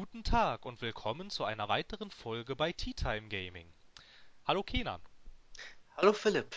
[0.00, 3.70] Guten Tag und willkommen zu einer weiteren Folge bei Tea Time Gaming.
[4.46, 5.02] Hallo Kenan.
[5.94, 6.56] Hallo Philipp.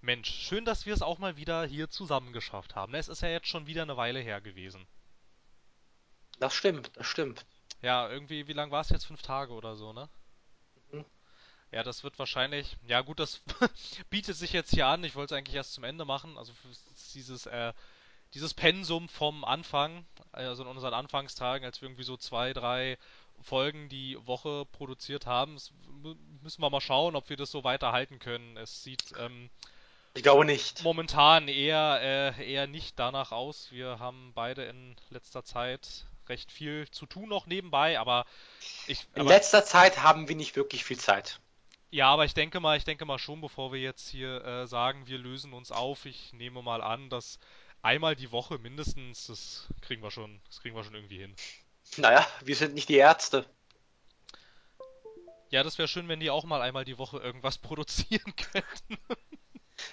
[0.00, 2.92] Mensch, schön, dass wir es auch mal wieder hier zusammen geschafft haben.
[2.94, 4.84] Es ist ja jetzt schon wieder eine Weile her gewesen.
[6.40, 7.46] Das stimmt, das stimmt.
[7.82, 9.04] Ja, irgendwie, wie lang war es jetzt?
[9.04, 10.08] Fünf Tage oder so, ne?
[10.90, 11.04] Mhm.
[11.70, 12.76] Ja, das wird wahrscheinlich.
[12.82, 13.42] Ja, gut, das
[14.10, 15.04] bietet sich jetzt hier an.
[15.04, 16.36] Ich wollte es eigentlich erst zum Ende machen.
[16.36, 16.52] Also
[17.14, 17.72] dieses, äh,
[18.34, 22.98] dieses Pensum vom Anfang, also in unseren Anfangstagen, als wir irgendwie so zwei, drei
[23.42, 25.58] Folgen die Woche produziert haben,
[26.42, 28.56] müssen wir mal schauen, ob wir das so weiterhalten können.
[28.56, 29.50] Es sieht ähm,
[30.14, 30.82] Ich glaube nicht.
[30.82, 33.68] momentan eher, äh, eher nicht danach aus.
[33.72, 38.24] Wir haben beide in letzter Zeit recht viel zu tun noch nebenbei, aber
[38.86, 41.40] ich, In aber letzter Zeit haben wir nicht wirklich viel Zeit.
[41.90, 45.08] Ja, aber ich denke mal, ich denke mal schon, bevor wir jetzt hier äh, sagen,
[45.08, 47.40] wir lösen uns auf, ich nehme mal an, dass
[47.82, 51.34] einmal die Woche mindestens, das kriegen wir schon, das kriegen wir schon irgendwie hin.
[51.96, 53.46] Naja, wir sind nicht die Ärzte.
[55.50, 58.98] Ja, das wäre schön, wenn die auch mal einmal die Woche irgendwas produzieren könnten.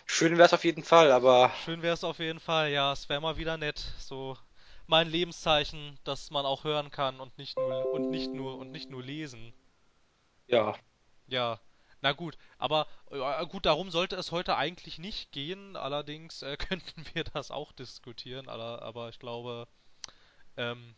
[0.06, 3.10] Schön wäre es auf jeden Fall, aber Schön wäre es auf jeden Fall, ja, es
[3.10, 4.38] wäre mal wieder nett, so
[4.86, 8.90] mein Lebenszeichen, dass man auch hören kann und nicht nur und nicht nur und nicht
[8.90, 9.54] nur lesen.
[10.48, 10.76] ja.
[11.30, 11.60] Ja,
[12.08, 15.76] na gut, aber äh, gut, darum sollte es heute eigentlich nicht gehen.
[15.76, 19.68] Allerdings äh, könnten wir das auch diskutieren, aber, aber ich glaube,
[20.56, 20.96] ähm,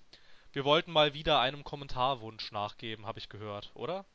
[0.51, 4.05] wir wollten mal wieder einem Kommentarwunsch nachgeben, habe ich gehört, oder?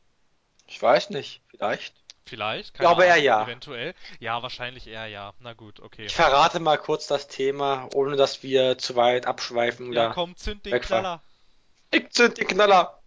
[0.68, 1.42] Ich weiß nicht.
[1.48, 1.94] Vielleicht.
[2.26, 3.42] Vielleicht, Ich keine glaube eher Ahnung, ja.
[3.42, 3.94] eventuell.
[4.20, 5.34] Ja, wahrscheinlich eher ja.
[5.40, 6.06] Na gut, okay.
[6.06, 10.36] Ich verrate mal kurz das Thema, ohne dass wir zu weit abschweifen Ja, oder komm,
[10.36, 11.02] zünd den wegfahren.
[11.02, 11.22] Knaller.
[11.90, 13.02] Ich zünd die Knaller.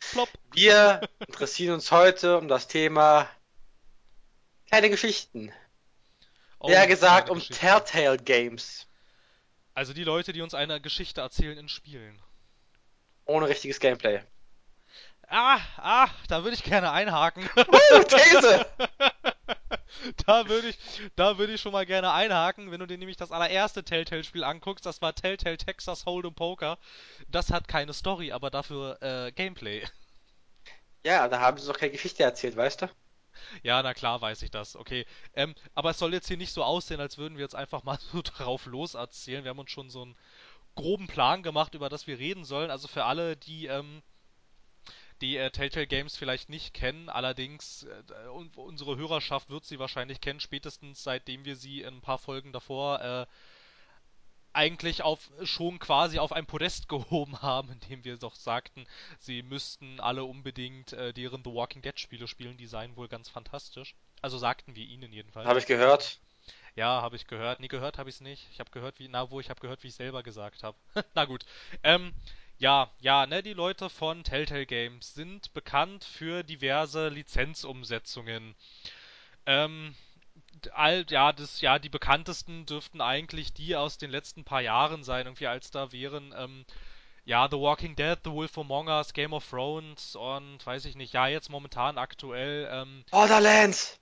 [0.00, 0.28] Plopp.
[0.52, 3.28] Wir interessieren uns heute um das Thema
[4.66, 5.52] kleine Geschichten.
[6.58, 7.40] Oh, Eher gesagt um.
[7.40, 8.86] Telltale Games.
[9.74, 12.20] Also die Leute, die uns eine Geschichte erzählen in Spielen.
[13.26, 14.22] Ohne richtiges Gameplay.
[15.28, 17.48] Ah, ah, da würde ich gerne einhaken.
[17.56, 18.66] Uh, These!
[20.26, 20.78] Da würde ich,
[21.16, 24.86] da würde ich schon mal gerne einhaken, wenn du dir nämlich das allererste Telltale-Spiel anguckst,
[24.86, 26.78] das war Telltale Texas Hold'em Poker.
[27.28, 29.86] Das hat keine Story, aber dafür äh, Gameplay.
[31.04, 32.88] Ja, da haben sie doch keine Geschichte erzählt, weißt du?
[33.62, 35.06] Ja, na klar weiß ich das, okay.
[35.34, 37.98] Ähm, aber es soll jetzt hier nicht so aussehen, als würden wir jetzt einfach mal
[38.12, 39.44] so drauf los erzählen.
[39.44, 40.16] Wir haben uns schon so einen
[40.74, 42.70] groben Plan gemacht, über das wir reden sollen.
[42.70, 44.02] Also für alle, die ähm,
[45.20, 47.08] die äh, Telltale Games vielleicht nicht kennen.
[47.08, 52.00] Allerdings, äh, un unsere Hörerschaft wird sie wahrscheinlich kennen, spätestens seitdem wir sie in ein
[52.00, 53.26] paar Folgen davor äh,
[54.52, 58.86] eigentlich auf schon quasi auf ein Podest gehoben haben, indem wir doch sagten,
[59.18, 63.28] sie müssten alle unbedingt äh, deren The Walking Dead Spiele spielen, die seien wohl ganz
[63.28, 63.94] fantastisch.
[64.20, 65.58] Also sagten wir ihnen Habe jedenfalls.
[65.58, 66.18] ich gehört.
[66.74, 67.60] Ja, habe ich gehört.
[67.60, 68.48] Nee, gehört habe ich es nicht.
[68.52, 70.78] Ich habe gehört, wie, na, wo ich habe gehört, wie ich selber gesagt habe.
[71.14, 71.44] Na gut.
[71.82, 72.14] Ähm,
[72.58, 78.54] ja, ja, ne, die Leute von Telltale Games sind bekannt für diverse Lizenzumsetzungen.
[79.46, 79.94] Ähm,
[80.72, 85.26] all, ja, das, ja, die bekanntesten dürften eigentlich die aus den letzten paar Jahren sein,
[85.26, 86.64] irgendwie als da wären, ähm,
[87.24, 91.12] ja, The Walking Dead, The Wolf Among Us, Game of Thrones und weiß ich nicht,
[91.12, 94.00] ja, jetzt momentan aktuell, ähm, Borderlands!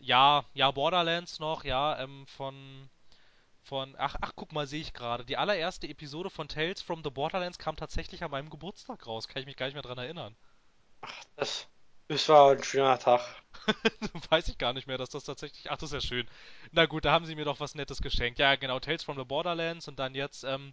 [0.00, 2.88] ja, ja, Borderlands noch, ja, ähm, von
[3.68, 5.24] von, ach, ach, guck mal, sehe ich gerade.
[5.24, 9.28] Die allererste Episode von Tales from the Borderlands kam tatsächlich an meinem Geburtstag raus.
[9.28, 10.34] Kann ich mich gar nicht mehr dran erinnern.
[11.36, 11.68] Das,
[12.08, 13.20] das war ein schöner Tag.
[14.30, 15.70] Weiß ich gar nicht mehr, dass das tatsächlich.
[15.70, 16.26] Ach, das ist ja schön.
[16.72, 18.38] Na gut, da haben sie mir doch was Nettes geschenkt.
[18.38, 20.72] Ja, genau, Tales from the Borderlands und dann jetzt ähm,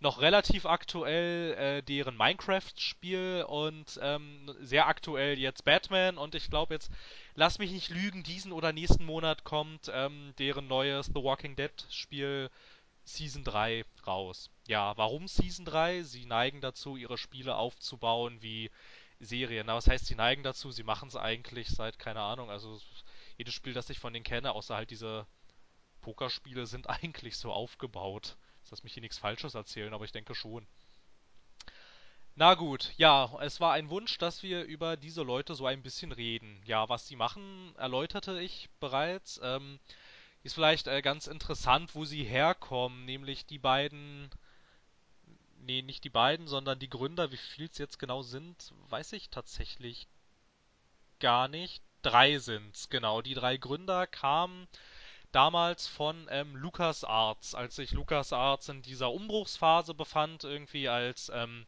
[0.00, 6.74] noch relativ aktuell äh, deren Minecraft-Spiel und ähm, sehr aktuell jetzt Batman und ich glaube
[6.74, 6.90] jetzt,
[7.34, 12.50] lass mich nicht lügen, diesen oder nächsten Monat kommt ähm, deren neues The Walking Dead-Spiel
[13.04, 14.50] Season 3 raus.
[14.66, 16.02] Ja, warum Season 3?
[16.02, 18.70] Sie neigen dazu, ihre Spiele aufzubauen wie
[19.18, 19.66] Serien.
[19.66, 20.70] Na, was heißt, sie neigen dazu?
[20.70, 22.80] Sie machen es eigentlich seit, keine Ahnung, also
[23.36, 25.26] jedes Spiel, das ich von denen kenne, außer halt diese
[26.00, 28.36] Pokerspiele, sind eigentlich so aufgebaut.
[28.70, 30.66] Lass mich hier nichts Falsches erzählen, aber ich denke schon.
[32.36, 36.12] Na gut, ja, es war ein Wunsch, dass wir über diese Leute so ein bisschen
[36.12, 36.62] reden.
[36.64, 39.40] Ja, was sie machen, erläuterte ich bereits.
[39.42, 39.78] Ähm,
[40.42, 44.30] ist vielleicht äh, ganz interessant, wo sie herkommen, nämlich die beiden,
[45.58, 49.28] nee, nicht die beiden, sondern die Gründer, wie viel es jetzt genau sind, weiß ich
[49.28, 50.08] tatsächlich
[51.18, 51.82] gar nicht.
[52.02, 53.20] Drei sind's, genau.
[53.20, 54.66] Die drei Gründer kamen
[55.32, 61.66] damals von ähm, LucasArts, als sich LucasArts in dieser Umbruchsphase befand, irgendwie als ähm,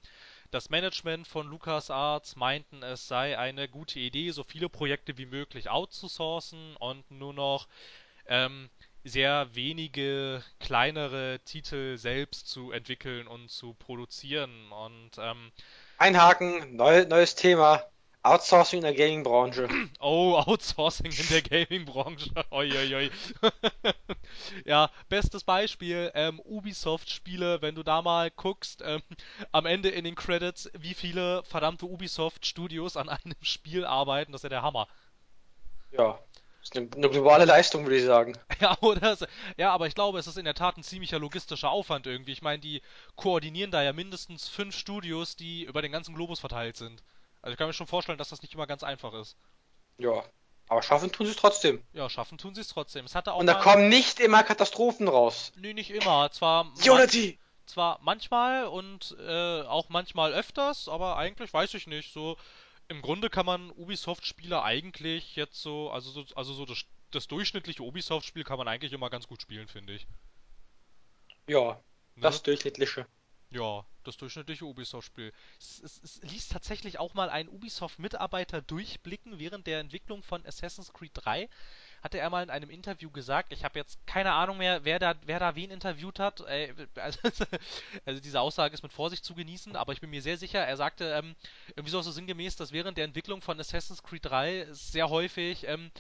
[0.50, 5.70] das Management von LucasArts meinten, es sei eine gute Idee, so viele Projekte wie möglich
[5.70, 7.69] outzusourcen und nur noch
[8.26, 8.69] ähm,
[9.05, 14.70] sehr wenige kleinere Titel selbst zu entwickeln und zu produzieren.
[14.70, 15.50] Und ähm,
[15.99, 17.82] Einhaken, neu, neues Thema.
[18.24, 19.69] Outsourcing in der Gaming-Branche.
[20.00, 22.30] Oh, Outsourcing in der Gaming-Branche.
[22.50, 22.70] Oi,
[24.64, 29.02] Ja, bestes Beispiel, ähm, Ubisoft-Spiele, wenn du da mal guckst, ähm,
[29.50, 34.44] am Ende in den Credits, wie viele verdammte Ubisoft-Studios an einem Spiel arbeiten, das ist
[34.44, 34.86] ja der Hammer.
[35.90, 36.20] Ja,
[36.62, 38.38] ist eine, eine globale Leistung, würde ich sagen.
[38.60, 39.18] Ja, oder?
[39.56, 42.32] Ja, aber ich glaube, es ist in der Tat ein ziemlicher logistischer Aufwand irgendwie.
[42.32, 42.82] Ich meine, die
[43.16, 47.02] koordinieren da ja mindestens fünf Studios, die über den ganzen Globus verteilt sind.
[47.42, 49.36] Also ich kann mir schon vorstellen, dass das nicht immer ganz einfach ist.
[49.98, 50.24] Ja,
[50.68, 51.82] aber schaffen tun sie es trotzdem.
[51.92, 53.04] Ja, schaffen tun sie es trotzdem.
[53.04, 53.60] Es hatte auch Und da mal.
[53.62, 55.52] kommen nicht immer Katastrophen raus.
[55.56, 56.30] Nee, nicht immer.
[56.30, 57.38] Zwar, man, Unity!
[57.66, 62.12] zwar manchmal und äh, auch manchmal öfters, aber eigentlich weiß ich nicht.
[62.12, 62.36] So,
[62.88, 67.82] im Grunde kann man Ubisoft-Spiele eigentlich jetzt so, also so, also so das, das durchschnittliche
[67.82, 70.06] Ubisoft-Spiel kann man eigentlich immer ganz gut spielen, finde ich.
[71.48, 71.80] Ja,
[72.14, 72.20] Ne?
[72.22, 73.06] das durchschnittliche.
[73.52, 75.31] Ja, das durchschnittliche Ubisoft-Spiel.
[75.58, 80.94] Es, es, es ließ tatsächlich auch mal ein Ubisoft-Mitarbeiter durchblicken während der Entwicklung von Assassin's
[80.94, 81.50] Creed 3.
[82.02, 85.14] Hatte er mal in einem Interview gesagt, ich habe jetzt keine Ahnung mehr, wer da,
[85.26, 86.40] wer da wen interviewt hat.
[86.40, 87.19] Äh, also,
[88.06, 90.78] also diese Aussage ist mit Vorsicht zu genießen, aber ich bin mir sehr sicher, er
[90.78, 91.37] sagte ähm,
[91.76, 95.90] irgendwie so, sinngemäß, dass während der Entwicklung von Assassin's Creed 3 es sehr häufig ähm,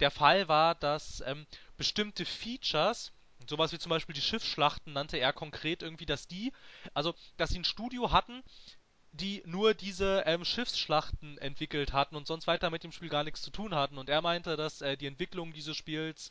[0.00, 1.46] der Fall war, dass ähm,
[1.78, 3.12] bestimmte Features
[3.48, 6.52] Sowas wie zum Beispiel die Schiffsschlachten nannte er konkret irgendwie, dass die,
[6.94, 8.42] also dass sie ein Studio hatten,
[9.12, 13.40] die nur diese ähm, Schiffsschlachten entwickelt hatten und sonst weiter mit dem Spiel gar nichts
[13.42, 13.96] zu tun hatten.
[13.98, 16.30] Und er meinte, dass äh, die Entwicklung dieses Spiels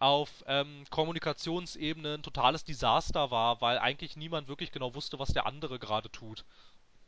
[0.00, 5.46] auf ähm, Kommunikationsebene ein totales Desaster war, weil eigentlich niemand wirklich genau wusste, was der
[5.46, 6.44] andere gerade tut.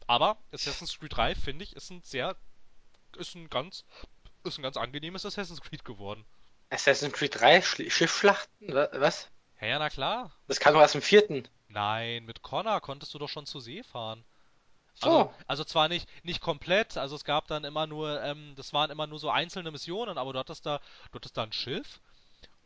[0.06, 2.36] Aber Assassin's Creed 3, finde ich, ist ein sehr,
[3.16, 3.84] ist ein ganz,
[4.44, 6.24] ist ein ganz angenehmes Assassin's Creed geworden.
[6.70, 8.72] Assassin's Creed 3, Schli- Schiffsschlachten?
[8.74, 9.28] Wa- Was?
[9.60, 10.30] Ja, ja, na klar.
[10.48, 11.48] Das kam doch erst im vierten.
[11.68, 14.24] Nein, mit Connor konntest du doch schon zur See fahren.
[15.00, 15.34] Also, So.
[15.46, 19.06] also zwar nicht, nicht komplett, also es gab dann immer nur, ähm, das waren immer
[19.06, 20.78] nur so einzelne Missionen, aber du hattest da,
[21.10, 22.00] du hattest da ein Schiff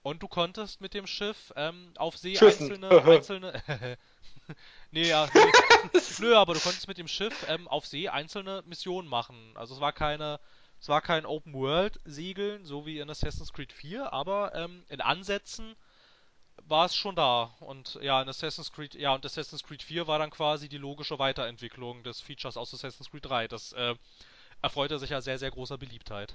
[0.03, 2.85] und du konntest mit dem Schiff ähm, auf See Schiffen.
[2.85, 3.63] einzelne, einzelne,
[4.91, 5.53] nee, ja, nee,
[6.19, 9.53] nö, aber du konntest mit dem Schiff ähm, auf See einzelne Missionen machen.
[9.57, 10.41] Also es war keine,
[10.81, 15.01] es war kein Open World Segeln, so wie in Assassin's Creed 4, aber ähm, in
[15.01, 15.77] Ansätzen
[16.63, 17.55] war es schon da.
[17.61, 21.19] Und ja, in Assassin's Creed, ja, und Assassin's Creed 4 war dann quasi die logische
[21.19, 23.49] Weiterentwicklung des Features aus Assassin's Creed 3.
[23.49, 23.95] Das äh,
[24.63, 26.35] erfreute sich ja sehr, sehr großer Beliebtheit.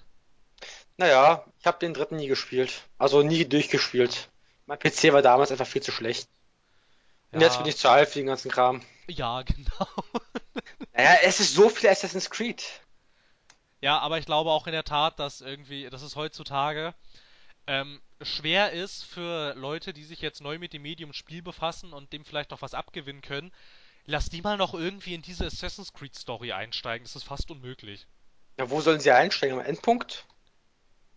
[0.97, 2.83] Naja, ich habe den dritten nie gespielt.
[2.97, 4.29] Also nie durchgespielt.
[4.65, 6.27] Mein PC war damals einfach viel zu schlecht.
[7.31, 8.81] Und jetzt bin ich zu alt für den ganzen Kram.
[9.07, 9.87] ja, genau.
[10.93, 12.63] Naja, es ist so viel Assassin's Creed.
[13.81, 16.93] Ja, aber ich glaube auch in der Tat, dass irgendwie, dass es heutzutage
[17.69, 22.11] ähm, schwer ist für Leute, die sich jetzt neu mit dem Medium Spiel befassen und
[22.11, 23.51] dem vielleicht noch was abgewinnen können.
[24.07, 27.05] Lass die mal noch irgendwie in diese Assassin's Creed Story einsteigen.
[27.05, 28.07] Das ist fast unmöglich.
[28.57, 29.59] Ja, wo sollen sie einsteigen?
[29.59, 30.25] Am Endpunkt?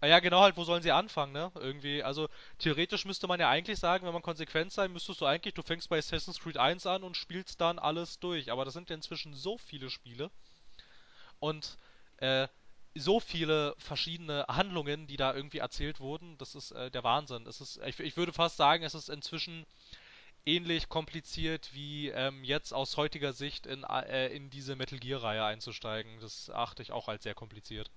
[0.03, 1.51] Naja, genau halt, wo sollen sie anfangen, ne?
[1.55, 2.29] Irgendwie, also
[2.59, 5.89] theoretisch müsste man ja eigentlich sagen, wenn man konsequent sein, müsstest du eigentlich, du fängst
[5.89, 8.53] bei Assassin's Creed 1 an und spielst dann alles durch.
[8.53, 10.31] Aber das sind ja inzwischen so viele Spiele
[11.41, 11.79] und
[12.19, 12.47] äh,
[12.95, 17.47] so viele verschiedene Handlungen, die da irgendwie erzählt wurden, das ist äh, der Wahnsinn.
[17.47, 19.67] Es ist, ich, ich würde fast sagen, es ist inzwischen
[20.45, 26.21] ähnlich kompliziert wie ähm, jetzt aus heutiger Sicht in, äh, in diese Metal Gear-Reihe einzusteigen.
[26.21, 27.91] Das achte ich auch als sehr kompliziert.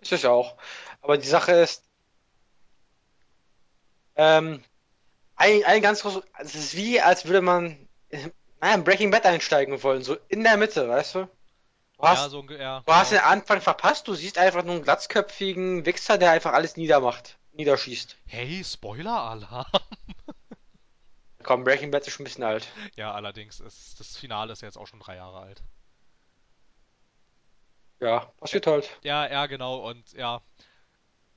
[0.00, 0.56] Ist es auch.
[1.00, 1.84] Aber die Sache ist,
[4.16, 4.62] ähm,
[5.36, 8.28] ein, ein ganz groß, es ist wie, als würde man, äh,
[8.74, 11.28] in Breaking Bad einsteigen wollen, so in der Mitte, weißt du?
[11.98, 13.12] Du Ja, hast, so unge- ja, du hast genau.
[13.12, 18.18] den Anfang verpasst, du siehst einfach nur einen glatzköpfigen Wichser, der einfach alles niedermacht, niederschießt.
[18.26, 19.66] Hey, Spoiler-Alarm!
[21.42, 22.68] Komm, Breaking Bad ist schon ein bisschen alt.
[22.96, 25.62] Ja, allerdings ist das Finale ist ja jetzt auch schon drei Jahre alt.
[28.00, 29.00] Ja, Ja, passiert halt.
[29.02, 29.88] ja, ja, genau.
[29.88, 30.42] Und ja,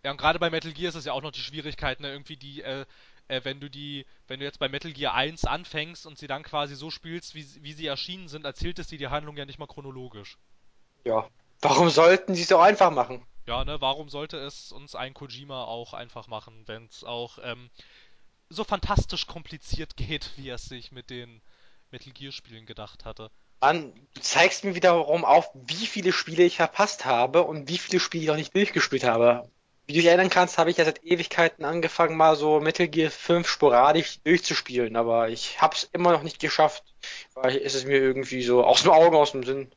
[0.04, 2.38] ja, und gerade bei Metal Gear ist es ja auch noch die Schwierigkeit, ne, irgendwie
[2.38, 2.86] die, äh,
[3.28, 6.44] äh, wenn du die, wenn du jetzt bei Metal Gear 1 anfängst und sie dann
[6.44, 9.46] quasi so spielst, wie, sie- wie sie erschienen sind, erzählt es dir die Handlung ja
[9.46, 10.38] nicht mal chronologisch.
[11.04, 11.28] Ja.
[11.62, 13.26] Warum sollten sie es auch einfach machen?
[13.48, 17.70] Ja, ne, warum sollte es uns ein Kojima auch einfach machen, wenn es auch ähm,
[18.50, 21.42] so fantastisch kompliziert geht, wie er es sich mit den
[21.92, 23.30] Metal Gear Spielen gedacht hatte?
[23.62, 28.00] Mann, du zeigst mir wiederum auf, wie viele Spiele ich verpasst habe und wie viele
[28.00, 29.48] Spiele ich noch nicht durchgespielt habe.
[29.86, 33.12] Wie du dich erinnern kannst, habe ich ja seit Ewigkeiten angefangen, mal so Metal Gear
[33.12, 36.84] 5 sporadisch durchzuspielen, aber ich hab's immer noch nicht geschafft,
[37.34, 39.72] weil ist es mir irgendwie so aus dem Augen, aus dem Sinn.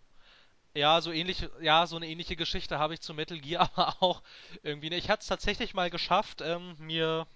[0.76, 4.22] Ja, so ähnlich, ja, so eine ähnliche Geschichte habe ich zu Metal Gear, aber auch
[4.62, 7.26] irgendwie, ne, ich hatte es tatsächlich mal geschafft, ähm, mir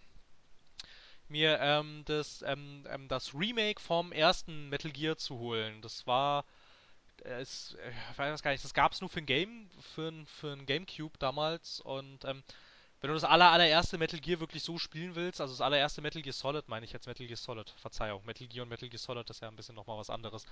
[1.29, 5.83] mir ähm, das, ähm, ähm, das Remake vom ersten Metal Gear zu holen.
[5.83, 6.45] Das war
[7.25, 10.27] es, äh, ich weiß gar nicht, das gab es nur für ein Game, für ein,
[10.27, 12.43] für ein Gamecube damals und ähm,
[13.01, 16.21] wenn du das aller, allererste Metal Gear wirklich so spielen willst, also das allererste Metal
[16.21, 19.29] Gear Solid, meine ich jetzt Metal Gear Solid, Verzeihung, Metal Gear und Metal Gear Solid,
[19.29, 20.45] das ist ja ein bisschen nochmal was anderes.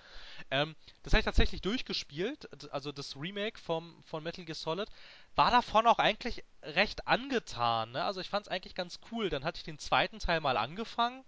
[0.50, 4.88] Ähm, das habe ich tatsächlich durchgespielt, also das Remake vom, von Metal Gear Solid,
[5.34, 8.04] war davon auch eigentlich recht angetan, ne?
[8.04, 9.28] Also ich fand es eigentlich ganz cool.
[9.28, 11.24] Dann hatte ich den zweiten Teil mal angefangen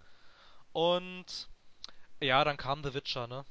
[0.73, 1.49] und
[2.21, 3.45] ja, dann kam The Witcher, ne?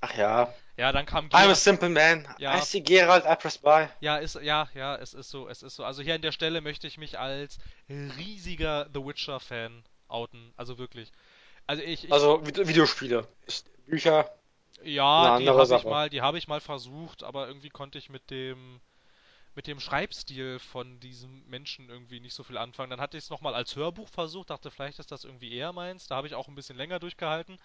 [0.00, 0.54] Ach ja.
[0.76, 2.26] Ja, dann kam I'm a simple man.
[2.26, 3.88] I Ja, see Geralt, I press buy.
[4.00, 5.84] ja, ist, ja, ja, es ist so, es ist so.
[5.84, 10.52] Also hier an der Stelle möchte ich mich als riesiger The Witcher-Fan outen.
[10.56, 11.12] Also wirklich.
[11.66, 13.26] Also ich, ich, Also Vid- Videospiele.
[13.86, 14.28] Bücher
[14.82, 18.30] ja, die habe ich mal, die habe ich mal versucht, aber irgendwie konnte ich mit
[18.30, 18.80] dem,
[19.56, 22.90] mit dem Schreibstil von diesem Menschen irgendwie nicht so viel anfangen.
[22.90, 26.06] Dann hatte ich es nochmal als Hörbuch versucht, dachte vielleicht ist das irgendwie eher meins.
[26.08, 27.58] Da habe ich auch ein bisschen länger durchgehalten.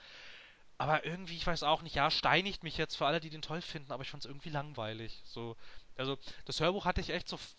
[0.82, 3.62] Aber irgendwie, ich weiß auch nicht, ja, steinigt mich jetzt für alle, die den toll
[3.62, 5.22] finden, aber ich fand es irgendwie langweilig.
[5.26, 5.56] So,
[5.96, 7.56] also das Hörbuch hatte ich echt so f-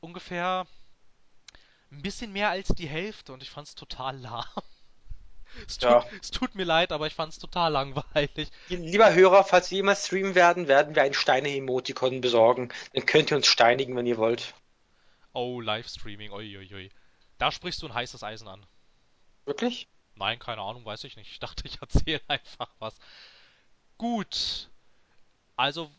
[0.00, 0.66] ungefähr
[1.90, 4.44] ein bisschen mehr als die Hälfte und ich fand es total lahm.
[5.66, 6.04] Es tut, Ja.
[6.22, 8.50] es tut mir leid, aber ich fand es total langweilig.
[8.68, 12.70] Lieber Hörer, falls wir jemals streamen werden, werden wir ein Steine-Emoticon besorgen.
[12.92, 14.54] Dann könnt ihr uns steinigen, wenn ihr wollt.
[15.32, 16.90] Oh, Livestreaming, uiuiui.
[17.38, 18.64] Da sprichst du ein heißes Eisen an.
[19.44, 19.88] Wirklich?
[20.20, 21.32] Nein, keine Ahnung, weiß ich nicht.
[21.32, 22.94] Ich dachte, ich erzähle einfach was.
[23.96, 24.68] Gut,
[25.56, 25.90] also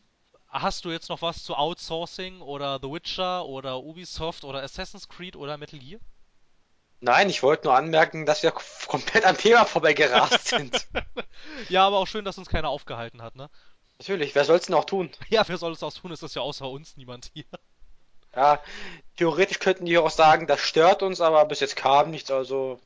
[0.48, 5.36] hast du jetzt noch was zu Outsourcing oder The Witcher oder Ubisoft oder Assassin's Creed
[5.36, 6.00] oder Metal Gear?
[7.00, 8.52] Nein, ich wollte nur anmerken, dass wir
[8.88, 10.88] komplett am Thema vorbeigerast sind.
[11.70, 13.50] Ja, aber auch schön, dass uns keiner aufgehalten hat, ne?
[13.98, 15.10] Natürlich, wer soll's denn auch tun?
[15.30, 16.12] Ja, wer soll es auch tun?
[16.12, 17.46] Es ist ja außer uns niemand hier.
[18.36, 18.62] Ja,
[19.18, 22.80] theoretisch könnten die auch sagen, das stört uns, aber bis jetzt kam nichts, also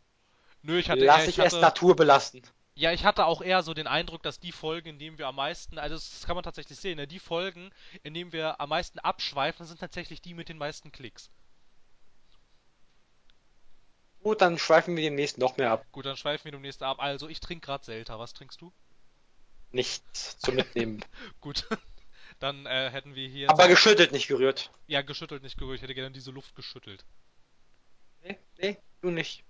[0.65, 2.41] Nö, ich hatte eher, lass ich ich es hatte, Natur belassen.
[2.75, 5.35] ja, ich hatte auch eher so den Eindruck, dass die Folgen, in denen wir am
[5.35, 7.07] meisten, also das kann man tatsächlich sehen, ne?
[7.07, 7.71] Die Folgen,
[8.03, 11.29] in denen wir am meisten abschweifen, sind tatsächlich die mit den meisten Klicks.
[14.19, 15.85] Gut, dann schweifen wir demnächst noch mehr ab.
[15.91, 16.99] Gut, dann schweifen wir demnächst ab.
[16.99, 18.19] Also, ich trinke gerade Selta.
[18.19, 18.73] Was trinkst du?
[19.71, 21.03] Nichts zum Mitnehmen.
[21.41, 21.67] Gut,
[22.39, 24.71] dann äh, hätten wir hier Aber geschüttelt, nicht gerührt.
[24.87, 25.77] ja geschüttelt, nicht gerührt.
[25.77, 27.05] Ich hätte gerne diese Luft geschüttelt.
[28.21, 29.45] Nee, nee, du nicht.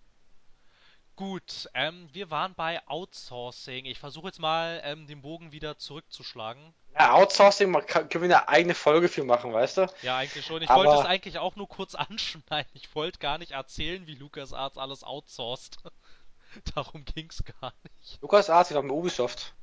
[1.15, 3.85] Gut, ähm, wir waren bei Outsourcing.
[3.85, 6.73] Ich versuche jetzt mal ähm, den Bogen wieder zurückzuschlagen.
[6.93, 9.87] Ja, Outsourcing, man kann, können wir eine eigene Folge für machen, weißt du?
[10.01, 10.61] Ja, eigentlich schon.
[10.61, 12.69] Ich Aber- wollte es eigentlich auch nur kurz anschneiden.
[12.73, 15.77] Ich wollte gar nicht erzählen, wie LucasArts alles outsourced.
[16.75, 18.21] Darum ging's gar nicht.
[18.21, 19.53] Lukas Arzt ist auch mit Ubisoft.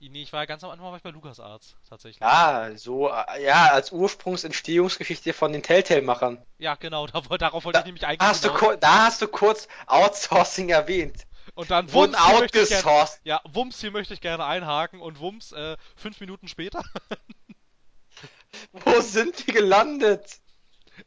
[0.00, 2.22] Nee, ich war ganz am Anfang war ich bei LucasArts tatsächlich.
[2.22, 6.42] Ah, so, äh, ja, als Ursprungsentstehungsgeschichte von den Telltale-Machern.
[6.58, 8.60] Ja, genau, da, darauf wollte Da ich nämlich eigentlich hast, du hinaus.
[8.60, 11.26] kur- da hast du kurz Outsourcing erwähnt.
[11.54, 13.20] Und dann Wurden Wumms, hier möchte ich gerne, outgesourced.
[13.24, 16.82] ja, Wumms, hier möchte ich gerne einhaken und Wumms, äh, fünf Minuten später.
[18.72, 20.40] Wo sind wir gelandet?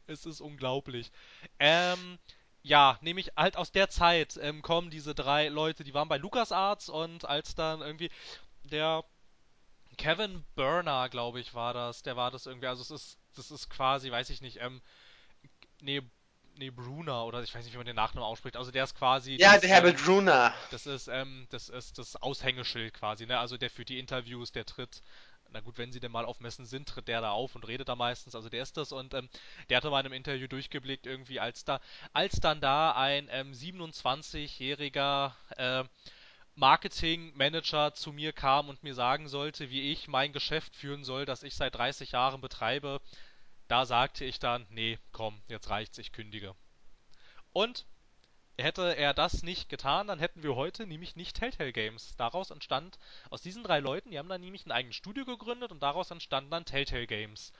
[0.06, 1.10] es ist unglaublich.
[1.58, 2.18] Ähm,
[2.62, 6.88] ja, nämlich halt aus der Zeit ähm, kommen diese drei Leute, die waren bei LucasArts
[6.88, 8.10] und als dann irgendwie
[8.64, 9.04] der
[9.98, 13.70] Kevin Burner, glaube ich, war das, der war das irgendwie, also es ist, das ist
[13.70, 14.82] quasi, weiß ich nicht, ähm,
[15.80, 16.02] nee,
[16.56, 19.38] nee, Bruner oder ich weiß nicht, wie man den Nachnamen ausspricht, also der ist quasi
[19.38, 20.54] Ja, das, der Herbert ähm, Gruner.
[20.70, 23.38] Das ist, ähm, das ist das Aushängeschild quasi, ne?
[23.38, 25.02] Also der für die Interviews, der tritt,
[25.50, 27.88] na gut, wenn sie denn mal auf Messen sind, tritt der da auf und redet
[27.88, 29.28] da meistens, also der ist das und ähm,
[29.70, 31.80] der hatte mal in einem Interview durchgeblickt, irgendwie, als da,
[32.14, 35.84] als dann da ein ähm, 27-jähriger äh,
[36.56, 41.42] Marketingmanager zu mir kam und mir sagen sollte, wie ich mein Geschäft führen soll, das
[41.42, 43.00] ich seit 30 Jahren betreibe,
[43.68, 46.54] da sagte ich dann, nee, komm, jetzt reicht's, ich kündige.
[47.52, 47.86] Und
[48.56, 52.14] Hätte er das nicht getan, dann hätten wir heute nämlich nicht Telltale Games.
[52.16, 55.82] Daraus entstand, aus diesen drei Leuten, die haben dann nämlich ein eigenes Studio gegründet und
[55.82, 57.52] daraus entstanden dann Telltale Games.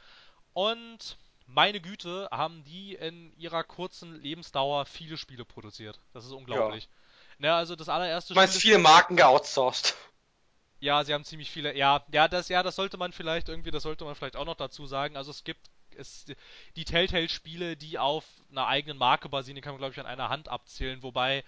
[0.52, 5.98] Und meine Güte, haben die in ihrer kurzen Lebensdauer viele Spiele produziert.
[6.12, 6.88] Das ist unglaublich.
[7.38, 9.94] Ne, also das allererste Du meinst viele Marken geoutsourced.
[10.80, 11.74] Ja, sie haben ziemlich viele.
[11.76, 14.56] Ja, ja, das, ja, das sollte man vielleicht irgendwie, das sollte man vielleicht auch noch
[14.56, 15.16] dazu sagen.
[15.16, 16.26] Also es gibt es,
[16.76, 20.28] die Telltale-Spiele, die auf einer eigenen Marke basieren, die kann man glaube ich an einer
[20.28, 21.44] Hand abzählen, wobei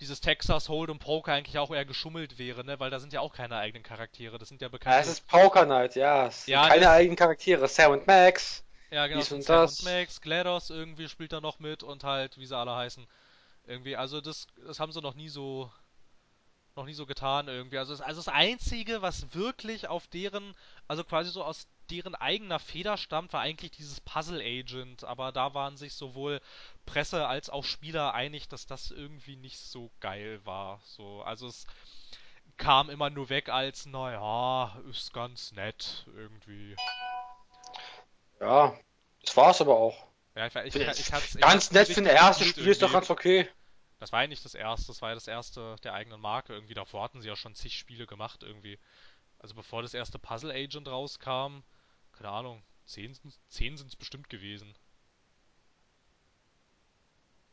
[0.00, 3.34] dieses Texas Hold'em Poker eigentlich auch eher geschummelt wäre, ne, weil da sind ja auch
[3.34, 4.38] keine eigenen Charaktere.
[4.38, 5.00] Das sind ja Ja, bekannte.
[5.00, 6.28] es ist Poker Night, ja.
[6.28, 7.68] Es sind Ja, keine das- eigenen Charaktere.
[7.68, 8.64] Sam und Max.
[8.90, 9.80] ja, genau, dies und Sam das.
[9.80, 13.06] und Max, GLaDOS irgendwie spielt da noch mit und halt, wie sie alle heißen.
[13.66, 15.70] Irgendwie, also das, das haben sie noch nie so
[16.76, 17.78] noch nie so getan irgendwie.
[17.78, 20.54] Also das, also das Einzige, was wirklich auf deren,
[20.88, 25.04] also quasi so aus deren eigener Feder stammt, war eigentlich dieses Puzzle Agent.
[25.04, 26.40] Aber da waren sich sowohl
[26.86, 30.80] Presse als auch Spieler einig, dass das irgendwie nicht so geil war.
[30.84, 31.66] So, also es
[32.56, 36.76] kam immer nur weg als, naja, ist ganz nett irgendwie.
[38.40, 38.78] Ja,
[39.22, 40.09] das war's aber auch.
[40.40, 43.46] Ja, ich, ich, ich, ich Ganz nett für ein erstes Spiel ist doch ganz okay.
[43.98, 46.72] Das war ja nicht das erste, das war ja das erste der eigenen Marke irgendwie.
[46.72, 48.78] Davor hatten sie ja schon zig Spiele gemacht irgendwie.
[49.38, 51.62] Also bevor das erste Puzzle Agent rauskam,
[52.12, 53.14] keine Ahnung, zehn,
[53.48, 54.74] zehn sind es bestimmt gewesen.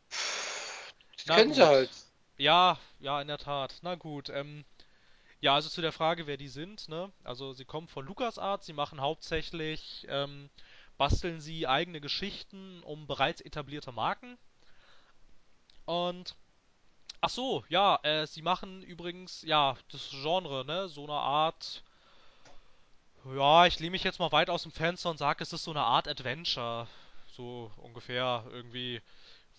[0.09, 1.89] Das Na können sie halt.
[2.37, 3.79] Ja, ja, in der Tat.
[3.81, 4.63] Na gut, ähm,
[5.41, 7.11] ja, also zu der Frage, wer die sind, ne?
[7.25, 10.49] Also sie kommen von LucasArts, sie machen hauptsächlich, ähm,
[10.97, 14.37] basteln sie eigene Geschichten um bereits etablierte Marken.
[15.85, 16.35] Und,
[17.21, 20.89] ach so, ja, äh, sie machen übrigens, ja, das Genre, ne?
[20.89, 21.83] So eine Art,
[23.35, 25.71] ja, ich lehne mich jetzt mal weit aus dem Fenster und sage, es ist so
[25.71, 26.87] eine Art Adventure.
[27.35, 29.01] So ungefähr irgendwie.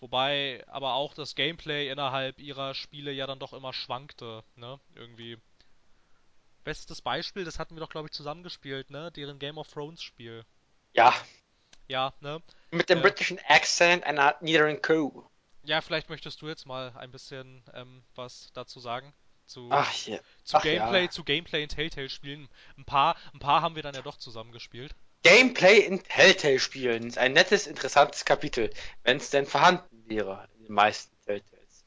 [0.00, 4.80] Wobei aber auch das Gameplay innerhalb ihrer Spiele ja dann doch immer schwankte, ne?
[4.94, 5.38] Irgendwie.
[6.64, 9.10] Bestes Beispiel, das hatten wir doch, glaube ich, zusammengespielt, ne?
[9.12, 10.44] Deren Game of Thrones Spiel.
[10.92, 11.14] Ja,
[11.88, 12.42] Ja, ne?
[12.70, 15.30] mit dem Äh, britischen Accent einer niederen Co.
[15.62, 19.12] ja, vielleicht möchtest du jetzt mal ein bisschen ähm, was dazu sagen.
[19.46, 20.18] Zu, Ach ja.
[20.44, 21.10] zu Ach Gameplay, ja.
[21.10, 22.48] zu Gameplay in Telltale-Spielen.
[22.76, 24.94] Ein paar, ein paar haben wir dann ja doch zusammengespielt.
[25.22, 28.70] Gameplay in Telltale-Spielen ist ein nettes, interessantes Kapitel,
[29.04, 31.84] wenn es denn vorhanden wäre in den meisten Telltales.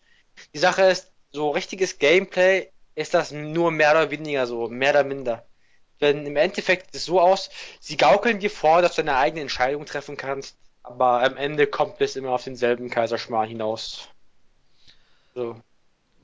[0.53, 5.03] Die Sache ist, so richtiges Gameplay ist das nur mehr oder weniger so, mehr oder
[5.03, 5.47] minder.
[6.01, 9.41] Denn im Endeffekt sieht es so aus, sie gaukeln dir vor, dass du eine eigene
[9.41, 14.09] Entscheidung treffen kannst, aber am Ende kommt es immer auf denselben Kaiserschmarrn hinaus.
[15.35, 15.61] So,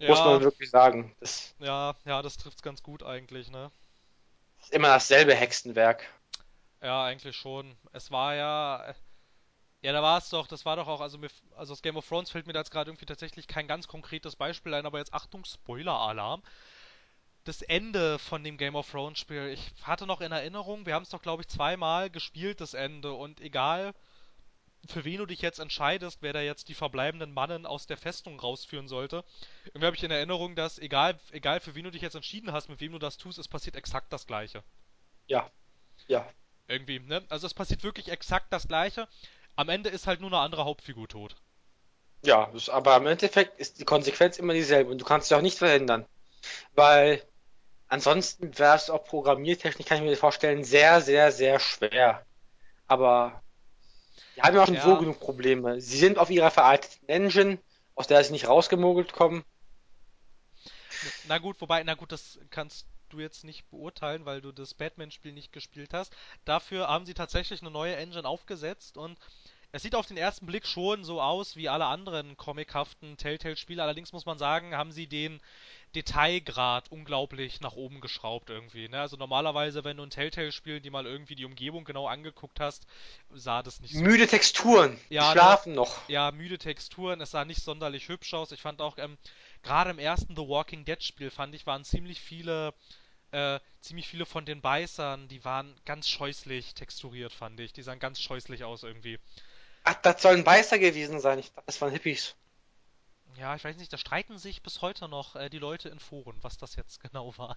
[0.05, 1.15] muss man Ja, wirklich sagen.
[1.21, 3.71] Das ja, ja, das trifft's ganz gut eigentlich, ne?
[4.61, 6.05] ist immer dasselbe Hexenwerk.
[6.81, 7.75] Ja, eigentlich schon.
[7.91, 8.93] Es war ja,
[9.83, 12.07] ja, da war es doch, das war doch auch, also mir, also das Game of
[12.07, 15.13] Thrones fällt mir da jetzt gerade irgendwie tatsächlich kein ganz konkretes Beispiel ein, aber jetzt
[15.13, 16.43] Achtung, Spoiler-Alarm.
[17.47, 21.03] Das Ende von dem Game of Thrones Spiel, ich hatte noch in Erinnerung, wir haben
[21.03, 23.93] es doch, glaube ich, zweimal gespielt, das Ende, und egal,
[24.85, 28.37] für wen du dich jetzt entscheidest, wer da jetzt die verbleibenden Mannen aus der Festung
[28.37, 29.23] rausführen sollte,
[29.63, 32.67] irgendwie habe ich in Erinnerung, dass egal, egal für wen du dich jetzt entschieden hast,
[32.67, 34.61] mit wem du das tust, es passiert exakt das Gleiche.
[35.27, 35.49] Ja,
[36.07, 36.29] ja,
[36.67, 37.25] Irgendwie, ne?
[37.29, 39.07] Also es passiert wirklich exakt das Gleiche.
[39.55, 41.37] Am Ende ist halt nur eine andere Hauptfigur tot.
[42.23, 42.51] ja.
[42.71, 46.05] Aber im Endeffekt ist die Konsequenz immer dieselbe und du kannst sie auch nicht verhindern.
[46.75, 47.23] Weil
[47.87, 52.25] ansonsten wäre es auch programmiertechnisch, kann ich mir vorstellen, sehr, sehr, sehr schwer.
[52.87, 53.43] Aber
[54.37, 55.81] die haben ja auch schon so Ja, genug Probleme.
[55.81, 57.59] Sie sind auf ihrer veralteten Engine,
[57.95, 59.43] aus der sie nicht rausgemogelt kommen.
[61.23, 65.31] na gut, wobei, na gut, das kannst du jetzt nicht beurteilen, weil du das Batman-Spiel
[65.31, 66.15] nicht gespielt hast.
[66.45, 69.17] Dafür haben sie tatsächlich eine neue Engine aufgesetzt und
[69.71, 73.83] es sieht auf den ersten Blick schon so aus wie alle anderen comichaften Telltale-Spiele.
[73.83, 75.41] Allerdings muss man sagen, haben sie den
[75.95, 78.87] Detailgrad unglaublich nach oben geschraubt irgendwie.
[78.89, 78.99] Ne?
[78.99, 82.85] Also normalerweise, wenn du ein Telltale-Spiel die mal irgendwie die Umgebung genau angeguckt hast,
[83.33, 84.01] sah das nicht so.
[84.01, 85.31] Müde Texturen, die Ja, ne?
[85.31, 86.07] schlafen noch.
[86.09, 88.51] Ja, müde Texturen, es sah nicht sonderlich hübsch aus.
[88.51, 89.17] Ich fand auch, ähm,
[89.63, 92.73] gerade im ersten The Walking Dead Spiel fand ich, waren ziemlich viele,
[93.31, 97.73] äh, ziemlich viele von den Beißern, die waren ganz scheußlich texturiert, fand ich.
[97.73, 99.19] Die sahen ganz scheußlich aus irgendwie.
[99.83, 101.39] Ach, das soll ein Weißer gewesen sein.
[101.39, 102.35] Ich dachte, das waren Hippies.
[103.37, 106.37] Ja, ich weiß nicht, da streiten sich bis heute noch äh, die Leute in Foren,
[106.43, 107.55] was das jetzt genau war.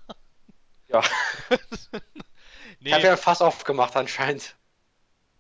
[0.89, 1.01] Ja,
[2.85, 4.57] ich habe Nee, ja ein Fass aufgemacht anscheinend.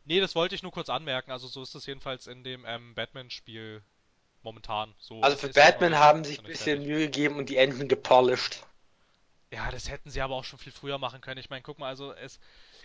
[0.05, 1.31] nee, das wollte ich nur kurz anmerken.
[1.31, 3.83] Also so ist es jedenfalls in dem ähm, Batman-Spiel
[4.42, 4.94] momentan.
[4.98, 6.85] So Also für Batman haben sich ein bisschen.
[6.85, 8.66] Mühe gegeben und die Engine gepolished.
[9.53, 11.38] Ja, das hätten sie aber auch schon viel früher machen können.
[11.40, 12.38] Ich meine, guck mal, also es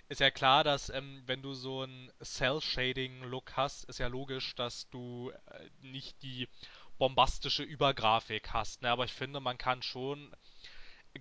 [0.09, 4.89] ist ja klar, dass ähm, wenn du so einen Cell-Shading-Look hast, ist ja logisch, dass
[4.89, 6.47] du äh, nicht die
[6.97, 8.81] bombastische Übergrafik hast.
[8.81, 8.89] Ne?
[8.89, 10.34] Aber ich finde, man kann schon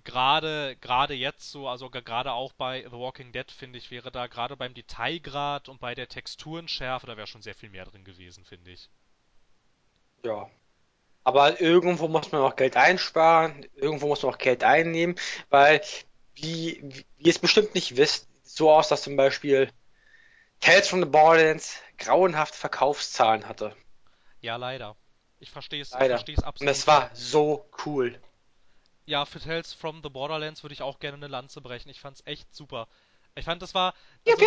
[0.03, 4.11] gerade gerade jetzt so, also ge- gerade auch bei The Walking Dead, finde ich, wäre
[4.11, 8.03] da gerade beim Detailgrad und bei der Texturenschärfe, da wäre schon sehr viel mehr drin
[8.03, 8.89] gewesen, finde ich.
[10.23, 10.49] Ja.
[11.23, 15.15] Aber irgendwo muss man auch Geld einsparen, irgendwo muss man auch Geld einnehmen,
[15.49, 15.81] weil,
[16.35, 19.71] wie, wie ihr es bestimmt nicht wisst, so aus, dass zum Beispiel
[20.59, 23.75] Tales from the Borderlands grauenhafte Verkaufszahlen hatte.
[24.41, 24.95] Ja, leider.
[25.39, 26.15] Ich verstehe es, ich Leider.
[26.15, 26.87] verstehe es Und es absolut.
[26.87, 28.19] war so cool.
[29.05, 31.89] Ja, für Tales from the Borderlands würde ich auch gerne eine Lanze brechen.
[31.89, 32.87] Ich fand's echt super.
[33.35, 33.93] Ich fand, das war,
[34.25, 34.45] also,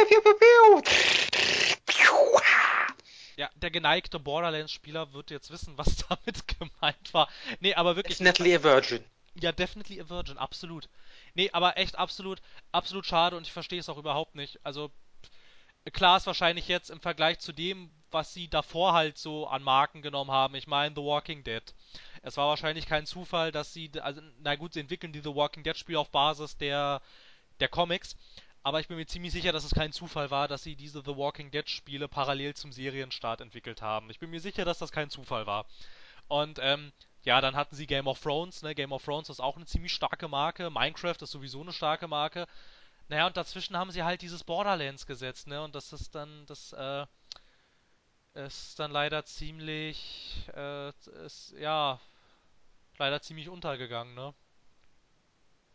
[3.37, 7.29] ja, der geneigte Borderlands-Spieler wird jetzt wissen, was damit gemeint war.
[7.61, 9.05] Nee, aber wirklich, ich, Definitely a Virgin.
[9.35, 10.89] ja, definitely a Virgin, absolut.
[11.35, 12.41] Nee, aber echt absolut,
[12.73, 14.59] absolut schade und ich verstehe es auch überhaupt nicht.
[14.65, 14.91] Also,
[15.93, 20.03] klar ist wahrscheinlich jetzt im Vergleich zu dem, was sie davor halt so an Marken
[20.03, 20.55] genommen haben.
[20.55, 21.63] Ich meine, The Walking Dead.
[22.23, 25.63] Es war wahrscheinlich kein Zufall, dass sie, also, na gut, sie entwickeln die The Walking
[25.63, 27.01] Dead Spiel auf Basis der,
[27.61, 28.17] der Comics,
[28.63, 31.17] aber ich bin mir ziemlich sicher, dass es kein Zufall war, dass sie diese The
[31.17, 34.11] Walking Dead Spiele parallel zum Serienstart entwickelt haben.
[34.11, 35.65] Ich bin mir sicher, dass das kein Zufall war.
[36.27, 36.93] Und, ähm,
[37.23, 38.75] ja, dann hatten sie Game of Thrones, ne?
[38.75, 40.71] Game of Thrones ist auch eine ziemlich starke Marke.
[40.71, 42.47] Minecraft ist sowieso eine starke Marke.
[43.09, 45.63] Naja, und dazwischen haben sie halt dieses Borderlands gesetzt, ne?
[45.63, 47.07] Und das ist dann, das, äh,
[48.35, 50.91] ist dann leider ziemlich, äh,
[51.25, 52.01] ist, ja,
[52.99, 54.35] leider ziemlich untergegangen, ne?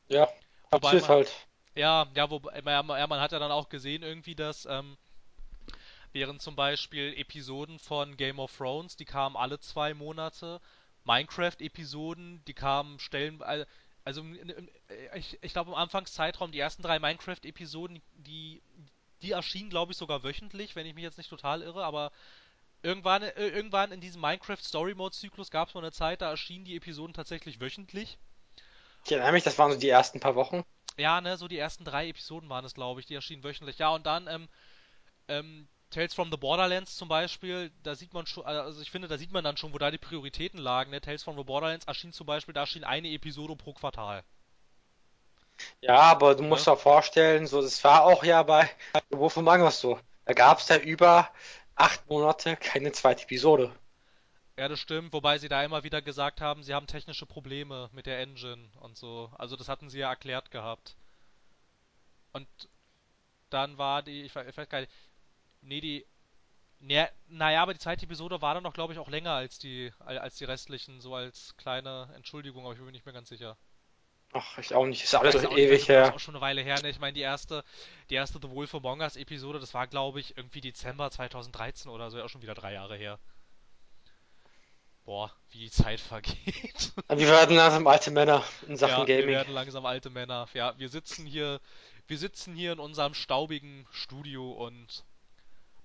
[0.09, 0.29] Ja,
[0.71, 1.47] Wobei man, halt.
[1.75, 4.97] ja, ja, wo, ja, man hat ja dann auch gesehen irgendwie, dass, ähm,
[6.11, 10.61] während zum Beispiel Episoden von Game of Thrones, die kamen alle zwei Monate,
[11.05, 13.41] Minecraft-Episoden, die kamen Stellen,
[14.05, 14.23] also
[15.15, 18.61] ich, ich glaube im Anfangszeitraum, die ersten drei Minecraft-Episoden, die,
[19.21, 22.11] die erschienen, glaube ich, sogar wöchentlich, wenn ich mich jetzt nicht total irre, aber
[22.83, 26.29] irgendwann, äh, irgendwann in diesem Minecraft Story Mode Zyklus gab es mal eine Zeit, da
[26.29, 28.19] erschienen die Episoden tatsächlich wöchentlich.
[29.05, 30.63] Ich erinnere mich, das waren so die ersten paar Wochen.
[30.97, 33.77] Ja, ne, so die ersten drei Episoden waren es, glaube ich, die erschienen wöchentlich.
[33.79, 34.49] Ja, und dann, ähm,
[35.29, 39.17] ähm, Tales from the Borderlands zum Beispiel, da sieht man schon, also ich finde, da
[39.19, 40.91] sieht man dann schon, wo da die Prioritäten lagen.
[40.91, 41.01] Ne?
[41.01, 44.23] Tales from the Borderlands erschien zum Beispiel, da erschien eine Episode pro Quartal.
[45.81, 46.67] Ja, aber du musst Ne?
[46.67, 48.69] dir vorstellen, so, das war auch ja bei
[49.11, 49.99] Wolf Among Us so.
[50.25, 51.29] Da gab es ja über
[51.75, 53.71] acht Monate keine zweite Episode.
[54.57, 58.07] Ja, das stimmt, wobei sie da immer wieder gesagt haben, sie haben technische Probleme mit
[58.07, 59.31] der Engine und so.
[59.37, 60.95] Also das hatten sie ja erklärt gehabt.
[62.33, 62.47] Und
[63.49, 64.91] dann war die, ich, we- ich weiß gar nicht,
[65.61, 66.05] nee, die,
[66.79, 69.93] ne, naja, aber die zweite Episode war dann noch, glaube ich, auch länger als die,
[69.99, 73.57] als die restlichen, so als kleine Entschuldigung, aber ich bin mir nicht mehr ganz sicher.
[74.33, 76.13] Ach, ich auch nicht, ist alles so ewig ist her.
[76.13, 76.89] auch schon eine Weile her, ne?
[76.89, 77.63] Ich meine, die erste,
[78.09, 82.09] die erste The Wolf Among Us Episode, das war, glaube ich, irgendwie Dezember 2013 oder
[82.09, 83.19] so, ja, auch schon wieder drei Jahre her.
[85.05, 86.93] Boah, wie die Zeit vergeht.
[87.09, 89.35] Wir werden langsam alte Männer in Sachen Ja, wir Gaming.
[89.35, 90.47] werden langsam alte Männer.
[90.53, 91.59] Ja, wir sitzen hier,
[92.07, 95.03] wir sitzen hier in unserem staubigen Studio und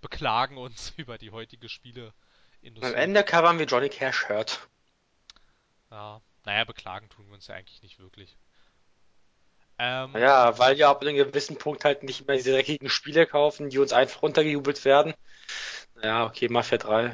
[0.01, 2.95] beklagen uns über die heutige Am Spieleindustrie.
[2.95, 4.69] Ende covern wir Johnny Cash hört.
[5.91, 8.39] Ja, naja, beklagen tun wir uns ja eigentlich nicht wirklich.
[9.79, 13.69] Ähm, Ja, weil wir ab einem gewissen Punkt halt nicht mehr diese dreckigen Spiele kaufen,
[13.69, 15.13] die uns einfach runtergejubelt werden.
[16.03, 17.05] Ja, okay, Mafia 3.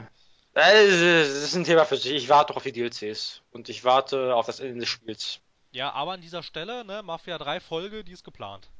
[0.55, 2.12] Äh, Das ist ein Thema für sich.
[2.12, 3.42] Ich warte noch auf die DLCs.
[3.51, 5.40] Und ich warte auf das Ende des Spiels.
[5.73, 8.70] ja, aber an dieser Stelle, ne, Mafia 3 Folge, die ist geplant.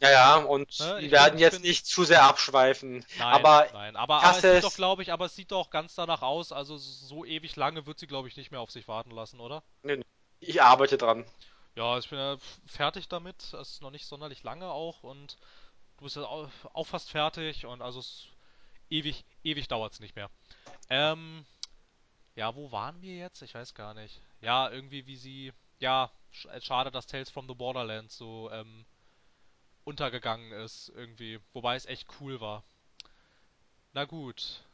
[0.00, 3.04] Ja, ja, und Ne, wir ich werden jetzt bin, nicht zu sehr abschweifen.
[3.14, 4.74] nein, Aber nein, aber, aber es sieht doch, es.
[4.74, 8.06] glaube ich, aber es sieht doch ganz danach aus, also so ewig lange wird sie,
[8.06, 9.62] glaube ich, nicht mehr auf sich warten lassen, oder?
[9.82, 10.04] Nee, nee,
[10.40, 11.24] Ich arbeite dran.
[11.76, 13.42] Ja, ich bin ja fertig damit.
[13.54, 15.36] Es ist noch nicht sonderlich lange auch und
[15.98, 18.26] du bist ja auch, fast fertig und also es
[18.90, 20.30] ewig, ewig dauert's nicht mehr.
[20.90, 21.46] Ähm,
[22.36, 23.42] ja, wo waren wir jetzt?
[23.42, 24.22] Ich weiß gar nicht.
[24.40, 28.86] Ja, irgendwie wie sie, ja, sch schade, dass Tales from the Borderlands so ähm,
[29.84, 32.64] untergegangen ist irgendwie, wobei es echt cool war.
[33.92, 34.64] Na gut.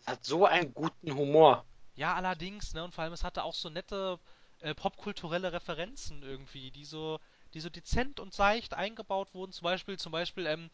[0.00, 1.64] Es hat so einen guten Humor.
[1.94, 4.18] Ja, allerdings, ne, und vor allem es hatte auch so nette
[4.60, 7.20] äh, popkulturelle Referenzen irgendwie, die so,
[7.52, 9.52] die so dezent und seicht eingebaut wurden.
[9.52, 10.70] Zum Beispiel, zum Beispiel, ähm,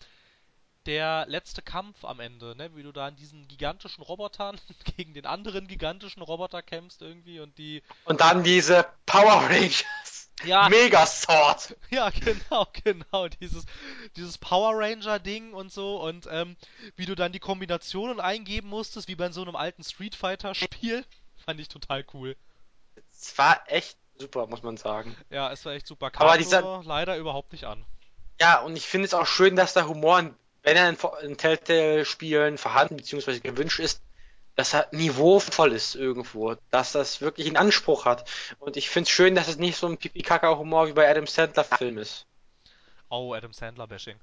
[0.87, 4.61] der letzte Kampf am Ende, ne, wie du da an diesen gigantischen Robotern
[4.97, 10.26] gegen den anderen gigantischen Roboter kämpfst irgendwie und die, Und dann diese Power Rangers.
[10.45, 11.77] Ja, Megasword.
[11.91, 13.65] ja, genau, genau, dieses,
[14.17, 16.57] dieses Power Ranger Ding und so und ähm,
[16.97, 21.05] wie du dann die Kombinationen eingeben musstest, wie bei so einem alten Street Fighter Spiel,
[21.45, 22.37] fand ich total cool.
[23.13, 25.17] Es war echt super, muss man sagen.
[25.31, 26.07] Ja, es war echt super.
[26.07, 27.85] Aber Kam dieser, nur leider überhaupt nicht an.
[28.41, 30.31] ja, und ich finde es auch schön, dass der Humor,
[30.63, 33.41] wenn er in, in Telltale-Spielen vorhanden bzw.
[33.41, 34.03] gewünscht ist,
[34.57, 38.29] dass er niveauvoll ist irgendwo, dass das wirklich einen Anspruch hat.
[38.59, 41.99] Und ich finde es schön, dass es nicht so ein Pipi-Kaka-Humor wie bei Adam Sandler-Film
[41.99, 42.27] ist.
[43.11, 44.19] Oh, Adam Sandler Bashing.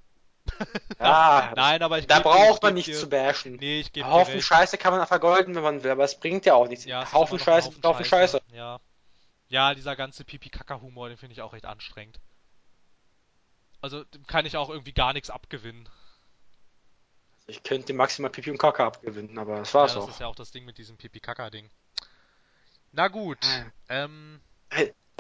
[1.00, 3.56] Ja, Nein, aber ich da braucht man nicht dir, zu bashen.
[3.56, 4.46] nee, ich geb dir Haufen recht.
[4.46, 6.86] Scheiße kann man vergolden, wenn man will, aber es bringt ja auch nichts.
[6.86, 8.40] Ja, Haufen Scheiße Haufen Haufen Scheiße.
[8.40, 8.56] Scheiße.
[8.56, 8.80] Ja.
[9.48, 12.20] Ja, dieser ganze Pipi-Kaka-Humor, den finde ich auch echt anstrengend.
[13.82, 15.88] Also, dem kann ich auch irgendwie gar nichts abgewinnen.
[17.48, 20.10] Ich könnte maximal Pipi und Kaka abgewinnen, aber das Ja, war's das auch.
[20.10, 21.70] ist ja auch das Ding mit diesem Pipi-Kaka-Ding.
[22.94, 23.40] Na gut,
[23.90, 24.40] ähm,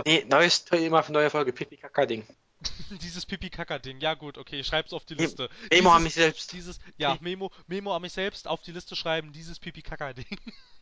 [0.05, 2.25] nee, neues Thema für neue Folge, Pipi-Kaka-Ding.
[3.01, 3.99] dieses Pipi-Kaka-Ding.
[3.99, 5.49] Ja gut, okay, schreib's auf die Liste.
[5.69, 6.53] Memo an Dieses, mich selbst.
[6.53, 10.39] dieses, ja, Memo, Memo an mich selbst auf die Liste schreiben, dieses Pipi-Kaka-Ding.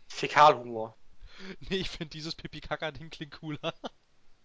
[0.08, 0.96] Fäkalhumor.
[1.70, 3.74] Nee, ich finde dieses Pipi-Kaka-Ding klingt cooler.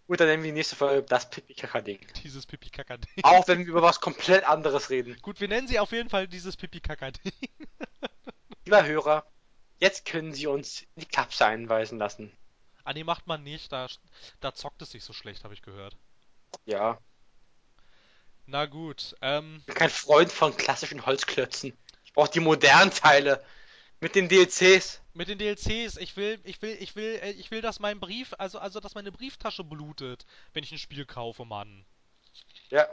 [0.07, 1.99] Gut, dann nennen wir die nächste Folge das Pipi-Kaka-Ding.
[2.23, 3.25] Dieses Pipi-Kaka-Ding.
[3.25, 5.17] Auch wenn wir über was komplett anderes reden.
[5.23, 7.33] Gut, wir nennen sie auf jeden Fall dieses Pipi-Kaka-Ding.
[8.65, 9.27] Lieber Hörer,
[9.79, 12.33] jetzt können Sie uns in die Klapse einweisen lassen.
[12.85, 13.89] Ah, nee, macht man nicht, da,
[14.39, 15.97] da zockt es sich so schlecht, habe ich gehört.
[16.67, 16.99] Ja.
[18.47, 21.77] Na gut, ähm, Ich bin kein Freund von klassischen Holzklötzen.
[22.05, 23.45] Ich brauche die modernen Teile.
[24.07, 25.03] Mit den DLCs.
[25.15, 28.35] mit den DLCs, ich will, ich will, ich will, äh, ich will, dass mein Brief,
[28.39, 31.85] also, also, dass meine Brieftasche blutet, wenn ich ein Spiel kaufe, Mann.
[32.71, 32.87] Ja.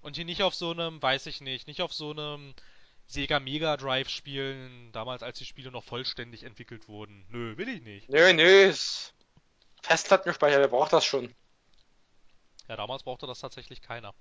[0.00, 2.54] Und hier nicht auf so einem, weiß ich nicht, nicht auf so einem
[3.08, 7.26] Sega Mega Drive spielen, damals als die Spiele noch vollständig entwickelt wurden.
[7.30, 8.08] Nö, will ich nicht.
[8.08, 8.72] Nö, nö.
[9.82, 11.34] Festplattenspeicher, wer braucht das schon?
[12.68, 14.14] Ja, damals brauchte das tatsächlich keiner.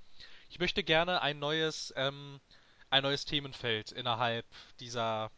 [0.49, 2.39] Ich möchte gerne ein neues, ähm,
[2.89, 4.47] ein neues Themenfeld innerhalb
[4.79, 5.29] dieser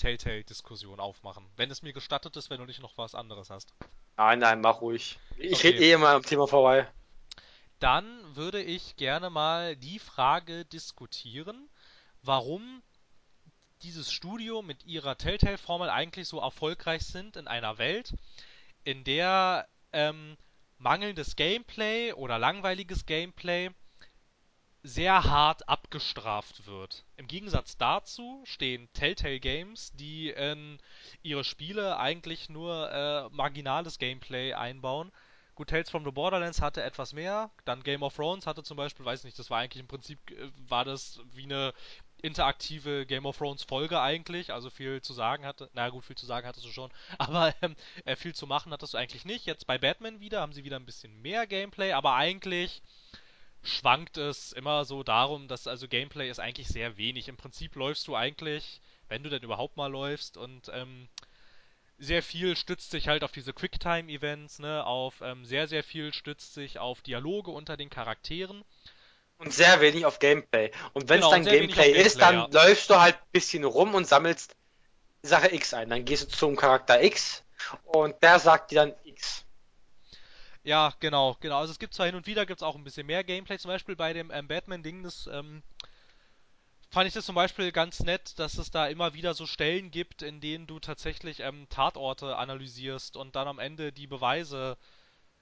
[0.00, 1.46] Telltale-Diskussion aufmachen.
[1.56, 3.74] Wenn es mir gestattet ist, wenn du nicht noch was anderes hast.
[4.16, 5.18] Nein, nein, mach ruhig.
[5.36, 5.68] Ich Okay.
[5.68, 6.86] rede eh immer am Thema vorbei.
[7.80, 11.68] Dann würde ich gerne mal die Frage diskutieren,
[12.22, 12.82] warum
[13.82, 18.14] dieses Studio mit ihrer Telltale-Formel eigentlich so erfolgreich sind in einer Welt,
[18.84, 20.36] in der ähm,
[20.78, 23.70] mangelndes Gameplay oder langweiliges Gameplay
[24.82, 27.04] sehr hart abgestraft wird.
[27.16, 30.78] Im Gegensatz dazu stehen Telltale Games, die in
[31.22, 35.12] ihre Spiele eigentlich nur äh, marginales Gameplay einbauen.
[35.54, 39.04] Gut, Tales from the Borderlands hatte etwas mehr, dann Game of Thrones hatte zum Beispiel,
[39.04, 41.74] weiß nicht, das war eigentlich im Prinzip, äh, war das wie eine
[42.22, 46.24] interaktive Game of Thrones Folge eigentlich, also viel zu sagen hatte, na gut, viel zu
[46.24, 49.44] sagen hattest du schon, aber ähm, äh, viel zu machen hattest du eigentlich nicht.
[49.44, 52.82] Jetzt bei Batman wieder haben sie wieder ein bisschen mehr Gameplay, aber eigentlich
[53.62, 57.28] schwankt es immer so darum, dass also Gameplay ist eigentlich sehr wenig.
[57.28, 61.08] Im Prinzip läufst du eigentlich, wenn du denn überhaupt mal läufst und ähm,
[61.98, 66.54] sehr viel stützt sich halt auf diese Quicktime-Events, ne, auf ähm, sehr, sehr viel stützt
[66.54, 68.64] sich auf Dialoge unter den Charakteren.
[69.36, 70.70] Und sehr wenig auf Gameplay.
[70.92, 73.64] Und wenn es Genau, dann auf Gameplay ist, Gameplay, dann läufst du halt ein bisschen
[73.64, 74.56] rum und sammelst
[75.22, 75.90] Sache X ein.
[75.90, 77.44] Dann gehst du zum Charakter X
[77.84, 79.44] und der sagt dir dann X.
[80.62, 81.58] Ja, genau, genau.
[81.58, 83.96] Also es gibt zwar hin und wieder gibt's auch ein bisschen mehr Gameplay, zum Beispiel
[83.96, 85.62] bei dem ähm, Batman-Ding, das ähm,
[86.90, 90.22] fand ich das zum Beispiel ganz nett, dass es da immer wieder so Stellen gibt,
[90.22, 94.76] in denen du tatsächlich ähm, Tatorte analysierst und dann am Ende die Beweise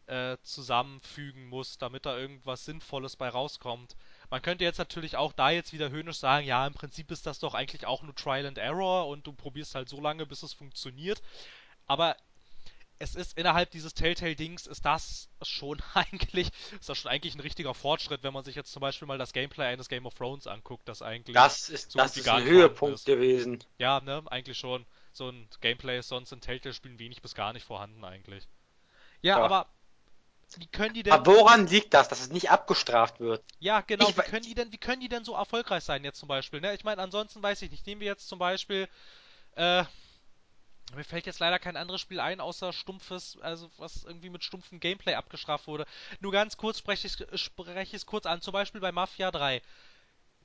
[0.07, 3.96] äh, zusammenfügen musst, damit da irgendwas Sinnvolles bei rauskommt.
[4.31, 7.40] Man könnte jetzt natürlich auch da jetzt wieder höhnisch sagen, ja, im Prinzip ist das
[7.40, 10.54] doch eigentlich auch nur Trial and Error und du probierst halt so lange, bis es
[10.54, 11.22] funktioniert.
[11.87, 12.16] Aber
[12.99, 17.75] es ist innerhalb dieses Telltale-Dings ist das schon eigentlich, ist das schon eigentlich ein richtiger
[17.75, 20.89] Fortschritt, wenn man sich jetzt zum Beispiel mal das Gameplay eines Game of Thrones anguckt,
[20.89, 23.07] das eigentlich Das ist, so das ist ein Höhepunkt ist.
[23.07, 23.65] gewesen.
[23.79, 24.87] Ja, ne, eigentlich schon.
[25.13, 28.49] So ein Gameplay ist sonst in Telltale-Spielen wenig bis gar nicht vorhanden eigentlich.
[29.23, 29.45] Ja, Ja.
[29.45, 29.69] aber
[30.57, 33.45] wie können die denn Aber woran liegt das, dass es nicht abgestraft wird?
[33.61, 34.09] Ja, genau.
[34.09, 36.61] Ich Wie können die denn, wie können die denn so erfolgreich sein jetzt zum Beispiel?
[36.61, 36.75] Ne?
[36.75, 37.87] Ich meine, ansonsten weiß ich nicht.
[37.87, 38.89] Nehmen wir jetzt zum Beispiel,
[39.57, 39.85] äh,
[40.94, 44.81] mir fällt jetzt leider kein anderes Spiel ein, außer stumpfes, also was irgendwie mit stumpfem
[44.81, 45.87] Gameplay abgestraft wurde.
[46.20, 48.40] Nur ganz kurz spreche ich spreche es kurz an.
[48.40, 49.62] Zum Beispiel bei Mafia 3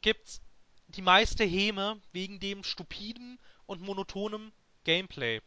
[0.02, 0.42] gibt's
[0.88, 4.52] die meiste Häme wegen dem stupiden und monotonen
[4.84, 5.42] Gameplay.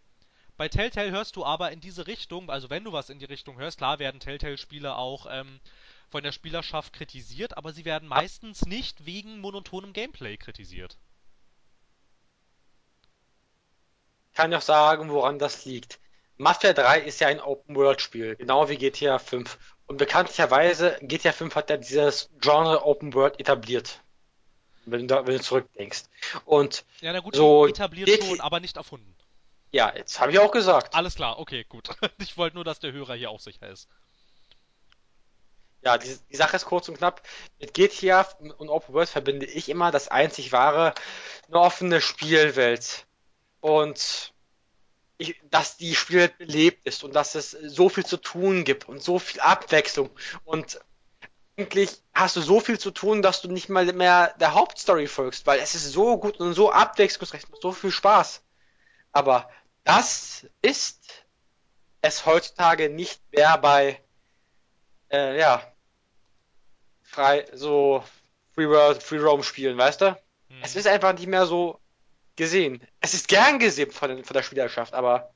[0.56, 3.58] Bei Telltale hörst du aber in diese Richtung, also wenn du was in die Richtung
[3.58, 5.60] hörst, klar werden Telltale-Spiele auch ähm,
[6.08, 10.96] von der Spielerschaft kritisiert, aber sie werden meistens nicht wegen monotonem Gameplay kritisiert.
[14.36, 15.98] Kann ich auch sagen, woran das liegt.
[16.36, 19.58] Mafia 3 ist ja ein Open-World-Spiel, genau wie GTA 5.
[19.86, 24.02] Und bekanntlicherweise, GTA 5 hat ja dieses Genre Open World etabliert.
[24.84, 26.04] Wenn du, da- wenn du zurückdenkst.
[26.44, 29.16] Und Ja, na gut, So, etabliert geht- schon, aber nicht erfunden.
[29.72, 30.94] ja, jetzt habe ich auch gesagt.
[30.94, 31.88] Alles klar, okay, gut.
[32.18, 33.88] Ich wollte nur, dass der Hörer hier auch sicher ist.
[35.82, 37.22] Ja, die, die Sache ist kurz und knapp.
[37.60, 38.22] Mit GTA
[38.58, 40.94] und Open World verbinde ich immer das einzig wahre,
[41.48, 43.06] eine offene Spielwelt.
[43.66, 44.32] Und
[45.18, 49.02] ich, dass die Spielwelt belebt ist und dass es so viel zu tun gibt und
[49.02, 50.08] so viel Abwechslung.
[50.44, 50.78] Und
[51.56, 55.48] eigentlich hast du so viel zu tun, dass du nicht mal mehr der Hauptstory folgst,
[55.48, 58.40] weil es ist so gut und so abwechslungsreich, macht so viel Spaß.
[59.10, 59.50] Aber
[59.82, 61.00] das ist
[62.02, 64.00] es heutzutage nicht mehr bei,
[65.10, 65.60] äh, ja,
[67.02, 68.04] frei, so
[68.54, 70.10] Free World, Free Roam Spielen, weißt du?
[70.50, 70.60] Hm.
[70.62, 71.80] Es ist einfach nicht mehr so
[72.36, 72.86] gesehen.
[73.00, 75.32] Es ist gern gesehen von, von der Spielerschaft, aber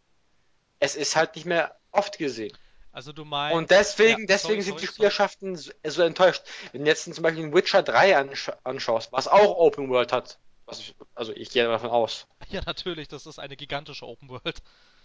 [0.78, 2.56] es ist halt nicht mehr oft gesehen.
[2.92, 3.56] Also du meinst.
[3.56, 4.86] Und deswegen, ja, deswegen sorry, sind sorry, die.
[4.86, 6.42] Spielerschaften so, so enttäuscht.
[6.72, 10.38] Wenn du jetzt zum Beispiel den Witcher 3 ansch anschaust, was auch Open World hat,
[10.66, 14.60] was ich, also ich gehe davon aus, Ja, natürlich, das ist eine gigantische Open World.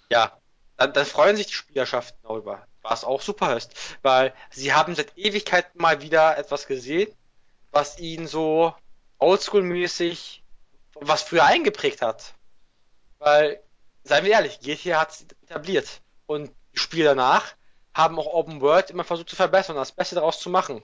[0.10, 0.36] ja,
[0.78, 5.18] dann, dann freuen sich die Spielerschaften darüber, was auch super ist, weil sie haben seit
[5.18, 7.14] Ewigkeiten mal wieder etwas gesehen,
[7.72, 8.74] was ihnen so
[9.20, 10.42] oldschool-mäßig,
[10.96, 12.34] was früher eingeprägt hat.
[13.20, 13.62] Weil,
[14.04, 16.02] seien wir ehrlich, GTA hat es etabliert.
[16.26, 17.56] Und die Spiele danach
[17.94, 20.84] haben auch Open World immer versucht zu verbessern, das Beste daraus zu machen.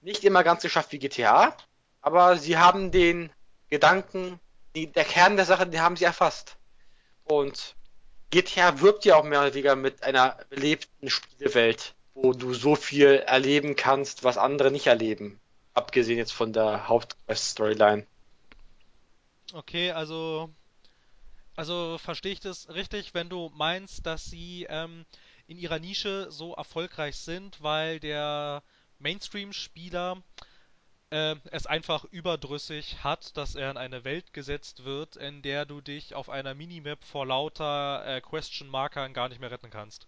[0.00, 1.56] Nicht immer ganz geschafft wie GTA,
[2.00, 3.30] aber sie haben den
[3.68, 4.40] Gedanken,
[4.74, 6.56] die, der Kern der Sache, den haben sie erfasst.
[7.24, 7.76] Und
[8.30, 13.22] GTA wirbt ja auch mehr oder weniger mit einer belebten Spielewelt, wo du so viel
[13.26, 15.40] erleben kannst, was andere nicht erleben.
[15.74, 18.06] Abgesehen jetzt von der Hauptquest-Storyline.
[19.52, 20.50] Okay, also,
[21.56, 25.04] also verstehe ich das richtig, wenn du meinst, dass sie ähm,
[25.46, 28.62] in ihrer Nische so erfolgreich sind, weil der
[28.98, 30.22] Mainstream-Spieler
[31.10, 35.80] äh, es einfach überdrüssig hat, dass er in eine Welt gesetzt wird, in der du
[35.80, 40.06] dich auf einer Minimap vor lauter äh, Question-Markern gar nicht mehr retten kannst.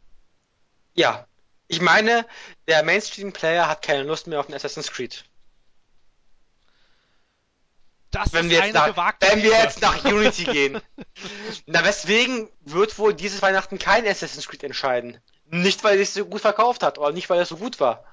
[0.94, 1.26] Ja,
[1.66, 2.26] ich meine,
[2.68, 5.24] der Mainstream-Player hat keine Lust mehr auf ein Assassin's Creed.
[8.12, 9.62] Das Wenn ist wir jetzt eine nach, gewagte wenn wir These.
[9.62, 10.80] jetzt nach Unity gehen.
[11.66, 15.18] Na, weswegen wird wohl dieses Weihnachten kein Assassin's Creed entscheiden?
[15.46, 18.04] Nicht, weil es so gut verkauft hat oder nicht, weil es so gut war.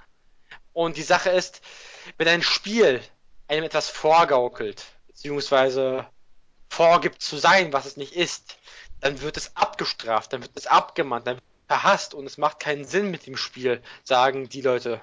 [0.73, 1.61] Und die Sache ist,
[2.17, 3.01] wenn ein Spiel
[3.47, 6.07] einem etwas vorgaukelt, beziehungsweise
[6.69, 8.57] vorgibt zu sein, was es nicht ist,
[9.01, 12.59] dann wird es abgestraft, dann wird es abgemahnt, dann wird es verhasst und es macht
[12.59, 15.01] keinen Sinn mit dem Spiel, sagen die Leute.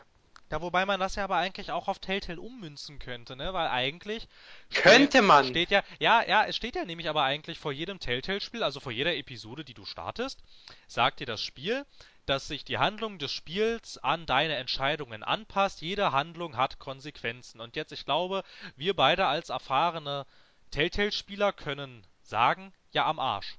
[0.50, 3.52] Ja, wobei man das ja aber eigentlich auch auf Telltale ummünzen könnte, ne?
[3.52, 4.28] Weil eigentlich
[4.72, 5.44] Könnte man.
[5.44, 8.92] steht ja, ja, ja, es steht ja nämlich aber eigentlich vor jedem Telltale-Spiel, also vor
[8.92, 10.40] jeder Episode, die du startest,
[10.87, 11.85] sagt dir das Spiel,
[12.26, 15.80] dass sich die Handlung des Spiels an deine Entscheidungen anpasst.
[15.80, 17.61] Jede Handlung hat Konsequenzen.
[17.61, 18.44] Und jetzt, ich glaube,
[18.76, 20.26] wir beide als erfahrene
[20.70, 23.56] Telltale-Spieler können sagen, ja, am Arsch.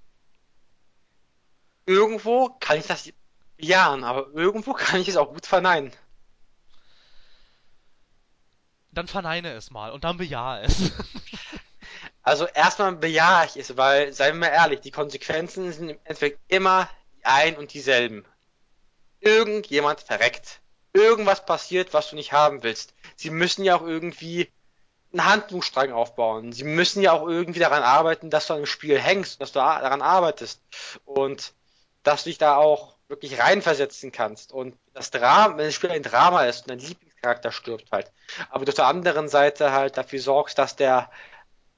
[1.86, 3.12] Irgendwo kann ich das
[3.58, 5.92] bejahen, aber irgendwo kann ich es auch gut verneinen.
[8.92, 10.92] Dann verneine es mal und dann bejahe es.
[12.28, 16.42] Also erstmal bejahe ich es, weil, seien wir mal ehrlich, die Konsequenzen sind im Endeffekt
[16.50, 16.90] immer
[17.24, 18.26] ein und dieselben.
[19.22, 20.60] Irgendjemand verreckt.
[20.92, 22.94] Irgendwas passiert, was du nicht haben willst.
[23.16, 24.52] Sie müssen ja auch irgendwie
[25.14, 26.52] einen Handlungsstrang aufbauen.
[26.52, 29.60] Sie müssen ja auch irgendwie daran arbeiten, dass du an dem Spiel hängst, dass du
[29.60, 30.62] daran arbeitest
[31.06, 31.54] und
[32.04, 34.52] dass du dich da auch wirklich reinversetzen kannst.
[34.52, 36.80] Und das Drama, wenn das Spiel ein Drama ist und dein
[37.18, 38.12] Lieblingscharakter stirbt halt,
[38.50, 41.10] aber du auf der anderen Seite halt dafür sorgst, dass der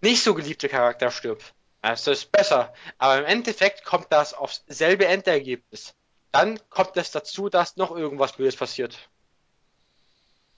[0.01, 1.53] nicht so geliebte Charakter stirbt.
[1.81, 2.73] Das ist besser.
[2.97, 5.95] Aber im Endeffekt kommt das aufs selbe Endergebnis.
[6.31, 8.97] Dann kommt es dazu, dass noch irgendwas Blödes passiert.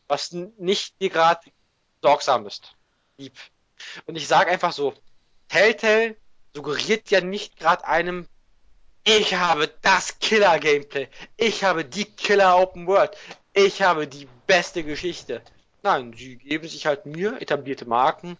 [0.07, 1.51] Was nicht dir gerade
[2.01, 2.75] sorgsam ist.
[3.17, 3.37] Lieb.
[4.05, 4.93] Und ich sage einfach so,
[5.47, 6.17] Telltale
[6.53, 8.27] suggeriert ja nicht gerade einem,
[9.03, 11.07] ich habe das Killer-Gameplay.
[11.37, 13.15] Ich habe die Killer Open World.
[13.53, 15.41] Ich habe die beste Geschichte.
[15.83, 18.37] Nein, sie geben sich halt Mühe, etablierte Marken,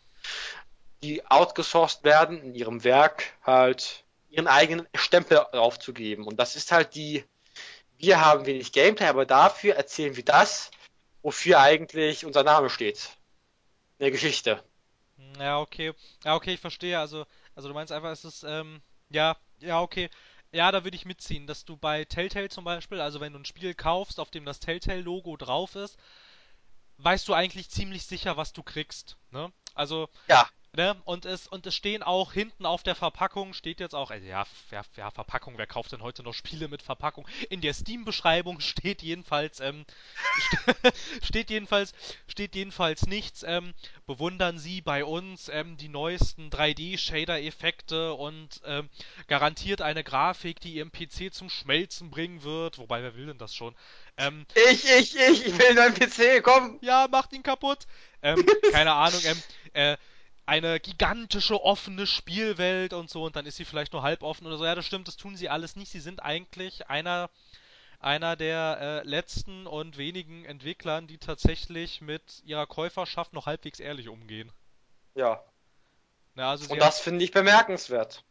[1.03, 6.25] die outgesourced werden, in ihrem Werk halt ihren eigenen Stempel draufzugeben.
[6.25, 7.25] Und das ist halt die,
[7.97, 10.71] wir haben wenig Gameplay, aber dafür erzählen wir das,
[11.21, 13.09] wofür eigentlich unser Name steht.
[13.99, 14.63] Eine Geschichte.
[15.37, 15.93] Ja, okay.
[16.23, 16.97] Ja, okay, ich verstehe.
[16.97, 20.09] Also, also du meinst einfach, es ist, ähm, ja, ja, okay.
[20.53, 23.45] Ja, da würde ich mitziehen, dass du bei Telltale zum Beispiel, also wenn du ein
[23.45, 25.97] Spiel kaufst, auf dem das Telltale-Logo drauf ist,
[26.97, 29.51] weißt du eigentlich ziemlich sicher, was du kriegst, ne?
[29.73, 30.95] Also, Ja, Ne?
[31.03, 34.45] Und es, und es stehen auch hinten auf der Verpackung, steht jetzt auch, also ja,
[34.71, 37.27] ja, ja, Verpackung, wer kauft denn heute noch Spiele mit Verpackung?
[37.49, 39.85] In der Steam-Beschreibung steht jedenfalls, ähm,
[41.21, 41.91] steht jedenfalls,
[42.25, 43.73] steht jedenfalls nichts, ähm,
[44.07, 48.89] bewundern Sie bei uns ähm, die neuesten 3D-Shader-Effekte und ähm,
[49.27, 53.53] garantiert eine Grafik, die Ihrem PC zum Schmelzen bringen wird, wobei, wer will denn das
[53.53, 53.75] schon?
[54.15, 56.79] Ähm, ich, ich, ich, ich will einen PC, komm!
[56.81, 57.87] ja, macht ihn kaputt.
[58.23, 59.97] Ähm, keine Ahnung, ähm, äh,
[60.51, 64.57] eine gigantische offene Spielwelt und so und dann ist sie vielleicht nur halb offen oder
[64.57, 64.65] so.
[64.65, 65.89] Ja, das stimmt, das tun sie alles nicht.
[65.91, 67.29] Sie sind eigentlich einer,
[67.99, 74.09] einer der äh, letzten und wenigen Entwicklern, die tatsächlich mit ihrer Käuferschaft noch halbwegs ehrlich
[74.09, 74.51] umgehen.
[75.15, 75.41] Ja.
[76.35, 78.23] Na, also Und das finde ich bemerkenswert.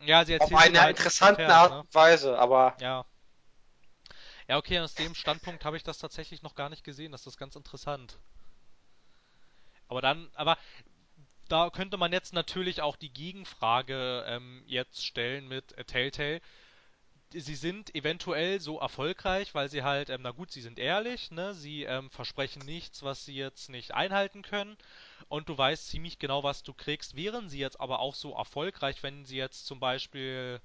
[0.00, 1.80] ja, sie Auf erzählen dir eine halt nichts interessante verkehrt, Art ne?
[1.80, 3.06] und Weise, aber Ja.
[4.48, 7.10] Ja, okay, aus dem Standpunkt habe ich das tatsächlich noch gar nicht gesehen.
[7.12, 8.18] Das ist ganz interessant.
[9.88, 10.56] Aber dann, aber
[11.52, 16.40] da könnte man jetzt natürlich auch die Gegenfrage ähm, jetzt stellen mit äh, Telltale.
[17.34, 21.52] Sie sind eventuell so erfolgreich, weil sie halt, ähm, na gut, sie sind ehrlich, ne?
[21.54, 24.78] Sie ähm, versprechen nichts, was sie jetzt nicht einhalten können.
[25.28, 27.16] Und du weißt ziemlich genau, was du kriegst.
[27.16, 30.60] Wären sie jetzt aber auch so erfolgreich, wenn sie jetzt zum Beispiel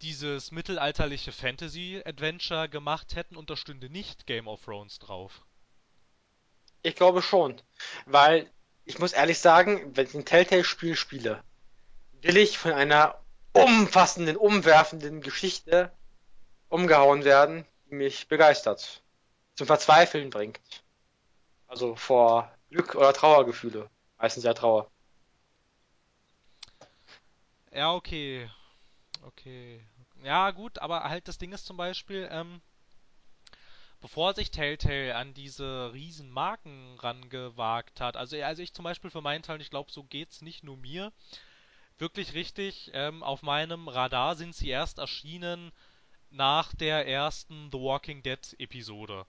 [0.00, 5.42] dieses mittelalterliche Fantasy-Adventure gemacht hätten und da stünde nicht Game of Thrones drauf?
[6.82, 7.60] ich glaube schon.
[8.06, 8.50] Weil,
[8.88, 11.44] ich muss ehrlich sagen, wenn ich ein Telltale-Spiel spiele,
[12.22, 13.20] will ich von einer
[13.52, 15.92] umfassenden, umwerfenden Geschichte
[16.70, 19.02] umgehauen werden, die mich begeistert.
[19.56, 20.58] Zum Verzweifeln bringt.
[21.66, 23.90] Also vor Glück oder Trauergefühle.
[24.16, 24.90] Meistens ja Trauer.
[27.72, 28.50] Ja, okay.
[29.20, 29.84] Okay.
[30.22, 32.62] Ja, gut, aber halt das Ding ist zum Beispiel, ähm,
[34.00, 39.22] bevor sich Telltale an diese riesen Marken rangewagt hat, also, also ich zum Beispiel für
[39.22, 41.12] meinen Teil, ich glaube, so geht's nicht nur mir,
[41.98, 45.72] wirklich richtig, ähm, auf meinem Radar sind sie erst erschienen
[46.30, 49.26] nach der ersten The Walking Dead Episode.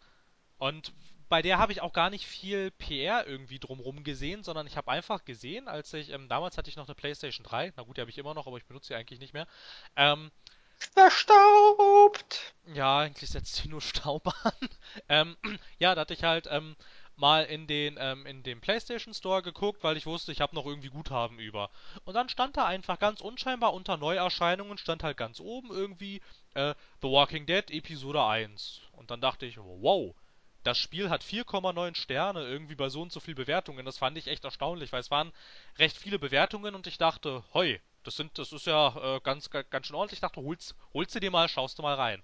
[0.57, 0.93] Und
[1.29, 4.91] bei der habe ich auch gar nicht viel PR irgendwie drumrum gesehen, sondern ich habe
[4.91, 8.01] einfach gesehen, als ich, ähm, damals hatte ich noch eine PlayStation 3, na gut, die
[8.01, 9.47] habe ich immer noch, aber ich benutze sie eigentlich nicht mehr.
[9.95, 10.31] Ähm,
[10.79, 12.53] Verstaubt!
[12.73, 14.69] ja, eigentlich setzt sie nur Staub an.
[15.09, 15.37] ähm,
[15.79, 16.75] ja, da hatte ich halt ähm,
[17.15, 20.65] mal in den, ähm, in den PlayStation Store geguckt, weil ich wusste, ich habe noch
[20.65, 21.69] irgendwie Guthaben über.
[22.05, 26.21] Und dann stand da einfach ganz unscheinbar unter Neuerscheinungen, stand halt ganz oben irgendwie
[26.53, 28.81] äh, The Walking Dead Episode 1.
[28.93, 30.15] Und dann dachte ich, wow,
[30.63, 33.85] das Spiel hat 4,9 Sterne irgendwie bei so und so viel Bewertungen.
[33.85, 35.31] Das fand ich echt erstaunlich, weil es waren
[35.77, 39.87] recht viele Bewertungen und ich dachte, hoi, das sind, das ist ja äh, ganz, ganz
[39.87, 40.17] schön ordentlich.
[40.17, 42.23] Ich dachte, holst, holst du dir mal, schaust du mal rein.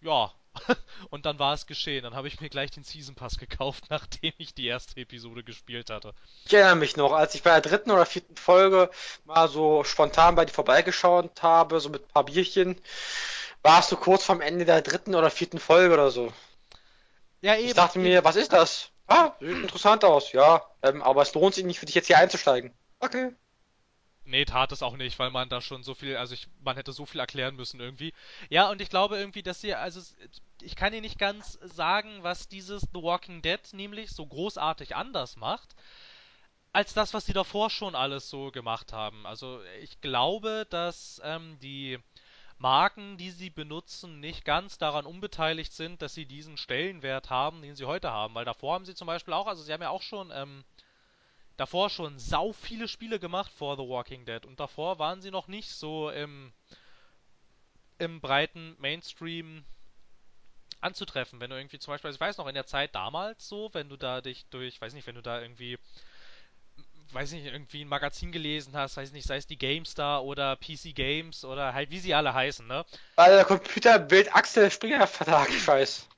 [0.00, 0.32] Ja,
[1.10, 2.02] und dann war es geschehen.
[2.02, 5.90] Dann habe ich mir gleich den Season Pass gekauft, nachdem ich die erste Episode gespielt
[5.90, 6.14] hatte.
[6.44, 8.90] Ich erinnere mich noch, als ich bei der dritten oder vierten Folge
[9.24, 12.80] mal so spontan bei dir vorbeigeschaut habe, so mit ein paar Bierchen,
[13.62, 16.32] warst du kurz vorm Ende der dritten oder vierten Folge oder so.
[17.40, 18.08] Ja, Ich eben, dachte eben.
[18.08, 18.90] mir, was ist das?
[19.06, 20.64] Ah, sieht interessant aus, ja.
[20.82, 22.72] Ähm, aber es lohnt sich nicht für dich jetzt hier einzusteigen.
[23.00, 23.32] Okay.
[24.24, 26.92] Nee, tat es auch nicht, weil man da schon so viel, also ich, man hätte
[26.92, 28.14] so viel erklären müssen irgendwie.
[28.50, 30.00] Ja, und ich glaube irgendwie, dass sie, also
[30.60, 35.36] ich kann dir nicht ganz sagen, was dieses The Walking Dead nämlich so großartig anders
[35.36, 35.74] macht,
[36.72, 39.26] als das, was sie davor schon alles so gemacht haben.
[39.26, 41.98] Also ich glaube, dass ähm, die
[42.58, 47.74] Marken, die sie benutzen, nicht ganz daran unbeteiligt sind, dass sie diesen Stellenwert haben, den
[47.74, 48.34] sie heute haben.
[48.34, 50.64] Weil davor haben sie zum Beispiel auch, also sie haben ja auch schon ähm,
[51.56, 55.48] davor schon sau viele Spiele gemacht vor The Walking Dead und davor waren sie noch
[55.48, 56.52] nicht so im,
[57.98, 59.64] im breiten Mainstream
[60.80, 61.40] anzutreffen.
[61.40, 63.88] Wenn du irgendwie zum Beispiel, also ich weiß noch, in der Zeit damals so, wenn
[63.88, 65.78] du da dich durch, weiß nicht, wenn du da irgendwie,
[67.12, 70.94] weiß nicht, irgendwie ein Magazin gelesen hast, weiß nicht, sei es die GameStar oder PC
[70.94, 72.84] Games oder halt wie sie alle heißen, ne?
[73.16, 76.08] Weil der Computerbild Axel Springer Verlag, ich weiß.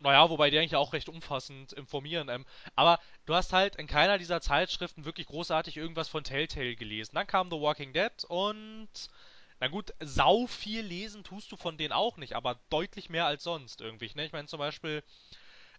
[0.00, 2.28] Naja, wobei die eigentlich auch recht umfassend informieren.
[2.28, 2.44] Ähm,
[2.74, 7.14] aber du hast halt in keiner dieser Zeitschriften wirklich großartig irgendwas von Telltale gelesen.
[7.14, 8.88] Dann kam The Walking Dead und
[9.58, 13.42] na gut, sau viel lesen tust du von denen auch nicht, aber deutlich mehr als
[13.42, 14.10] sonst irgendwie.
[14.14, 14.26] Ne?
[14.26, 15.02] Ich meine zum Beispiel,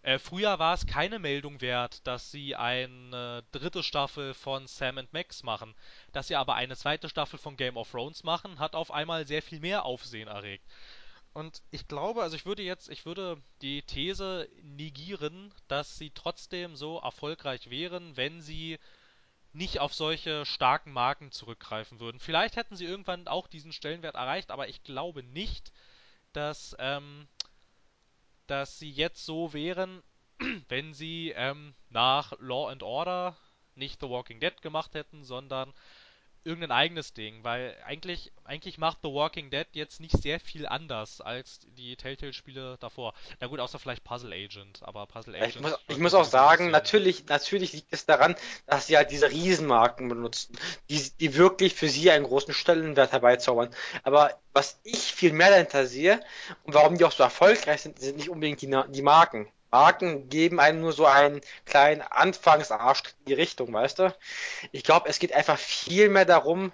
[0.02, 5.12] äh, früher war es keine Meldung wert, dass sie eine dritte Staffel von Sam and
[5.12, 5.74] Max machen.
[6.12, 9.42] Dass sie aber eine zweite Staffel von Game of Thrones machen, hat auf einmal sehr
[9.42, 10.64] viel mehr Aufsehen erregt.
[11.38, 16.74] Und ich glaube, also ich würde jetzt, ich würde die These negieren, dass sie trotzdem
[16.74, 18.80] so erfolgreich wären, wenn sie
[19.52, 22.18] nicht auf solche starken Marken zurückgreifen würden.
[22.18, 25.70] Vielleicht hätten sie irgendwann auch diesen Stellenwert erreicht, aber ich glaube nicht,
[26.32, 27.28] dass, ähm,
[28.48, 30.02] dass sie jetzt so wären,
[30.68, 33.36] wenn sie ähm, nach Law and Order
[33.76, 35.72] nicht The Walking Dead gemacht hätten, sondern
[36.48, 41.20] irgendein eigenes Ding, weil eigentlich, eigentlich macht The Walking Dead jetzt nicht sehr viel anders
[41.20, 43.12] als die Telltale-Spiele davor.
[43.38, 46.24] Na gut, außer vielleicht Puzzle Agent, aber Puzzle Ja, Ich Agent muss, ich muss auch
[46.24, 48.34] sagen, natürlich, natürlich liegt es daran,
[48.66, 53.68] dass sie halt diese Riesenmarken benutzen, die, die wirklich für sie einen großen Stellenwert herbeizaubern.
[54.02, 56.20] Aber was ich viel mehr dahinter sehe
[56.64, 59.52] und warum die auch so erfolgreich sind, sind nicht unbedingt die, die Marken.
[59.70, 64.14] Marken geben einem nur so einen kleinen Anfangsarschtritt in die Richtung, weißt du?
[64.72, 66.72] Ich glaube, es geht einfach viel mehr darum,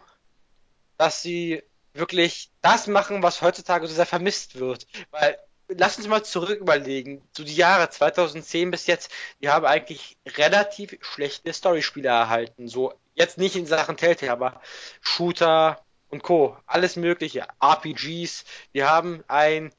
[0.97, 4.87] dass sie wirklich das machen, was heutzutage so sehr vermisst wird.
[5.11, 5.39] Weil,
[5.69, 10.97] lass uns mal zurück überlegen, so die Jahre 2010 bis jetzt, wir haben eigentlich relativ
[11.01, 12.69] schlechte Storyspiele erhalten.
[12.69, 14.61] So, jetzt nicht in Sachen Telltale, aber
[15.01, 16.57] Shooter und Co.
[16.67, 18.45] Alles mögliche, RPGs.
[18.73, 19.73] Wir haben ein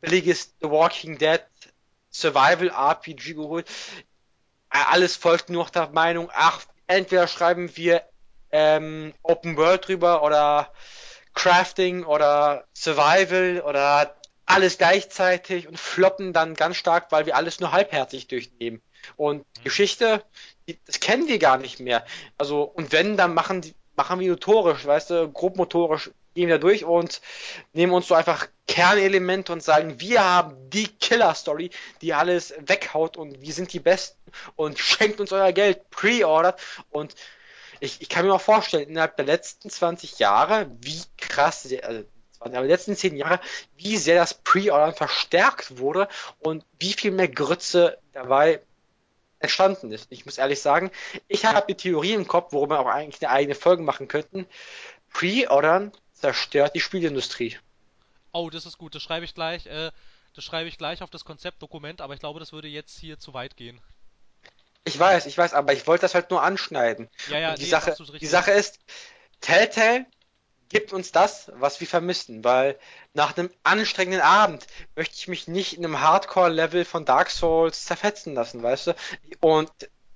[0.00, 1.42] billiges The Walking Dead
[2.10, 3.68] Survival RPG geholt.
[4.68, 8.02] Alles folgt nur noch der Meinung, ach, entweder schreiben wir
[8.52, 10.72] ähm, Open World drüber oder
[11.34, 17.72] Crafting oder Survival oder alles gleichzeitig und floppen dann ganz stark, weil wir alles nur
[17.72, 18.82] halbherzig durchnehmen.
[19.16, 19.64] Und Hm.
[19.64, 20.24] Geschichte,
[20.68, 22.04] die, das kennen wir gar nicht mehr.
[22.38, 26.84] Also, und wenn, dann machen, die, machen wir motorisch, weißt du, grobmotorisch gehen wir durch
[26.84, 27.20] und
[27.72, 31.70] nehmen uns so einfach Kernelemente und sagen, wir haben die Killer-Story,
[32.02, 34.18] die alles weghaut und wir sind die Besten
[34.56, 36.60] und schenkt uns euer Geld, pre-ordert
[36.90, 37.14] und
[37.80, 42.04] ich, ich kann mir auch vorstellen, innerhalb der letzten 20 Jahre, wie krass, also
[42.40, 43.40] aber die letzten 10 Jahre,
[43.76, 46.08] wie sehr das Pre-Ordern verstärkt wurde
[46.38, 48.62] und wie viel mehr Grütze dabei
[49.40, 50.06] entstanden ist.
[50.10, 50.90] Ich muss ehrlich sagen,
[51.28, 54.46] ich habe die Theorie im Kopf, worüber wir auch eigentlich eine eigene Folge machen könnten.
[55.12, 57.56] Pre-Ordern zerstört die Spielindustrie.
[58.32, 59.90] Oh, das ist gut, das schreibe ich gleich, äh,
[60.34, 63.34] das schreibe ich gleich auf das Konzeptdokument, aber ich glaube, das würde jetzt hier zu
[63.34, 63.80] weit gehen.
[64.84, 67.08] Ich weiß, ich weiß, aber ich wollte das halt nur anschneiden.
[67.28, 68.78] Ja, ja, die nee, Sache, die Sache ist,
[69.40, 70.06] Telltale
[70.70, 72.78] gibt uns das, was wir vermissen, weil
[73.12, 78.34] nach einem anstrengenden Abend möchte ich mich nicht in einem Hardcore-Level von Dark Souls zerfetzen
[78.34, 78.96] lassen, weißt du?
[79.40, 79.70] Und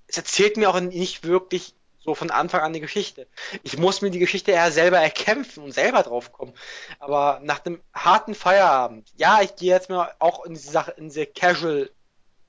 [0.07, 1.74] es erzählt mir auch nicht wirklich
[2.05, 3.26] so von Anfang an die Geschichte.
[3.62, 6.52] Ich muss mir die Geschichte eher selber erkämpfen und selber drauf kommen.
[6.98, 11.09] Aber nach einem harten Feierabend, ja, ich gehe jetzt mal auch in diese Sache, in
[11.09, 11.90] diese Casual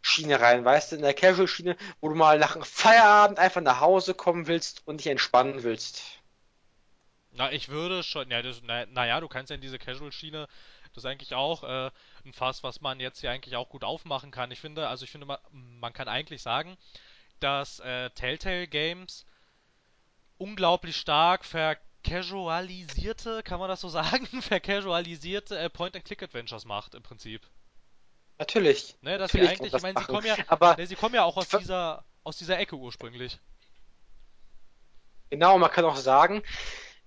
[0.02, 3.62] Schiene rein, weißt du, in der Casual Schiene, wo du mal nach einem Feierabend einfach
[3.62, 6.04] nach Hause kommen willst und dich entspannen willst.
[7.32, 10.48] Na, ich würde schon, ja, das, na, naja, du kannst ja in diese Casual-Schiene,
[10.94, 11.92] das ist eigentlich auch äh,
[12.24, 14.52] ein Fass, was man jetzt hier eigentlich auch gut aufmachen kann.
[14.52, 16.78] Ich finde, also ich finde, man, man kann eigentlich sagen,
[17.42, 19.26] dass äh, Telltale Games
[20.38, 27.42] unglaublich stark vercasualisierte, kann man das so sagen, vercasualisierte äh, Point-and-Click-Adventures macht im Prinzip.
[28.38, 30.96] Natürlich, Ne, dass sie natürlich kann eigentlich, ich meine, sie kommen ja, Aber ne, sie
[30.96, 33.40] kommen ja auch aus dieser, aus dieser Ecke ursprünglich.
[35.30, 36.44] genau, man kann auch sagen,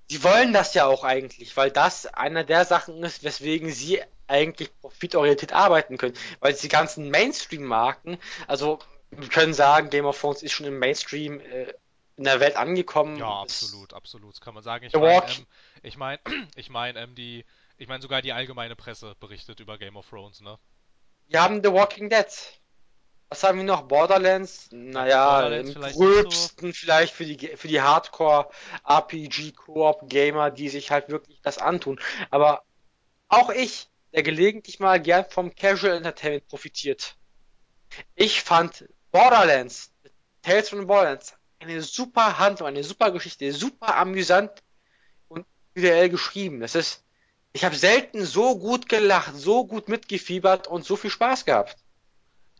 [0.08, 4.70] sie wollen das ja auch eigentlich, weil das einer der Sachen ist, weswegen sie eigentlich
[4.80, 6.14] profitorientiert arbeiten können.
[6.40, 8.78] Weil die ganzen Mainstream-Marken, also
[9.10, 11.72] wir können sagen, Game of Thrones ist schon im Mainstream äh,
[12.18, 13.16] in der Welt angekommen.
[13.16, 14.86] Ja, absolut, absolut, das kann man sagen.
[14.86, 15.46] Ich meine, ähm,
[15.82, 16.18] ich meine,
[16.56, 17.44] ich meine, ähm, die,
[17.78, 20.58] ich meine, sogar die allgemeine Presse berichtet über Game of Thrones, ne?
[21.28, 22.26] Wir haben The Walking Dead.
[23.30, 23.82] Was haben wir noch?
[23.82, 24.70] Borderlands?
[24.72, 26.22] Naja, Borderlands im vielleicht nicht so.
[26.22, 32.00] gröbsten vielleicht für die, für die Hardcore-RPG-Koop-Gamer, die sich halt wirklich das antun.
[32.30, 32.62] Aber
[33.28, 37.16] auch ich, der gelegentlich mal gern vom Casual Entertainment profitiert.
[38.14, 39.92] Ich fand Borderlands,
[40.42, 44.50] Tales from the Borderlands, eine super Handlung, eine super Geschichte, super amüsant
[45.28, 45.44] und
[45.74, 46.60] visuell geschrieben.
[46.60, 47.04] Das ist,
[47.52, 51.76] ich habe selten so gut gelacht, so gut mitgefiebert und so viel Spaß gehabt.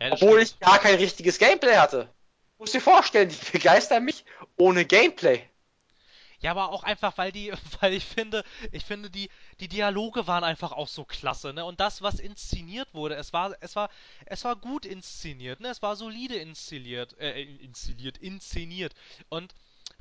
[0.01, 0.61] Ja, Obwohl stimmt.
[0.61, 2.13] ich gar kein richtiges Gameplay hatte.
[2.59, 4.25] Muss dir vorstellen, die begeistern mich
[4.57, 5.43] ohne Gameplay.
[6.41, 9.29] Ja, aber auch einfach, weil die, weil ich finde, ich finde, die,
[9.61, 11.65] die Dialoge waren einfach auch so klasse, ne?
[11.65, 13.91] Und das, was inszeniert wurde, es war, es war,
[14.27, 15.69] es war gut inszeniert, ne?
[15.69, 18.95] Es war solide inszeniert, äh, inszeniert, inszeniert.
[19.29, 19.55] Und,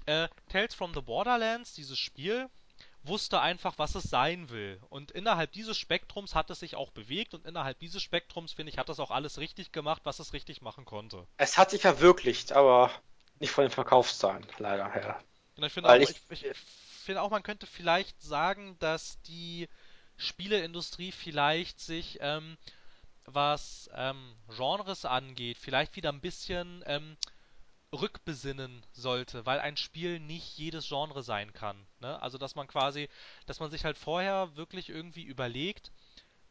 [0.05, 2.49] äh, Tales from the Borderlands, dieses Spiel,
[3.03, 4.79] wusste einfach, was es sein will.
[4.89, 8.77] Und innerhalb dieses Spektrums hat es sich auch bewegt und innerhalb dieses Spektrums, finde ich,
[8.77, 11.25] hat es auch alles richtig gemacht, was es richtig machen konnte.
[11.37, 12.91] Es hat sich verwirklicht, aber
[13.39, 15.19] nicht von den Verkaufszahlen, leider, ja.
[15.55, 16.57] Und ich finde auch, ich, ich, ich
[17.07, 19.69] finde auch, man könnte vielleicht sagen, dass die
[20.17, 22.57] Spieleindustrie vielleicht sich, ähm,
[23.23, 27.15] was ähm, Genres angeht, vielleicht wieder ein bisschen ähm,
[27.93, 31.87] rückbesinnen sollte, weil ein Spiel nicht jedes Genre sein kann.
[32.01, 32.21] Ne?
[32.21, 33.07] Also dass man quasi,
[33.45, 35.93] dass man sich halt vorher wirklich irgendwie überlegt,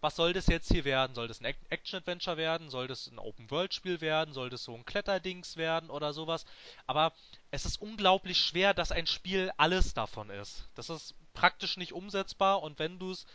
[0.07, 1.15] was soll das jetzt hier werden?
[1.17, 2.71] Soll das ein Ac- Action-Adventure werden?
[2.71, 4.33] Soll das ein Open-World-Spiel werden?
[4.33, 6.45] Soll das so ein Kletterdings werden oder sowas?
[6.87, 7.13] Aber
[7.51, 10.69] es ist unglaublich schwer, dass ein Spiel alles davon ist.
[10.77, 13.27] Das ist praktisch nicht umsetzbar und wenn du es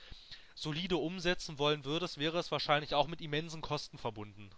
[0.55, 4.51] solide umsetzen wollen würdest, wäre es wahrscheinlich auch mit immensen Kosten verbunden.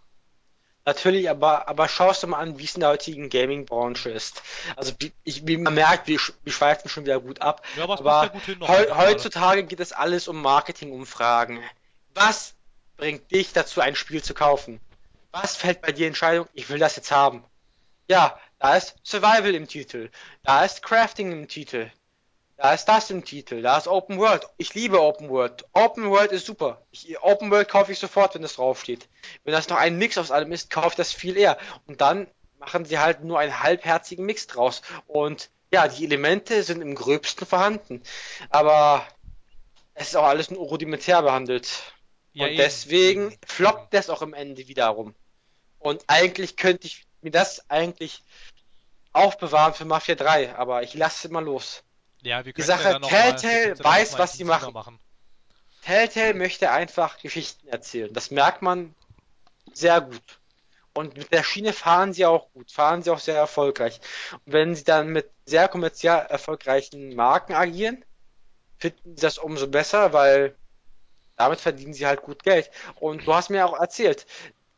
[0.84, 4.42] natürlich, aber, aber schaust du mal an, wie es in der heutigen Gaming-Branche ist.
[4.76, 4.92] Also,
[5.24, 7.64] ich, wie man merkt, wir, wir schweifen schon wieder gut ab.
[7.74, 8.86] Ja, aber passt ja Aber gut hin gerade.
[8.96, 11.60] heutzutage geht es alles um Marketingumfragen.
[12.14, 12.54] Was
[12.96, 14.80] bringt dich dazu, ein Spiel zu kaufen?
[15.32, 16.46] Was fällt bei dir Entscheidung?
[16.52, 17.44] Ich will das jetzt haben.
[18.08, 20.10] Ja, da ist Survival im Titel.
[20.44, 21.90] Da ist Crafting im Titel.
[22.56, 23.62] Da ist das im Titel.
[23.62, 24.46] Da ist Open World.
[24.58, 25.64] Ich liebe Open World.
[25.72, 26.86] Open World ist super.
[26.92, 29.08] Ich, Open World kaufe ich sofort, wenn das draufsteht.
[29.42, 31.58] Wenn das noch ein Mix aus allem ist, kaufe ich das viel eher.
[31.86, 34.82] Und dann machen sie halt nur einen halbherzigen Mix draus.
[35.06, 38.02] Und ja, die Elemente sind im gröbsten vorhanden.
[38.50, 39.04] Aber
[39.94, 41.93] es ist auch alles nur rudimentär behandelt.
[42.34, 45.14] Ja, Und eben, deswegen floppt das auch am Ende wiederum.
[45.78, 48.22] Und eigentlich könnte ich mir das eigentlich
[49.12, 51.82] aufbewahren für Mafia 3, aber ich lasse es immer los.
[52.22, 54.42] Ja, wir Die können ja Sache, mal, wir Telltale ja dann weiß, mal was sie
[54.42, 54.98] intensiver machen.
[55.82, 58.12] Telltale möchte einfach Geschichten erzählen.
[58.12, 58.94] Das merkt man
[59.72, 60.22] sehr gut.
[60.94, 64.00] Und mit der Schiene fahren sie auch gut, fahren sie auch sehr erfolgreich.
[64.32, 68.04] Und wenn sie dann mit sehr kommerziell erfolgreichen Marken agieren,
[68.78, 70.56] finden sie das umso besser, weil
[71.36, 72.70] damit verdienen sie halt gut Geld.
[73.00, 74.26] Und du hast mir auch erzählt,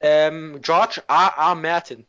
[0.00, 1.34] ähm, George R.
[1.36, 1.54] R.
[1.54, 2.07] Martin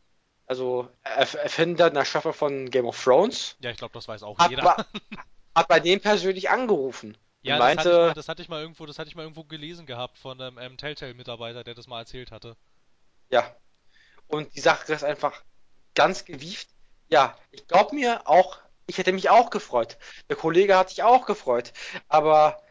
[0.48, 4.40] also Erf Erfinder und Erschaffer von Game of Thrones, Ja, ich glaube, das weiß auch
[4.40, 4.64] hat, jeder.
[4.64, 4.76] bei,
[5.56, 8.62] hat bei dem persönlich angerufen Ja, das hatte ich mal, meinte, das hatte ich mal
[8.62, 12.00] irgendwo, das hatte ich mal irgendwo gelesen gehabt von einem ähm, Telltale-Mitarbeiter, der das mal
[12.00, 12.56] erzählt hatte.
[13.30, 13.56] ja,
[14.30, 15.44] und die Sache ist einfach
[15.96, 16.68] ganz gewieft.
[17.10, 19.98] Ja, ich glaube mir auch, ich hätte mich auch gefreut.
[20.30, 21.72] Der Kollege hat sich auch gefreut,
[22.10, 22.62] aber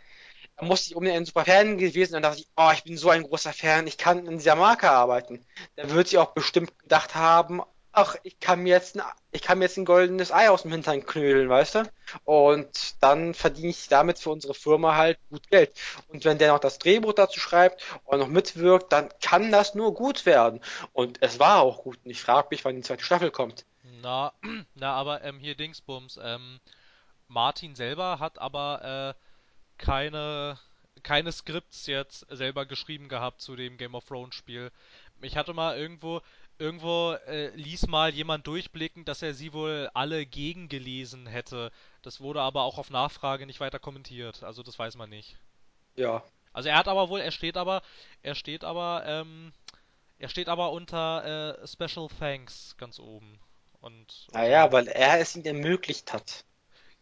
[0.56, 2.22] da musste ich unbedingt ein super Fan gewesen sein.
[2.22, 4.90] Dann dachte ich, oh, ich bin so ein großer Fan, ich kann in dieser Marke
[4.90, 5.44] arbeiten.
[5.76, 9.02] Der wird sich auch bestimmt gedacht haben, ach, ich kann mir jetzt ein,
[9.32, 11.92] ich kann mir jetzt ein goldenes Ei aus dem Hintern knödeln, weißt du?
[12.24, 15.72] Und dann verdiene ich damit für unsere Firma halt gut Geld.
[16.08, 19.94] Und wenn der noch das Drehbuch dazu schreibt und noch mitwirkt, dann kann das nur
[19.94, 20.60] gut werden.
[20.92, 21.98] Und es war auch gut.
[22.04, 23.64] Und ich frage mich, wann die zweite Staffel kommt.
[24.02, 24.32] Na,
[24.74, 26.60] na, aber ähm, hier Dingsbums, ähm,
[27.28, 29.25] Martin selber hat aber äh,
[29.78, 30.58] keine,
[31.02, 34.70] keine Skripts jetzt selber geschrieben gehabt zu dem Game of Thrones Spiel.
[35.20, 36.20] Ich hatte mal irgendwo,
[36.58, 41.70] irgendwo äh, ließ mal jemand durchblicken, dass er sie wohl alle gegengelesen hätte.
[42.02, 44.42] Das wurde aber auch auf Nachfrage nicht weiter kommentiert.
[44.42, 45.36] Also das weiß man nicht.
[45.96, 46.22] Ja.
[46.52, 47.82] Also er hat aber wohl, er steht aber,
[48.22, 49.52] er steht aber, ähm,
[50.18, 53.38] er steht aber unter äh, Special Thanks ganz oben.
[53.82, 56.45] Und, und Naja, weil er es ihnen ermöglicht hat.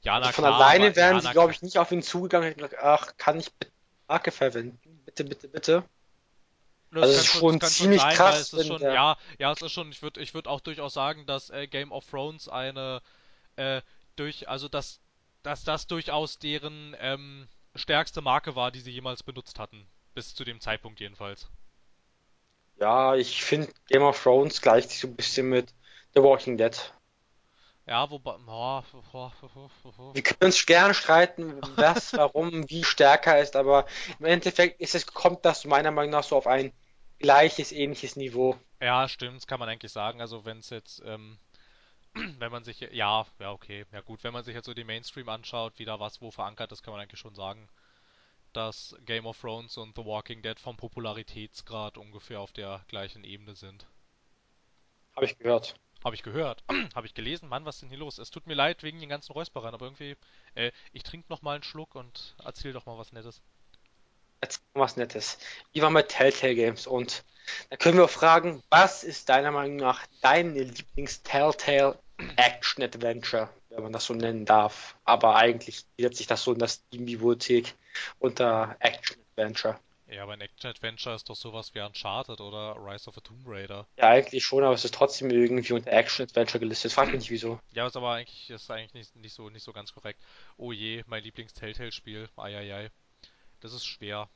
[0.04, 2.56] Ja, Also von klar, alleine ja, wären sie, glaube ich, nicht auf ihn zugegangen und
[2.56, 3.72] gesagt, ach, kann ich bitte
[4.08, 4.78] Marke verwenden?
[5.04, 5.84] Bitte, bitte, bitte.
[6.90, 9.90] Das Also ist schon, das ziemlich sein, krass, es schon, ja, ja, es ist schon,
[9.90, 13.02] ich würde, ich würde auch durchaus sagen, dass äh, Game of Thrones eine,
[13.56, 13.82] äh,
[14.16, 15.00] durch, also dass,
[15.42, 19.86] dass das durchaus deren ähm, stärkste Marke war, die sie jemals benutzt hatten.
[20.14, 21.50] Bis zu dem Zeitpunkt jedenfalls.
[22.76, 25.74] ja, ich finde Game of Thrones gleicht sich so ein bisschen mit
[26.14, 26.94] The Walking Dead.
[27.86, 28.82] Ja, wobei, oh,
[29.12, 29.30] oh,
[29.98, 30.14] oh.
[30.14, 33.84] Wir können uns gerne streiten, was, warum, wie stärker ist, aber
[34.18, 36.72] im Endeffekt ist es, kommt das meiner Meinung nach so auf ein
[37.18, 38.58] gleiches, ähnliches Niveau.
[38.80, 40.22] Ja, stimmt, das kann man eigentlich sagen.
[40.22, 41.38] Also wenn es jetzt, ähm,
[42.38, 45.28] wenn man sich, ja, ja, okay, ja gut, wenn man sich jetzt so den Mainstream
[45.28, 47.68] anschaut, wie da was wo verankert ist, kann man eigentlich schon sagen,
[48.54, 53.54] dass Game of Thrones und The Walking Dead vom Popularitätsgrad ungefähr auf der gleichen Ebene
[53.54, 53.86] sind.
[55.14, 55.74] Habe ich gehört.
[56.04, 56.62] Habe ich gehört,
[56.94, 58.18] habe ich gelesen, Mann, was ist denn hier los?
[58.18, 60.16] Es tut mir leid wegen den ganzen Räusperern, aber irgendwie,
[60.54, 63.40] äh, ich trinke noch mal einen Schluck und erzähl doch mal was Nettes.
[64.42, 65.38] Jetzt kommt was Nettes.
[65.72, 66.86] Wie war mit Telltale Games?
[66.86, 67.24] Und
[67.70, 71.98] da können wir fragen, was ist deiner Meinung nach dein Lieblings-Telltale
[72.36, 74.96] Action Adventure, wenn man das so nennen darf?
[75.04, 77.74] Aber eigentlich gliedert sich das so in das Steam-Bibliothek
[78.18, 79.80] unter Action Adventure.
[80.14, 83.88] Ja, aber ein Action-Adventure ist doch sowas wie Uncharted oder Rise of a Tomb Raider.
[83.98, 86.92] Ja, eigentlich schon, aber es ist trotzdem irgendwie unter Action Adventure gelistet.
[86.92, 87.58] Frag mich nicht wieso.
[87.72, 90.22] Ja, ist aber eigentlich, ist eigentlich nicht, nicht so, nicht so ganz korrekt.
[90.56, 92.28] Oh je, mein Lieblings-Telltale-Spiel.
[92.36, 92.92] Eieiei.
[93.58, 94.28] Das ist schwer.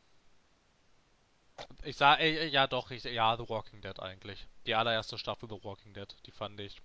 [1.85, 4.49] Ich sag, äh, ja doch, ich, ja, The Walking Dead eigentlich.
[4.67, 6.83] Die allererste Staffel The Walking Dead, die fand ich.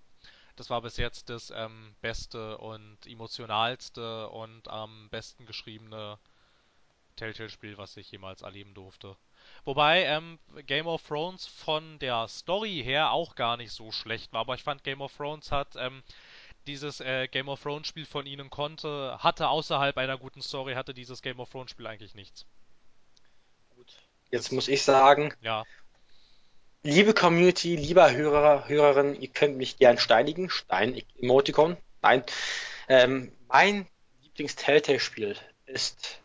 [0.56, 6.20] Das war bis jetzt das ähm, beste und emotionalste und am besten geschriebene
[7.16, 9.16] Telltale-Spiel, was ich jemals erleben durfte.
[9.66, 14.42] Wobei ähm, Game of Thrones von der Story her auch gar nicht so schlecht war,
[14.42, 16.04] aber ich fand Game of Thrones hat ähm,
[16.68, 20.94] dieses äh, Game of Thrones Spiel von ihnen konnte, hatte außerhalb einer guten Story, hatte
[20.94, 22.46] dieses Game of Thrones Spiel eigentlich nichts.
[23.76, 23.94] Gut.
[24.32, 25.64] Jetzt muss ich sagen, ja,
[26.84, 30.50] liebe Community, lieber Hörer, Hörerin, ihr könnt mich gern steinigen.
[30.50, 31.78] Stein, Emoticon.
[32.02, 32.24] Nein.
[32.88, 33.88] Ähm, mein
[34.24, 36.20] Lieblings-Telltale-Spiel ist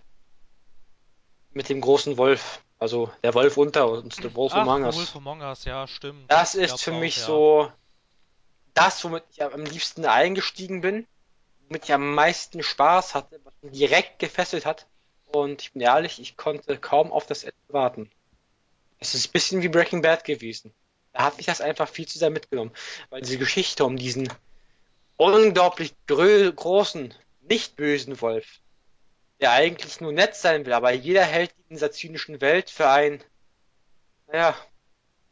[1.59, 2.63] mit dem großen Wolf.
[2.79, 4.97] Also der Wolf unter uns, The Wolf Ach, Among Us.
[4.97, 6.31] Wolf Among Us, ja, stimmt.
[6.31, 7.25] Das ist für auch, mich ja.
[7.25, 7.73] so
[8.75, 11.05] das, womit ich am liebsten eingestiegen bin,
[11.67, 14.87] womit ich am meisten Spaß hatte, was mich direkt gefesselt hat.
[15.27, 18.09] Und ich bin ehrlich, ich konnte kaum auf das Ende warten.
[19.01, 20.73] Es ist ein bisschen wie Breaking Bad gewesen.
[21.13, 22.71] Da hat mich das einfach viel zu sehr mitgenommen,
[23.11, 24.33] weil diese Geschichte um diesen
[25.17, 28.61] unglaublich großen, nicht bösen Wolf,
[29.41, 32.89] der eigentlich nur nett sein will, aber jeder hält ihn in dieser zynischen Welt für
[32.89, 33.23] ein,
[34.27, 34.57] naja,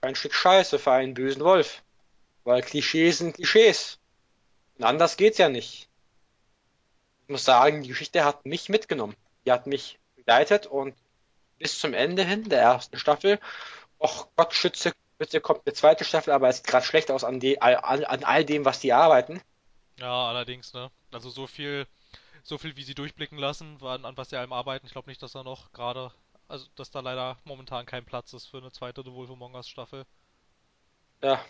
[0.00, 1.82] ein Stück Scheiße, für einen bösen Wolf.
[2.44, 3.98] Weil Klischees sind Klischees.
[4.78, 5.88] Und anders geht's ja nicht.
[7.24, 9.16] Ich muss sagen, die Geschichte hat mich mitgenommen.
[9.44, 10.94] Die hat mich begleitet und
[11.58, 13.40] bis zum Ende hin der ersten Staffel,
[13.98, 17.40] och Gott schütze, bitte kommt eine zweite Staffel, aber es sieht gerade schlecht aus an,
[17.40, 19.40] die, an, an all dem, was die arbeiten.
[19.98, 20.90] Ja, allerdings, ne?
[21.10, 21.86] Also so viel,
[22.48, 24.86] so viel wie sie durchblicken lassen, an, an was sie allem arbeiten.
[24.86, 26.12] Ich glaube nicht, dass da noch gerade,
[26.48, 29.68] also dass da leider momentan kein Platz ist für eine zweite The Wolf Among Us
[29.68, 30.06] Staffel.
[31.22, 31.44] Ja,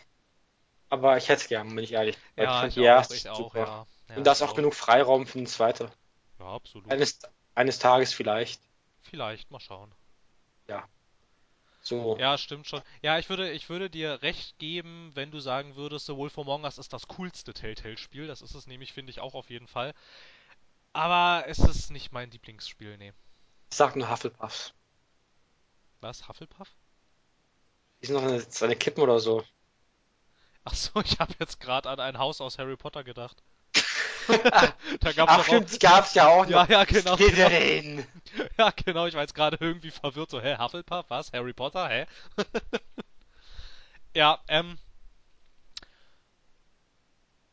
[0.91, 2.19] aber ich hätte es gern, bin ich ehrlich.
[2.37, 3.57] Ich Ja, fand ich die auch, ich auch, super.
[3.57, 3.87] ja.
[4.09, 4.57] Ja, Und da ist ich auch auch.
[4.57, 5.91] genug Freiraum für eine zweite.
[6.39, 6.97] Ja, absolut.
[6.99, 7.21] Eines,
[7.55, 8.61] eines Tages vielleicht.
[9.01, 9.95] Vielleicht, mal schauen.
[10.69, 10.89] Ja.
[11.83, 12.19] So.
[12.19, 12.81] Ja, stimmt schon.
[13.03, 16.65] Ja, ich würde, ich würde dir recht geben, wenn du sagen würdest, The Wolf Among
[16.65, 18.27] Us ist das coolste Telltale-Spiel.
[18.27, 19.93] Das ist es nämlich, finde ich, auch auf jeden Fall.
[20.97, 23.13] Aber es ist nicht mein Lieblingsspiel, nee.
[23.71, 24.73] Ich sag nur Hufflepuffs.
[26.01, 26.27] Was?
[26.27, 26.75] Hufflepuff?
[28.01, 29.45] Sind noch eine, eine Kippen oder so.
[30.65, 33.43] Ach so, ich habe jetzt gerade an ein Haus aus Harry Potter gedacht.
[35.01, 35.79] Da gab's Ach stimmt, auch.
[35.79, 36.69] gab's ja auch Ja, noch.
[36.69, 38.03] ja, genau, genau.
[38.59, 41.33] Ja, genau, ich war jetzt gerade irgendwie verwirrt, so, hä, Hufflepuff, was?
[41.33, 42.07] Harry Potter, hä?
[44.15, 44.79] Ja, ähm,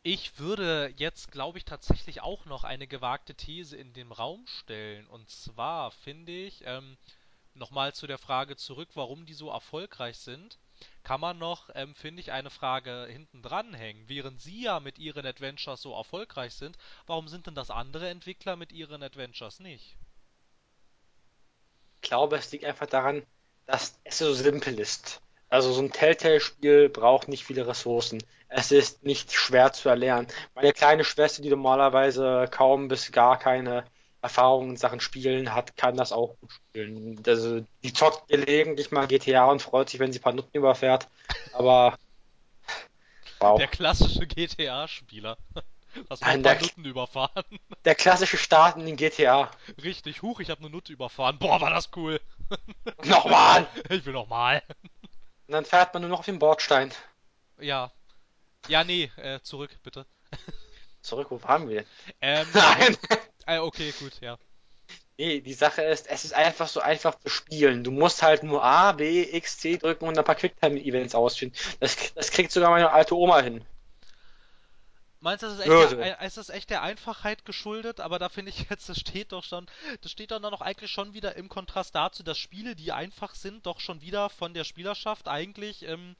[0.03, 5.07] ich würde jetzt, glaube ich, tatsächlich auch noch eine gewagte These in den Raum stellen.
[5.07, 6.97] Und zwar finde ich, ähm,
[7.53, 10.59] nochmal zu der Frage zurück, warum die so erfolgreich sind,
[11.03, 14.09] kann man noch, ähm, finde ich, eine Frage hinten dranhängen.
[14.09, 16.77] Während sie ja mit ihren Adventures so erfolgreich sind,
[17.07, 19.95] warum sind denn das andere Entwickler mit ihren Adventures nicht?
[21.95, 23.25] Ich glaube, es liegt einfach daran,
[23.65, 25.22] dass es so simpel ist.
[25.53, 28.23] Also so ein Telltale-Spiel braucht nicht viele Ressourcen.
[28.47, 30.25] Es ist nicht schwer zu erlernen.
[30.55, 33.85] Meine kleine Schwester, die normalerweise kaum bis gar keine
[34.23, 37.21] Erfahrung in Sachen Spielen hat, kann das auch gut spielen.
[37.27, 41.07] Also die zockt gelegentlich mal GTA und freut sich, wenn sie ein paar Nutten überfährt.
[41.51, 41.99] Aber
[43.39, 43.55] wow.
[43.59, 45.37] Der klassische GTA-Spieler.
[46.09, 47.43] Lass mal ein paar der, Nutten überfahren.
[47.85, 49.51] der klassische Start in den GTA.
[49.83, 51.37] Richtig, huch, ich habe eine Nutte überfahren.
[51.37, 52.19] Boah, war das cool.
[53.03, 53.67] Nochmal!
[53.91, 54.63] Ich will nochmal.
[55.53, 56.91] Und dann fährt man nur noch auf den Bordstein.
[57.59, 57.91] Ja.
[58.67, 60.07] Ja, nee, äh, zurück, bitte.
[61.03, 61.89] Zurück, wo waren wir denn?
[62.21, 62.97] Ähm, Nein!
[63.45, 64.39] äh, okay, gut, ja.
[65.15, 67.83] Nee, die Sache ist, es ist einfach so einfach zu spielen.
[67.83, 71.53] Du musst halt nur A, B, X, C drücken und ein paar Quicktime-Events ausführen.
[71.79, 73.63] Das, das kriegt sogar meine alte Oma hin.
[75.23, 75.95] Meinst du, das ist echt Würde.
[75.95, 78.01] der, ist das echt der Einfachheit geschuldet?
[78.01, 79.67] Aber da finde ich jetzt, das steht doch schon,
[80.01, 83.65] das steht dann auch eigentlich schon wieder im Kontrast dazu, dass Spiele, die einfach sind,
[83.65, 86.17] doch schon wieder von der Spielerschaft eigentlich ähm,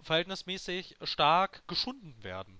[0.00, 2.58] verhältnismäßig stark geschunden werden.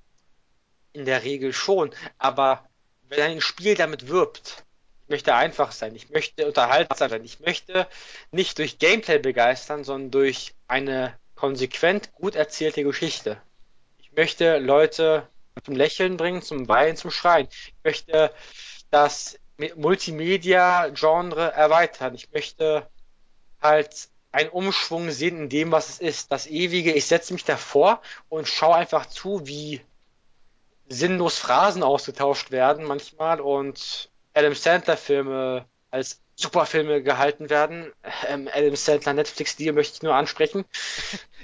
[0.93, 1.95] In der Regel schon.
[2.18, 2.68] Aber
[3.09, 4.66] wenn ein Spiel damit wirbt,
[5.05, 7.89] ich möchte einfach sein, ich möchte unterhaltsam sein, ich möchte
[8.31, 13.41] nicht durch Gameplay begeistern, sondern durch eine konsequent gut erzählte Geschichte.
[14.03, 15.27] Ich möchte Leute
[15.64, 17.48] zum Lächeln bringen, zum Weinen, zum Schreien.
[17.50, 18.32] Ich möchte
[18.90, 19.38] das
[19.76, 22.14] Multimedia-Genre erweitern.
[22.14, 22.88] Ich möchte
[23.61, 26.32] halt einen Umschwung sehen in dem, was es ist.
[26.32, 29.82] Das ewige, ich setze mich davor und schaue einfach zu, wie
[30.88, 37.92] sinnlos Phrasen ausgetauscht werden manchmal und Adam Sandler Filme als Superfilme gehalten werden.
[38.26, 40.64] Ähm, Adam Sandler Netflix Deal möchte ich nur ansprechen.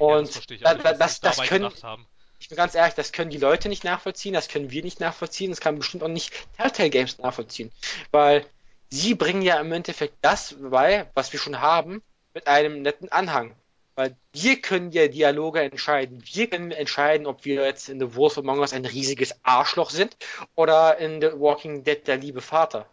[0.00, 2.06] Ja, das Und sie das, sich das dabei können, haben.
[2.38, 5.50] Ich bin ganz ehrlich, das können die Leute nicht nachvollziehen, das können wir nicht nachvollziehen,
[5.50, 7.72] das kann bestimmt auch nicht Telltale Games nachvollziehen.
[8.10, 8.46] Weil
[8.90, 12.02] sie bringen ja im Endeffekt das bei, was wir schon haben,
[12.34, 13.54] mit einem netten Anhang.
[13.96, 16.22] Weil wir können ja Dialoge entscheiden.
[16.24, 20.16] Wir können entscheiden, ob wir jetzt in The Wolf Among Us ein riesiges Arschloch sind
[20.54, 22.88] oder in The Walking Dead der liebe Vater.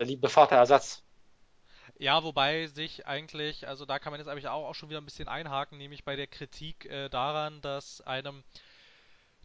[0.00, 1.04] Der liebe Vaterersatz.
[1.98, 5.04] Ja, wobei sich eigentlich, also da kann man jetzt eigentlich auch, auch schon wieder ein
[5.04, 8.42] bisschen einhaken, nämlich bei der Kritik äh, daran, dass einem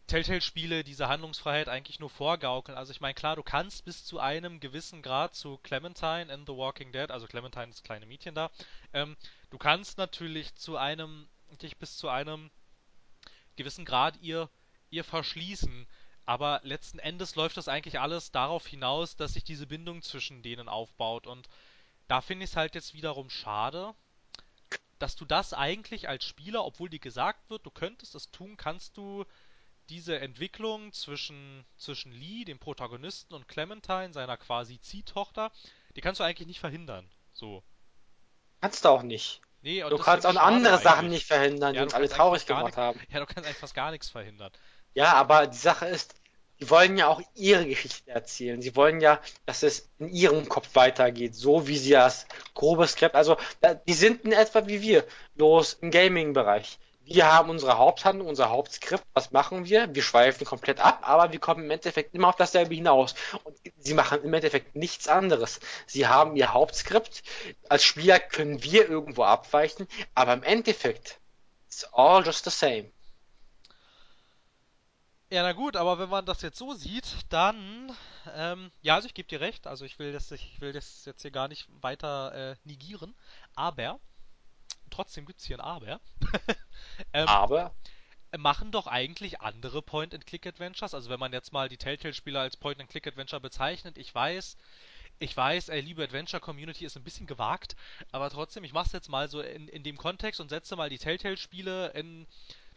[0.07, 2.77] Telltale-Spiele diese Handlungsfreiheit eigentlich nur vorgaukeln.
[2.77, 6.53] Also ich meine, klar, du kannst bis zu einem gewissen Grad zu Clementine in The
[6.53, 8.51] Walking Dead, also Clementine ist das kleine Mädchen da,
[8.93, 9.17] ähm,
[9.49, 11.27] du kannst natürlich zu einem,
[11.61, 12.51] dich bis zu einem
[13.55, 14.49] gewissen Grad ihr,
[14.89, 15.87] ihr verschließen.
[16.25, 20.69] Aber letzten Endes läuft das eigentlich alles darauf hinaus, dass sich diese Bindung zwischen denen
[20.69, 21.27] aufbaut.
[21.27, 21.49] Und
[22.07, 23.93] da finde ich es halt jetzt wiederum schade,
[24.99, 28.97] dass du das eigentlich als Spieler, obwohl dir gesagt wird, du könntest es tun, kannst
[28.97, 29.25] du
[29.89, 35.51] diese Entwicklung zwischen, zwischen Lee, dem Protagonisten, und Clementine, seiner quasi Ziehtochter,
[35.95, 37.09] die kannst du eigentlich nicht verhindern.
[37.33, 37.63] So.
[38.61, 39.41] Kannst du auch nicht.
[39.61, 41.11] Nee, und Du kannst auch andere Sachen eigentlich.
[41.21, 42.77] nicht verhindern, die Ja, uns alle traurig gemacht nichts.
[42.77, 42.99] haben.
[43.09, 44.51] Ja, du kannst eigentlich fast gar nichts verhindern.
[44.93, 46.13] Ja, aber die Sache ist,
[46.59, 48.61] die wollen ja auch ihre Geschichte erzählen.
[48.61, 53.15] Sie wollen ja, dass es in ihrem Kopf weitergeht, so wie sie das grobe Skript,
[53.15, 55.05] also da- die sind in etwa wie wir,
[55.35, 56.77] bloß im Gaming-Bereich.
[57.07, 59.03] Wir haben unsere Haupthandlung, unser Hauptskript.
[59.13, 59.93] Was machen wir?
[59.93, 63.13] Wir schweifen komplett ab, aber wir kommen im Endeffekt immer auf dasselbe hinaus.
[63.43, 65.59] Und sie machen im Endeffekt nichts anderes.
[65.85, 67.21] Sie haben ihr Hauptskript.
[67.69, 71.19] Als Spieler können wir irgendwo abweichen, aber im Endeffekt
[71.67, 72.91] it's all just the same.
[75.29, 77.95] Ja, na gut, aber wenn man das jetzt so sieht, dann,
[78.33, 81.21] ähm, ja, also ich gebe dir recht, also ich will das, ich will das jetzt
[81.21, 83.15] hier gar nicht weiter äh, negieren,
[83.55, 83.99] aber
[84.89, 85.99] trotzdem gibt's hier ein Aber.
[87.13, 87.73] ähm, Aber
[88.37, 93.97] machen doch eigentlich andere Point-and-Click-Adventures, also wenn man jetzt mal die Telltale-Spieler als Point-and-Click-Adventure bezeichnet,
[93.97, 94.57] ich weiß,
[95.19, 97.75] Ich weiß, ey, liebe Adventure-Community ist ein bisschen gewagt,
[98.11, 100.97] aber trotzdem, ich mach's jetzt mal so in, in dem Kontext und setze mal die
[100.97, 102.27] Telltale-Spiele in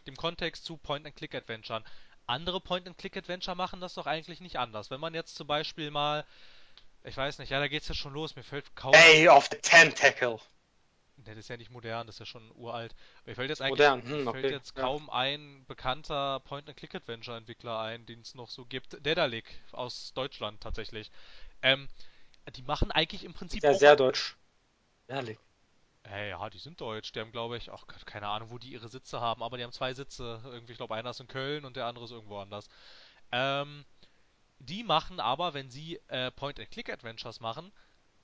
[0.07, 1.83] dem Kontext zu Point-and-Click-Adventuren.
[2.27, 4.89] Andere Point-and-Click-Adventure machen das doch eigentlich nicht anders.
[4.89, 6.25] Wenn man jetzt zum Beispiel mal,
[7.03, 8.93] ich weiß nicht, ja, da geht's ja schon los, mir fällt kaum.
[8.93, 10.39] Day of the Tentacle.
[11.25, 12.95] Das ist ja nicht modern, das ist ja schon uralt.
[13.25, 14.53] Mir fällt jetzt eigentlich Modern, hm, mir fällt okay.
[14.53, 14.83] jetzt Ja.
[14.83, 19.05] kaum ein bekannter Point-and-Click-Adventure-Entwickler ein, den es noch so gibt.
[19.05, 21.11] Dedalic aus Deutschland tatsächlich.
[21.61, 21.87] Ähm,
[22.55, 24.37] die machen eigentlich im Prinzip ja sehr deutsch.
[25.07, 25.39] Ehrlich.
[26.05, 27.11] Äh, ja, die sind deutsch.
[27.11, 29.71] Die haben, glaube ich, auch keine Ahnung, wo die ihre Sitze haben, aber die haben
[29.71, 30.41] zwei Sitze.
[30.45, 32.69] Irgendwie, ich glaube, einer ist in Köln und der andere ist irgendwo anders.
[33.31, 33.85] Ähm,
[34.59, 37.71] die machen aber, wenn sie äh, Point-and-Click-Adventures machen,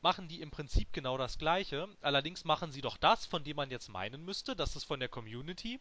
[0.05, 1.87] machen die im Prinzip genau das Gleiche.
[2.01, 5.09] Allerdings machen sie doch das, von dem man jetzt meinen müsste, dass es von der
[5.09, 5.79] Community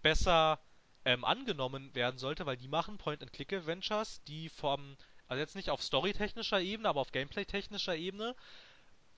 [0.00, 0.58] besser
[1.04, 4.96] ähm, angenommen werden sollte, weil die machen Point-and-Click-Adventures, die vom,
[5.28, 8.34] also jetzt nicht auf storytechnischer Ebene, aber auf gameplay-technischer Ebene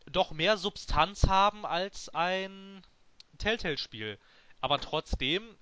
[0.07, 2.83] doch mehr Substanz haben als ein
[3.39, 4.19] Telltale-Spiel.
[4.61, 5.57] Aber trotzdem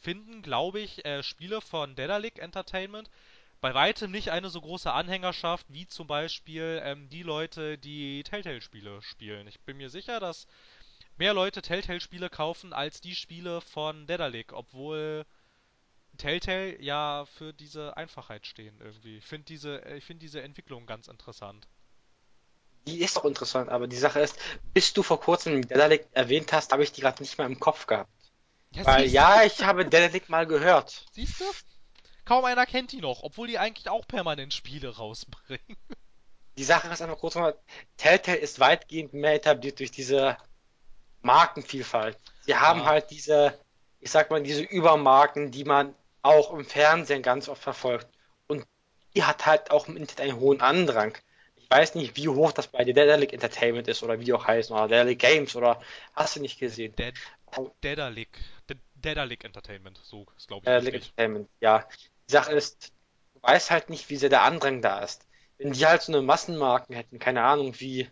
[0.00, 3.10] finden, glaube ich, äh, Spiele von Dedalic Entertainment
[3.64, 9.00] bei weitem nicht eine so große Anhängerschaft wie zum Beispiel ähm, die Leute, die Telltale-Spiele
[9.00, 9.46] spielen.
[9.46, 10.46] Ich bin mir sicher, dass
[11.16, 15.24] mehr Leute Telltale-Spiele kaufen als die Spiele von Dedalic, obwohl
[16.18, 19.16] Telltale ja für diese Einfachheit stehen irgendwie.
[19.16, 21.66] Ich finde diese, äh, ich finde diese Entwicklung ganz interessant.
[22.86, 24.38] Die ist auch interessant, aber die Sache ist,
[24.74, 27.86] bis du vor kurzem Dedalic erwähnt hast, habe ich die gerade nicht mehr im Kopf
[27.86, 28.10] gehabt.
[28.72, 31.06] Ja, Weil ja, ich habe Dedalic mal gehört.
[31.12, 31.44] Siehst du?
[32.24, 35.76] Kaum einer kennt die noch, obwohl die eigentlich auch permanent Spiele rausbringen.
[36.56, 37.56] Die Sache ist einfach kurz mal,
[37.96, 40.36] Telltale ist weitgehend mehr etabliert durch diese
[41.22, 42.18] Markenvielfalt.
[42.42, 43.58] Sie haben Ja, halt diese,
[44.00, 48.08] ich sag mal, diese Übermarken, die man auch im Fernsehen ganz oft verfolgt.
[48.46, 48.64] Und
[49.14, 51.16] die hat halt auch im Internet einen hohen Andrang.
[51.56, 54.74] Ich weiß nicht, wie hoch das bei Dedalic Entertainment ist oder wie die auch heißen,
[54.74, 55.80] oder Dedalic Games oder
[56.14, 56.94] hast du nicht gesehen.
[57.82, 58.38] Dedalic.
[58.68, 60.94] De Dedalic Entertainment, so ist glaube ich Dedalic.
[60.94, 61.86] Entertainment, ja.
[62.28, 62.92] Die Sache ist,
[63.34, 65.26] du weißt halt nicht, wie sehr der Andrang da ist.
[65.58, 68.08] Wenn die halt so eine Massenmarken hätten, keine Ahnung, wie,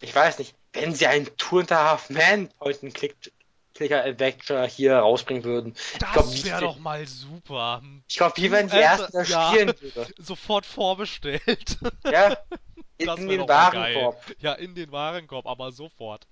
[0.00, 5.44] ich weiß nicht, wenn sie ein Two and a Half Man Point-and-Clicker Adventure hier rausbringen
[5.44, 5.74] würden.
[5.92, 7.82] Ich glaube, Das wäre doch mal super.
[8.08, 10.06] ich glaub, wir Du, wären die ersten, der ja, spielen würde.
[10.18, 11.78] sofort vorbestellt.
[12.10, 12.36] Ja,
[12.98, 13.48] in wäre den.
[13.48, 14.34] Warenkorb.
[14.38, 16.26] Ja, in den Warenkorb, aber sofort.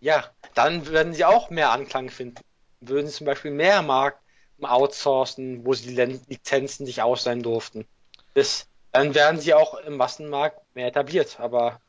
[0.00, 2.42] Ja, dann würden sie auch mehr Anklang finden.
[2.80, 4.21] Würden sie zum Beispiel mehr Marken
[4.64, 7.86] outsourcen, wo sie die Lizenzen sich ausleihen durften.
[8.34, 11.40] Das, dann wären sie auch im Massenmarkt mehr etabliert.
[11.40, 11.80] Aber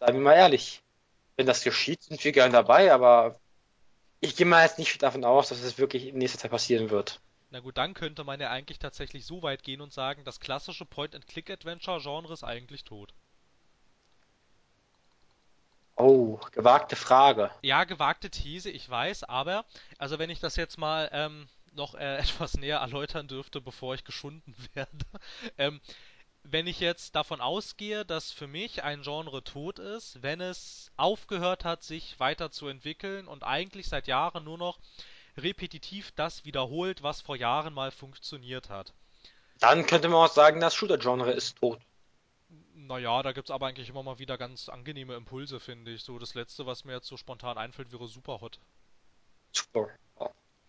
[0.00, 0.82] seien wir mal ehrlich,
[1.36, 3.38] wenn das geschieht, sind wir gern dabei, aber
[4.20, 7.20] ich gehe mal jetzt nicht davon aus, dass es wirklich in nächster Zeit passieren wird.
[7.50, 10.84] Na gut, dann könnte man ja eigentlich tatsächlich so weit gehen und sagen, das klassische
[10.84, 13.14] Point-and-Click-Adventure-Genre ist eigentlich tot.
[15.96, 17.50] Oh, gewagte Frage.
[17.62, 19.64] Ja, gewagte These, ich weiß, aber,
[19.98, 24.04] also wenn ich das jetzt mal ähm, noch äh, etwas näher erläutern dürfte, bevor ich
[24.04, 25.06] geschunden werde,
[25.56, 25.80] ähm,
[26.44, 31.64] wenn ich jetzt davon ausgehe, dass für mich ein Genre tot ist, wenn es aufgehört
[31.64, 34.78] hat, sich weiterzuentwickeln und eigentlich seit Jahren nur noch
[35.36, 38.94] repetitiv das wiederholt, was vor Jahren mal funktioniert hat.
[39.60, 41.80] Dann könnte man auch sagen, das Shooter-Genre ist tot.
[42.74, 46.02] Naja, da gibt's aber eigentlich immer mal wieder ganz angenehme Impulse, finde ich.
[46.02, 48.58] So, das letzte, was mir jetzt so spontan einfällt, wäre Superhot.
[49.52, 49.90] Super.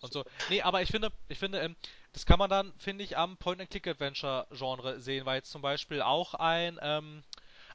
[0.01, 0.23] Und so.
[0.49, 1.75] Nee, aber ich finde, ich finde, ähm,
[2.13, 6.79] das kann man dann, finde ich, am Point-and-Click-Adventure-Genre sehen, weil jetzt zum Beispiel auch ein,
[6.81, 7.23] ähm,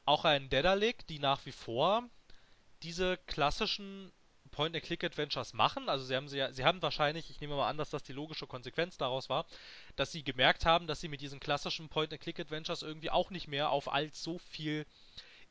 [0.05, 2.05] auch ein Dedalic, die nach wie vor
[2.83, 4.13] diese klassischen
[4.55, 5.89] Point-and-Click-Adventures machen.
[5.89, 8.13] Also sie haben sie ja, sie haben wahrscheinlich, ich nehme mal an, dass das die
[8.13, 9.47] logische Konsequenz daraus war,
[9.97, 13.93] dass sie gemerkt haben, dass sie mit diesen klassischen Point-and-Click-Adventures irgendwie auch nicht mehr auf
[13.93, 14.87] allzu viel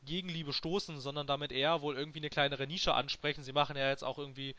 [0.05, 3.43] Gegenliebe stoßen, sondern damit eher wohl irgendwie eine kleinere Nische ansprechen.
[3.43, 4.55] Sie machen ja jetzt auch irgendwie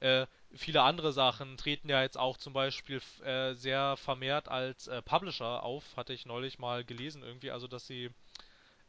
[0.00, 5.02] äh, viele andere Sachen, treten ja jetzt auch zum Beispiel äh, sehr vermehrt als äh,
[5.02, 8.10] Publisher auf, hatte ich neulich mal gelesen irgendwie, also dass sie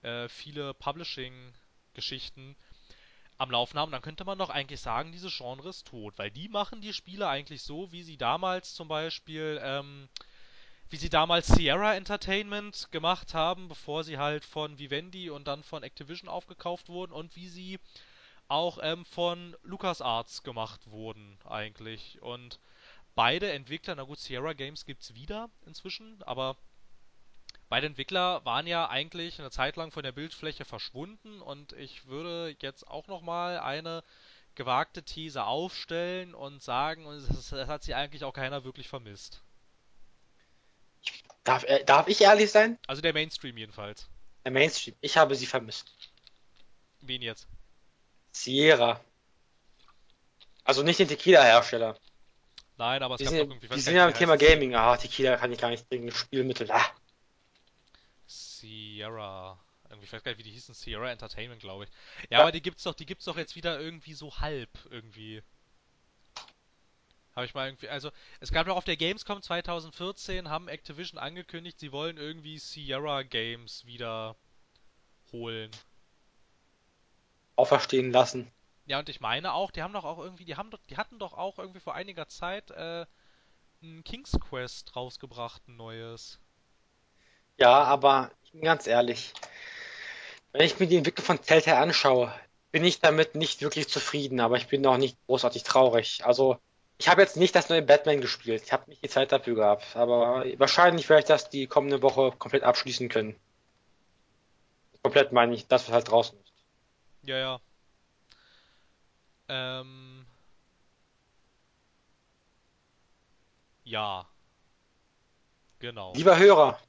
[0.01, 2.55] äh, viele Publishing-Geschichten
[3.37, 6.49] am Laufen haben, dann könnte man doch eigentlich sagen, dieses Genre ist tot, weil die
[6.49, 10.09] machen die Spiele eigentlich so, wie sie damals zum Beispiel, ähm,
[10.89, 15.83] wie sie damals Sierra Entertainment gemacht haben, bevor sie halt von Vivendi und dann von
[15.83, 17.79] Activision aufgekauft wurden und wie sie
[18.49, 22.21] auch ähm, von LucasArts gemacht wurden eigentlich.
[22.21, 22.59] Und
[23.15, 26.57] beide Entwickler, na gut, Sierra Games gibt's wieder inzwischen, aber
[27.69, 32.55] beide Entwickler waren ja eigentlich eine Zeit lang von der Bildfläche verschwunden und ich würde
[32.59, 34.03] jetzt auch nochmal eine
[34.55, 39.41] gewagte These aufstellen und sagen, und das, das hat sie eigentlich auch keiner wirklich vermisst.
[41.43, 42.77] Darf, äh, darf ich ehrlich sein?
[42.87, 44.09] Also der Mainstream jedenfalls.
[44.43, 44.95] Der Mainstream.
[45.01, 45.93] Ich habe sie vermisst.
[47.01, 47.47] Wen jetzt?
[48.31, 48.99] Sierra.
[50.63, 51.97] Also nicht den Tequila-Hersteller.
[52.77, 53.67] Nein, aber es Die gab sind, doch irgendwie.
[53.75, 54.37] die sind ja im Thema?
[54.37, 54.75] Gaming.
[54.75, 56.11] Ah, Tequila kann ich gar nicht trinken.
[56.11, 56.71] Spielmittel.
[56.71, 56.85] Ah.
[58.25, 59.59] Sierra.
[59.89, 60.73] Irgendwie, ich weiß gar nicht, wie die hießen.
[60.75, 61.89] Sierra Entertainment, glaube ich.
[62.29, 62.41] Ja, Ja.
[62.41, 65.41] aber die gibt's doch, die gibt's doch jetzt wieder irgendwie so halb irgendwie.
[67.35, 71.79] Habe ich mal irgendwie, also es gab doch auf der Gamescom 2014 haben Activision angekündigt,
[71.79, 74.35] sie wollen irgendwie Sierra Games wieder
[75.31, 75.71] holen.
[77.59, 78.51] Auferstehen lassen.
[78.85, 81.19] Ja, und ich meine auch, die haben doch auch irgendwie, die haben doch, die hatten
[81.19, 83.05] doch auch irgendwie vor einiger Zeit äh,
[83.83, 86.39] ein King's Quest rausgebracht, ein neues.
[87.57, 89.33] Ja, aber ich bin ganz ehrlich.
[90.51, 92.33] Wenn ich mir die Entwicklung von Telltale anschaue,
[92.71, 96.25] bin ich damit nicht wirklich zufrieden, aber ich bin auch nicht großartig traurig.
[96.25, 96.57] Also,
[96.97, 98.63] ich habe jetzt nicht das neue Batman gespielt.
[98.65, 99.95] Ich habe nicht die Zeit dafür gehabt.
[99.95, 103.35] Aber wahrscheinlich werde ich das die kommende Woche komplett abschließen können.
[105.01, 106.48] Komplett meine ich, das was halt draußen ist.
[107.29, 107.61] Ja, ja.
[109.49, 110.25] Ähm,
[113.83, 114.27] ja,
[115.77, 116.13] genau.
[116.15, 116.79] Lieber Hörer,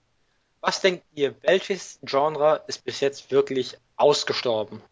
[0.62, 4.82] was denkt ihr, welches Genre ist bis jetzt wirklich ausgestorben?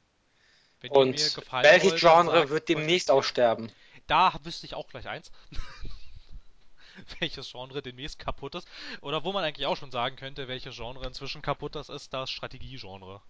[0.83, 3.73] Wenn Und welches Genre sagt wird demnächst aussterben?
[4.07, 5.33] Da wüsste ich auch gleich eins.
[7.21, 8.69] welches Genre demnächst kaputt ist.
[9.01, 12.31] Oder wo man eigentlich auch schon sagen könnte, welches Genre inzwischen kaputt ist, ist das
[12.31, 13.23] Strategiegenre.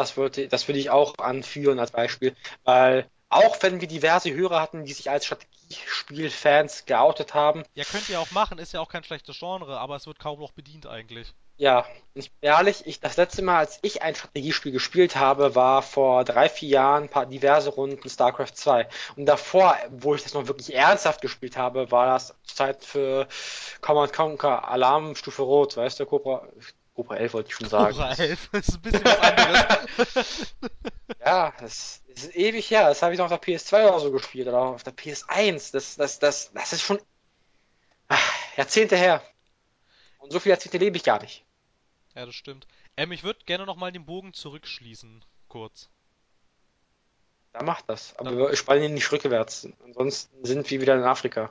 [0.00, 2.34] Das würde, das würde ich auch anführen als Beispiel,
[2.64, 8.08] weil auch wenn wir diverse Hörer hatten, die sich als Strategiespielfans geoutet haben, Ja, könnt
[8.08, 10.86] ihr auch machen, ist ja auch kein schlechtes Genre, aber es wird kaum noch bedient
[10.86, 11.34] eigentlich.
[11.56, 11.84] ja,
[12.14, 16.24] ich bin ehrlich, ich, das letzte Mal, als ich ein Strategiespiel gespielt habe, war vor
[16.24, 18.88] drei, vier Jahren, paar diverse Runden StarCraft 2.
[19.16, 23.28] Und davor, wo ich das noch wirklich ernsthaft gespielt habe, war das Zeit für
[23.82, 26.48] Command Conquer Alarmstufe Rot, weißt du, Cobra,
[26.94, 27.92] Cobra 11 wollte ich schon sagen.
[27.94, 30.54] Cobra 11, das ist ein bisschen was anderes.
[31.24, 32.88] Ja, das ist ewig her.
[32.88, 35.70] Das habe ich noch auf der PS2 oder so gespielt oder auf der PS1.
[35.72, 36.98] Das, das, das, das ist schon
[38.08, 38.16] ah,
[38.56, 39.22] Jahrzehnte her.
[40.18, 41.44] Und so viele Jahrzehnte lebe ich gar nicht.
[42.14, 42.66] ja, das stimmt.
[42.96, 45.90] Ähm, ich würde gerne nochmal den Bogen zurückschließen, kurz.
[47.52, 48.16] Da macht das.
[48.16, 49.68] Aber Dann- wir spannen ihn nicht rückwärts.
[49.84, 51.50] Ansonsten sind wir wieder in Afrika.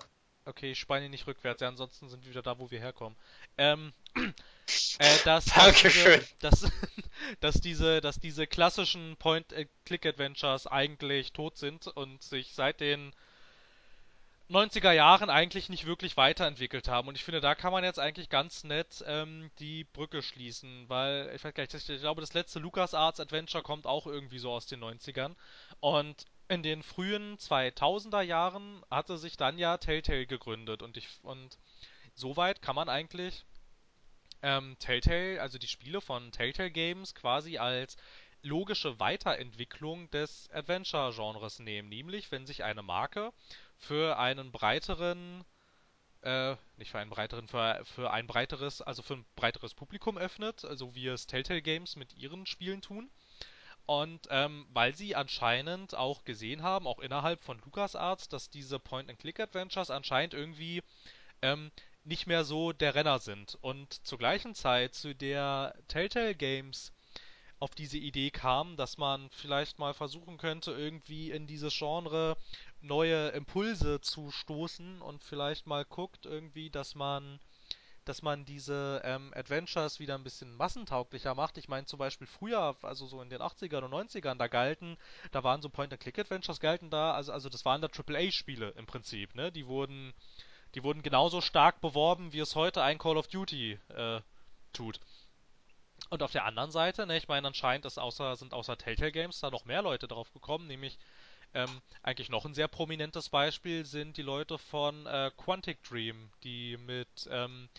[0.49, 3.15] Okay, ich spanne ihn nicht rückwärts, ja, ansonsten sind wir wieder da, wo wir herkommen.
[3.59, 6.21] Ähm, äh, dass, dass, Dankeschön.
[6.21, 6.71] diese, dass,
[7.39, 13.13] dass diese, dass diese klassischen Point-and-Click-Adventures eigentlich tot sind und sich seit den
[14.49, 17.09] 90er Jahren eigentlich nicht wirklich weiterentwickelt haben.
[17.09, 21.31] Und ich finde, da kann man jetzt eigentlich ganz nett ähm, die Brücke schließen, weil
[21.35, 24.65] ich weiß gar nicht, ich glaube, das letzte LucasArts Adventure kommt auch irgendwie so aus
[24.65, 25.35] den 90ern.
[25.79, 31.57] Und in den frühen 2000er Jahren hatte sich dann ja Telltale gegründet und ich und
[32.15, 33.45] soweit kann man eigentlich
[34.41, 37.97] ähm, Telltale, also die Spiele von Telltale Games quasi als
[38.41, 43.31] logische Weiterentwicklung des Adventure-Genres nehmen, nämlich wenn sich eine Marke
[43.77, 45.43] für einen breiteren,
[46.21, 50.65] äh, nicht für einen breiteren, für, für ein breiteres, also für ein breiteres Publikum öffnet,
[50.65, 53.11] also wie es Telltale Games mit ihren Spielen tun.
[53.89, 59.89] Und ähm, weil sie anscheinend auch gesehen haben, auch innerhalb von LucasArts, dass diese Point-and-Click-Adventures
[59.89, 60.83] anscheinend irgendwie
[61.41, 61.71] ähm,
[62.03, 63.57] nicht mehr so der Renner sind.
[63.61, 66.93] Und zur gleichen Zeit, zu der Telltale Games
[67.57, 72.37] auf diese Idee kam, dass man vielleicht mal versuchen könnte, irgendwie in dieses Genre
[72.81, 77.39] neue Impulse zu stoßen und vielleicht mal guckt irgendwie, dass man
[78.09, 81.59] dass man diese ähm, Adventures wieder ein bisschen massentauglicher macht.
[81.59, 84.97] Ich meine zum Beispiel früher, also so in den 80ern und 90ern, da galten,
[85.31, 89.51] da waren so Point-and-Click-Adventures galten da, also, also das waren da AAA-Spiele im Prinzip, ne?
[89.51, 90.13] Die wurden,
[90.73, 94.21] die wurden genauso stark beworben, wie es heute ein Call of Duty äh,
[94.73, 94.99] tut.
[96.09, 99.39] Und auf der anderen Seite, ne, ich meine, anscheinend ist außer, sind außer Telltale Games
[99.39, 100.97] da noch mehr Leute drauf gekommen, nämlich
[101.53, 106.77] ähm, eigentlich noch ein sehr prominentes Beispiel sind die Leute von äh, Quantic Dream, die
[106.77, 107.69] mit, ähm,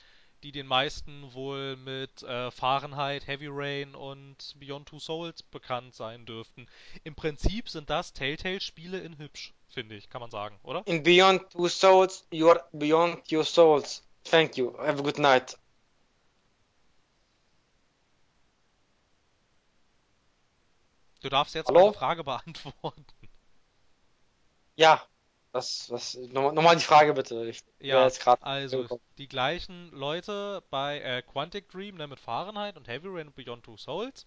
[0.43, 6.27] die den meisten wohl mit äh, Fahrenheit, Heavy Rain und Beyond Two Souls bekannt sein
[6.27, 6.67] dürften.
[7.05, 10.83] Im Prinzip sind das Telltale-Spiele in hübsch, finde ich, kann man sagen, oder?
[10.87, 14.03] In Beyond Two Souls, you're beyond your souls.
[14.25, 14.77] Thank you.
[14.79, 15.59] Have a good night.
[21.23, 21.81] Du darfst jetzt Hallo?
[21.81, 23.05] meine Frage beantworten.
[24.77, 25.03] Ja,
[25.53, 27.47] das, was, nochmal noch mal die Frage bitte.
[27.49, 28.87] Ich Ja, jetzt gerade also
[29.19, 33.65] die gleichen Leute bei äh, Quantic Dream ne, mit Fahrenheit und Heavy Rain und Beyond
[33.65, 34.27] Two Souls,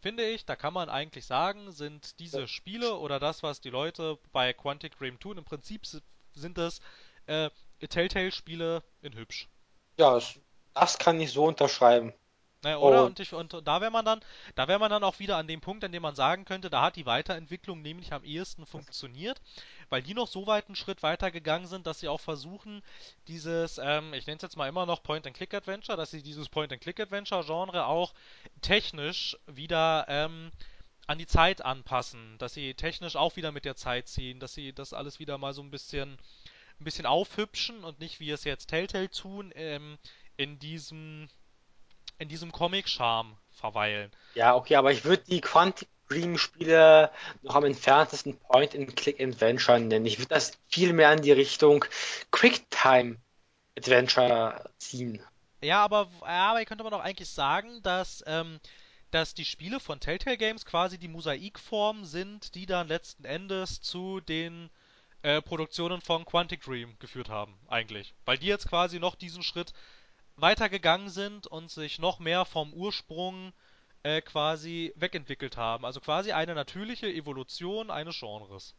[0.00, 4.18] finde ich, da kann man eigentlich sagen, sind diese Spiele oder das, was die Leute
[4.32, 6.02] bei Quantic Dream tun, im Prinzip si-
[6.34, 6.80] sind es
[7.26, 7.50] äh,
[7.88, 9.48] Telltale-Spiele in hübsch.
[9.98, 10.40] Ja, das,
[10.72, 12.14] das kann ich so unterschreiben.
[12.76, 13.04] Naja, oder?
[13.04, 14.20] Und Und, ich, und da wäre man dann,
[14.54, 16.82] da wäre man dann auch wieder an dem Punkt, an dem man sagen könnte, da
[16.82, 19.40] hat die Weiterentwicklung nämlich am ehesten funktioniert,
[19.88, 22.82] weil die noch so weit einen Schritt weiter gegangen sind, dass sie auch versuchen,
[23.26, 28.12] dieses, ähm, ich nenne es jetzt mal immer noch Point-and-Click-Adventure, dass sie dieses Point-and-Click-Adventure-Genre auch
[28.60, 30.50] technisch wieder ähm,
[31.06, 34.72] an die Zeit anpassen, dass sie technisch auch wieder mit der Zeit ziehen, dass sie
[34.72, 36.18] das alles wieder mal so ein bisschen,
[36.80, 39.98] ein bisschen aufhübschen und nicht wie es jetzt Telltale tun, ähm,
[40.36, 41.28] in diesem
[42.18, 44.12] in diesem Comic-Charme verweilen.
[44.34, 47.10] ja, okay, aber ich würde die Quantic Dream Spiele
[47.42, 50.06] noch am entferntesten Point-and-Click-Adventure nennen.
[50.06, 51.84] Ich würde das viel mehr in die Richtung
[52.30, 55.20] Quicktime-Adventure ziehen.
[55.60, 58.60] Ja, aber, ja, aber ihr könnte man doch eigentlich sagen, dass, ähm,
[59.10, 64.20] dass die Spiele von Telltale Games quasi die Mosaikform sind, die dann letzten Endes zu
[64.20, 64.70] den
[65.22, 68.14] äh, Produktionen von Quantic Dream geführt haben, eigentlich.
[68.24, 69.72] Weil die jetzt quasi noch diesen Schritt
[70.40, 73.52] weitergegangen sind und sich noch mehr vom Ursprung
[74.02, 75.84] äh, quasi wegentwickelt haben.
[75.84, 78.74] Also quasi eine natürliche Evolution eines Genres.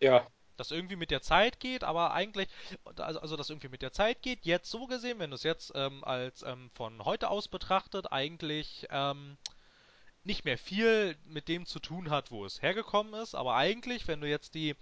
[0.00, 0.26] Ja,
[0.60, 2.48] das irgendwie mit der Zeit geht, aber eigentlich,
[2.96, 5.72] also, also das irgendwie mit der Zeit geht, jetzt so gesehen, wenn du es jetzt
[5.74, 9.38] ähm, als ähm, von heute aus betrachtet, eigentlich ähm,
[10.22, 14.20] nicht mehr viel mit dem zu tun hat, wo es hergekommen ist, aber eigentlich, wenn
[14.20, 14.76] du jetzt die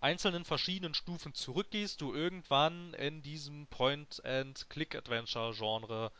[0.00, 6.12] einzelnen verschiedenen Stufen zurückgehst, du irgendwann in diesem Point-and-Click-Adventure-Genre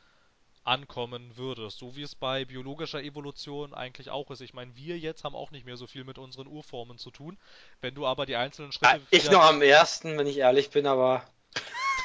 [0.64, 4.40] ankommen würdest, so wie es bei biologischer Evolution eigentlich auch ist.
[4.40, 7.38] Ich meine, wir jetzt haben auch nicht mehr so viel mit unseren Urformen zu tun.
[7.82, 10.86] Wenn du aber die einzelnen Schritte ich wieder noch am ersten, wenn ich ehrlich bin,
[10.86, 11.22] aber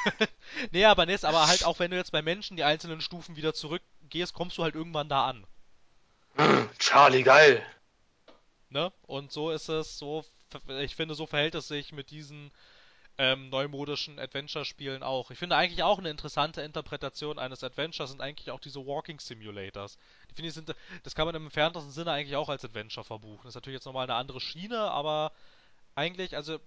[0.71, 3.53] Nee, aber nee, aber halt auch wenn du jetzt bei Menschen die einzelnen Stufen wieder
[3.53, 5.45] zurückgehst, kommst du halt irgendwann da an.
[6.79, 7.65] Charlie, geil.
[8.69, 8.91] Ne?
[9.03, 10.23] Und so ist es, so,
[10.79, 12.51] ich finde, so verhält es sich mit diesen
[13.19, 15.29] ähm, neumodischen Adventure-Spielen auch.
[15.29, 19.97] Ich finde eigentlich auch eine interessante Interpretation eines Adventures sind eigentlich auch diese Walking Simulators.
[20.29, 20.73] Die finde ich sind,
[21.03, 23.41] das kann man im entferntesten Sinne eigentlich auch als Adventure verbuchen.
[23.43, 25.33] Das ist natürlich jetzt nochmal eine andere Schiene, aber
[25.95, 26.59] eigentlich, also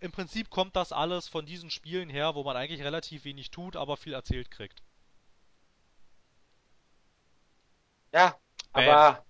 [0.00, 3.76] im Prinzip kommt das alles von diesen Spielen her, wo man eigentlich relativ wenig tut,
[3.76, 4.82] aber viel erzählt kriegt.
[8.12, 8.36] Ja,
[8.72, 9.24] Aber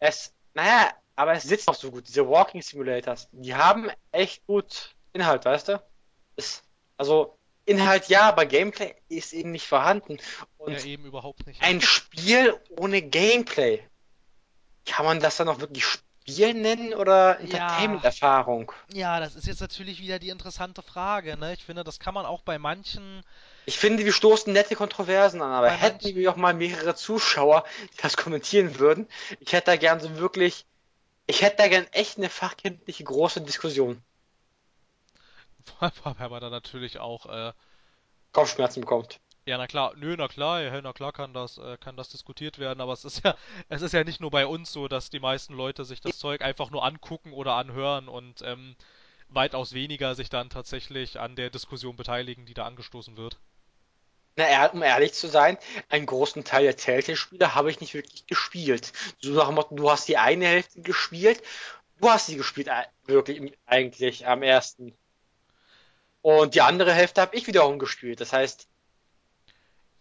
[0.00, 2.08] es, naja, aber es sitzt auch so gut.
[2.08, 5.82] Diese Walking Simulators, die haben echt gut Inhalt, weißt du?
[6.36, 6.62] Es,
[6.96, 10.18] also Inhalt ja, aber Gameplay ist eben nicht vorhanden.
[10.66, 11.62] Ja, Und eben überhaupt nicht.
[11.62, 13.82] ein Spiel ohne Gameplay,
[14.86, 18.72] kann man das dann noch wirklich Spiel nennen oder Ja, Entertainment-Erfahrung?
[18.92, 21.54] ja, das ist jetzt natürlich wieder die interessante Frage, ne?
[21.54, 23.22] Ich finde, das kann man auch bei manchen,
[23.64, 27.64] Ich finde, wir stoßen nette Kontroversen an, aber bei hätten wir auch mal mehrere Zuschauer,
[27.92, 29.08] die das kommentieren würden,
[29.40, 30.66] ich hätte da gern so wirklich,
[31.26, 34.02] ich hätte da gern echt eine fachkenntliche große Diskussion.
[35.80, 37.52] weil man da natürlich auch, äh,
[38.32, 39.20] Kopfschmerzen bekommt.
[39.46, 42.58] ja, na klar, nö, na klar, ja, na klar kann das, äh, kann das diskutiert
[42.58, 43.36] werden, aber es ist ja,
[43.68, 46.42] es ist ja nicht nur bei uns so, dass die meisten Leute sich das Zeug
[46.42, 48.74] einfach nur angucken oder anhören und ähm,
[49.28, 53.38] weitaus weniger sich dann tatsächlich an der Diskussion beteiligen, die da angestoßen wird.
[54.36, 55.58] Na, um ehrlich zu sein,
[55.90, 58.92] einen großen Teil der Telltale-Spiele habe ich nicht wirklich gespielt.
[59.20, 61.42] So nach dem Motto, du hast die eine Hälfte gespielt,
[62.00, 64.94] du hast sie gespielt, äh, wirklich eigentlich am ersten.
[66.22, 68.20] Und die andere Hälfte habe ich wiederum gespielt.
[68.20, 68.68] Das heißt,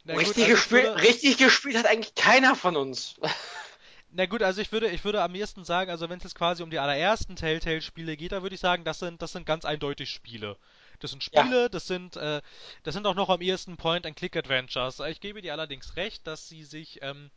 [0.05, 3.19] gut, richtig also gespielt, würde, richtig gespielt hat eigentlich keiner von uns.
[4.13, 6.63] Na gut, also ich würde, ich würde am ehesten sagen, also wenn es jetzt quasi
[6.63, 10.09] um die allerersten Telltale-Spiele geht, da würde ich sagen, das sind, das sind ganz eindeutig
[10.09, 10.57] Spiele.
[11.01, 12.41] Das sind Ja, Spiele, das sind, äh,
[12.83, 14.99] das sind auch noch am ehesten Point-and-Click-Adventures.
[15.01, 17.31] Ich gebe dir allerdings recht, dass sie sich ähm,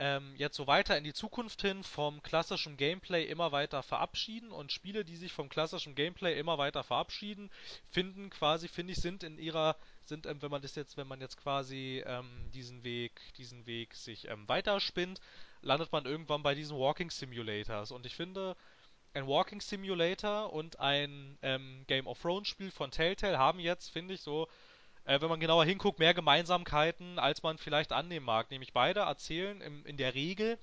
[0.00, 4.72] ähm, jetzt so weiter in die Zukunft hin vom klassischen Gameplay immer weiter verabschieden und
[4.72, 7.50] Spiele, die sich vom klassischen Gameplay immer weiter verabschieden,
[7.90, 11.20] finden quasi, finde ich, sind in ihrer, sind, ähm, wenn man das jetzt, wenn man
[11.20, 15.20] jetzt quasi ähm, diesen Weg, diesen Weg sich ähm, weiterspinnt,
[15.62, 17.92] landet man irgendwann bei diesen Walking Simulators.
[17.92, 18.56] Und ich finde,
[19.14, 24.14] ein Walking Simulator und ein ähm, Game of Thrones Spiel von Telltale haben jetzt, finde
[24.14, 24.48] ich, so
[25.04, 28.50] äh, wenn man genauer hinguckt, mehr Gemeinsamkeiten, als man vielleicht annehmen mag.
[28.50, 30.58] Nämlich beide erzählen im, in der Regel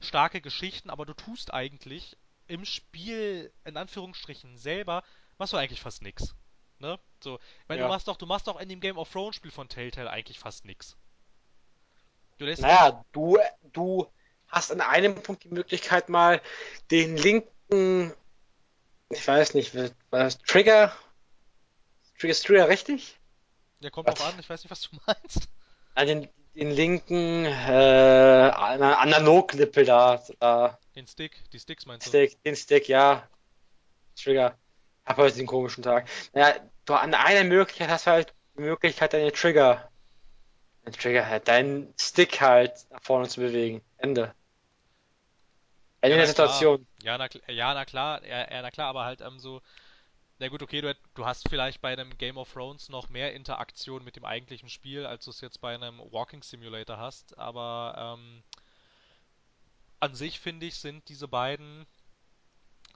[0.00, 2.16] starke Geschichten, aber du tust eigentlich
[2.46, 5.04] im Spiel, in Anführungsstrichen, selber,
[5.38, 6.34] machst du eigentlich fast nix.
[6.78, 6.98] Ne?
[7.22, 7.88] So, ich meine, du ja.
[7.88, 10.64] machst doch, du machst doch in dem Game of Thrones Spiel von Telltale eigentlich fast
[10.64, 10.96] nix.
[12.38, 13.38] Du lässt Naja, du,
[13.72, 14.10] du
[14.48, 16.40] hast an einem Punkt die Möglichkeit mal
[16.90, 17.16] den
[17.70, 18.12] linken,
[19.10, 20.92] ich weiß nicht, was das Trigger,
[22.18, 23.18] Trigger ist Trigger richtig?
[23.80, 24.34] ja, kommt drauf Gott.
[24.34, 25.48] an, ich weiß nicht, was du meinst.
[25.94, 32.06] an den, den linken äh, an der Analognippel da, da Den Stick, die Sticks meinst
[32.06, 32.10] du?
[32.10, 33.28] Stick, den Stick, ja,
[34.16, 34.56] Trigger.
[35.04, 36.08] Hab heute den komischen Tag.
[36.34, 39.90] Naja, du an einer Möglichkeit hast du halt die Möglichkeit, deine Trigger
[40.84, 43.82] Den Trigger halt, deinen Stick halt nach vorne zu bewegen.
[43.96, 44.34] Ende.
[46.02, 46.26] Ende Ja, der klar.
[46.26, 46.86] Situation.
[47.02, 49.62] Ja, na, ja, na klar, ja, ja, na klar, aber halt ähm, so,
[50.38, 54.04] na gut, okay, du, du hast vielleicht bei einem Game of Thrones noch mehr Interaktion
[54.04, 58.42] mit dem eigentlichen Spiel, als du es jetzt bei einem Walking Simulator hast, aber ähm,
[59.98, 61.86] an sich finde ich, sind diese beiden,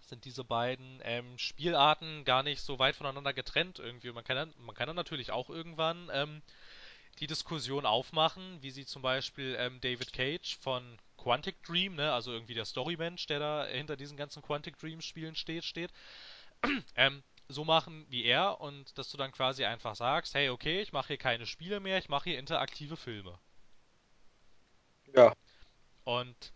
[0.03, 4.13] sind diese beiden ähm, Spielarten gar nicht so weit voneinander getrennt irgendwie.
[4.13, 6.43] Man kann dann, man kann dann natürlich auch irgendwann ähm,
[7.17, 12.33] die Diskussion aufmachen, wie sie zum Beispiel ähm, David Cage von Quantic Dream, ne, also
[12.33, 15.93] irgendwie der Storymensch, der da hinter diesen ganzen Quantic Dream Spielen steht, steht,
[16.97, 20.93] ähm, so machen wie er und dass du dann quasi einfach sagst, hey, okay, ich
[20.93, 23.39] mache hier keine Spiele mehr, ich mache hier interaktive Filme.
[25.15, 25.35] Ja.
[26.05, 26.53] Und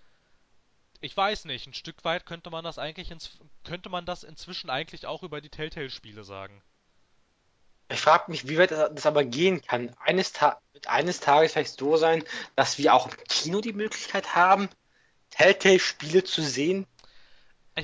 [1.01, 4.71] ich weiß nicht, ein Stück weit könnte man das eigentlich ins, könnte man das inzwischen
[4.71, 6.63] eigentlich auch über die Telltale-Spiele sagen.
[7.91, 9.95] Ich frage mich, wie weit das aber gehen kann.
[10.01, 12.23] Eines, Ta eines Tages vielleicht so sein,
[12.55, 14.69] dass wir auch im Kino die Möglichkeit haben,
[15.31, 16.87] Telltale-Spiele zu sehen,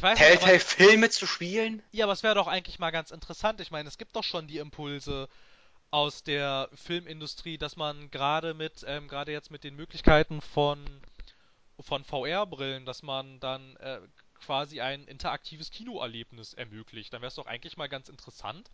[0.00, 1.82] Telltale-Filme zu spielen.
[1.92, 3.60] ja, aber es wäre doch eigentlich mal ganz interessant.
[3.60, 5.28] Ich meine, es gibt doch schon die Impulse
[5.90, 10.84] aus der Filmindustrie, dass man gerade mit, ähm, gerade jetzt mit den Möglichkeiten von,
[11.80, 14.00] von VR-Brillen, dass man dann äh,
[14.34, 17.12] quasi ein interaktives Kinoerlebnis ermöglicht.
[17.12, 18.70] Dann wäre es doch eigentlich mal ganz interessant,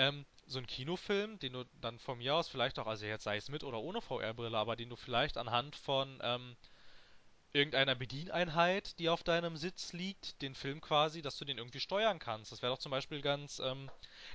[0.00, 3.36] ähm, so ein Kinofilm, den du dann von mir aus vielleicht auch, also jetzt sei
[3.36, 6.56] es mit oder ohne VR-Brille, aber den du vielleicht anhand von ähm,
[7.52, 12.18] irgendeiner Bedieneinheit, die auf deinem Sitz liegt, den Film quasi, dass du den irgendwie steuern
[12.18, 12.50] kannst.
[12.50, 13.90] Das wäre doch zum Beispiel ganz, ähm,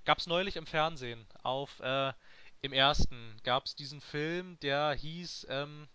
[0.06, 2.14] gab's neulich im Fernsehen, auf, äh,
[2.62, 5.88] im ersten gab's diesen Film, der hieß, ähm,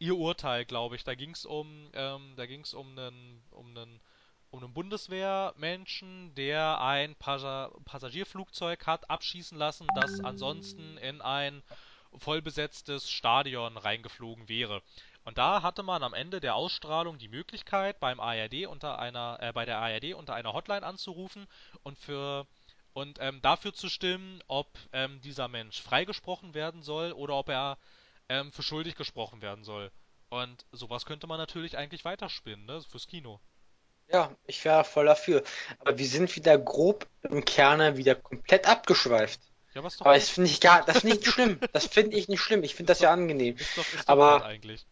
[0.00, 1.04] Ihr Urteil, glaube ich.
[1.04, 4.00] Da ging's um, ähm, da ging's um einen, um einen,
[4.50, 11.62] um einen Bundeswehrmenschen, der ein Passa Passagierflugzeug hat abschießen lassen, das ansonsten in ein
[12.18, 14.82] vollbesetztes Stadion reingeflogen wäre.
[15.24, 19.52] Und da hatte man am Ende der Ausstrahlung die Möglichkeit, beim ARD unter einer, äh,
[19.52, 21.46] bei der ARD unter einer Hotline anzurufen
[21.82, 22.46] und für
[22.92, 27.78] und ähm, dafür zu stimmen, ob ähm, dieser Mensch freigesprochen werden soll oder ob er
[28.28, 29.92] ähm, für schuldig gesprochen werden soll.
[30.28, 32.80] Und sowas könnte man natürlich eigentlich weiterspinnen, ne?
[32.82, 33.40] Fürs Kino.
[34.12, 35.42] Ja, ich wäre voll dafür.
[35.78, 39.40] Aber wir sind wieder grob im Kerne wieder komplett abgeschweift.
[39.74, 41.60] Ja, was doch Aber das finde ich gar, das finde ich nicht schlimm.
[41.72, 42.64] Das finde ich nicht schlimm.
[42.64, 43.56] Ich finde das Ist ja doch, angenehm.
[43.56, 44.84] ist doch, ist doch Aber eigentlich.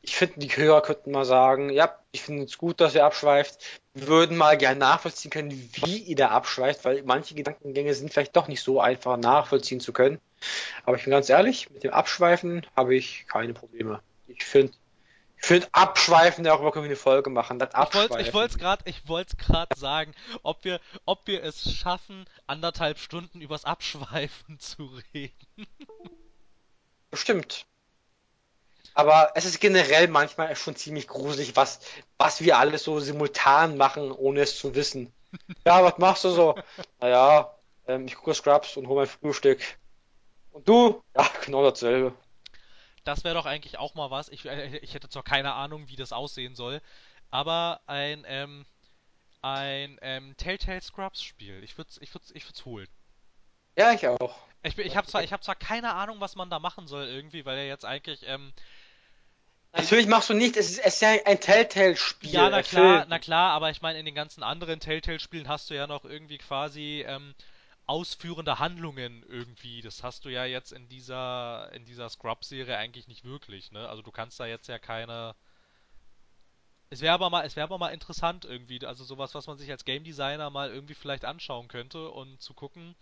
[0.00, 3.62] ich finde, die Hörer könnten mal sagen, ja, ich finde es gut, dass ihr abschweift.
[3.92, 8.36] Wir würden mal gerne nachvollziehen können, wie ihr da abschweift, weil manche Gedankengänge sind vielleicht
[8.36, 10.18] doch nicht so einfach nachvollziehen zu können.
[10.84, 14.00] Aber ich bin ganz ehrlich, mit dem Abschweifen habe ich keine Probleme.
[14.28, 14.72] Ich finde,
[15.40, 17.58] ich finde Abschweifen ja auch wirklich eine Folge machen.
[17.58, 18.58] Das Ich wollte, ich wollte Abschweifen.
[18.58, 20.12] gerade, ich wollte gerade sagen,
[20.42, 25.66] ob wir, ob wir es schaffen, anderthalb Stunden übers Abschweifen zu reden.
[27.10, 27.66] Bestimmt.
[28.94, 31.80] Aber es ist generell manchmal schon ziemlich gruselig, was,
[32.18, 35.12] was wir alles so simultan machen, ohne es zu wissen.
[35.66, 36.54] Ja, was machst du so?
[37.00, 37.54] Naja,
[37.86, 39.60] ähm, ich gucke Scrubs und hole mein Frühstück.
[40.52, 41.02] Und du?
[41.14, 42.14] Ja, genau dasselbe.
[43.08, 44.28] Das wäre doch eigentlich auch mal was.
[44.28, 46.82] Ich, äh, ich hätte zwar keine Ahnung, wie das aussehen soll,
[47.30, 48.66] aber ein, ähm,
[49.40, 51.64] ein ähm, Telltale Scrubs Spiel.
[51.64, 52.88] Ich würde, ich würde, ich würde holen.
[53.78, 54.36] Ja, ich auch.
[54.62, 57.46] Ich, ich habe zwar, ich habe zwar keine Ahnung, was man da machen soll irgendwie,
[57.46, 58.52] weil er jetzt eigentlich, ähm,
[59.72, 63.06] Natürlich machst du nicht, es ist, es ist ja ein ja, Telltale-Spiel, na ein klar,
[63.08, 66.38] na klar, aber ich meine, in den ganzen anderen Telltale-Spielen hast du ja noch irgendwie
[66.38, 67.34] quasi ähm,
[67.88, 69.80] ausführende Handlungen irgendwie.
[69.80, 73.88] Das hast du ja jetzt in dieser, in dieser Scrubs-Serie eigentlich nicht wirklich, ne?
[73.88, 75.34] Also du kannst da jetzt ja keine.
[76.90, 79.70] Es wäre aber mal, es wäre aber mal interessant irgendwie, also sowas, was man sich
[79.70, 82.94] als Game Designer mal irgendwie vielleicht anschauen könnte und zu gucken,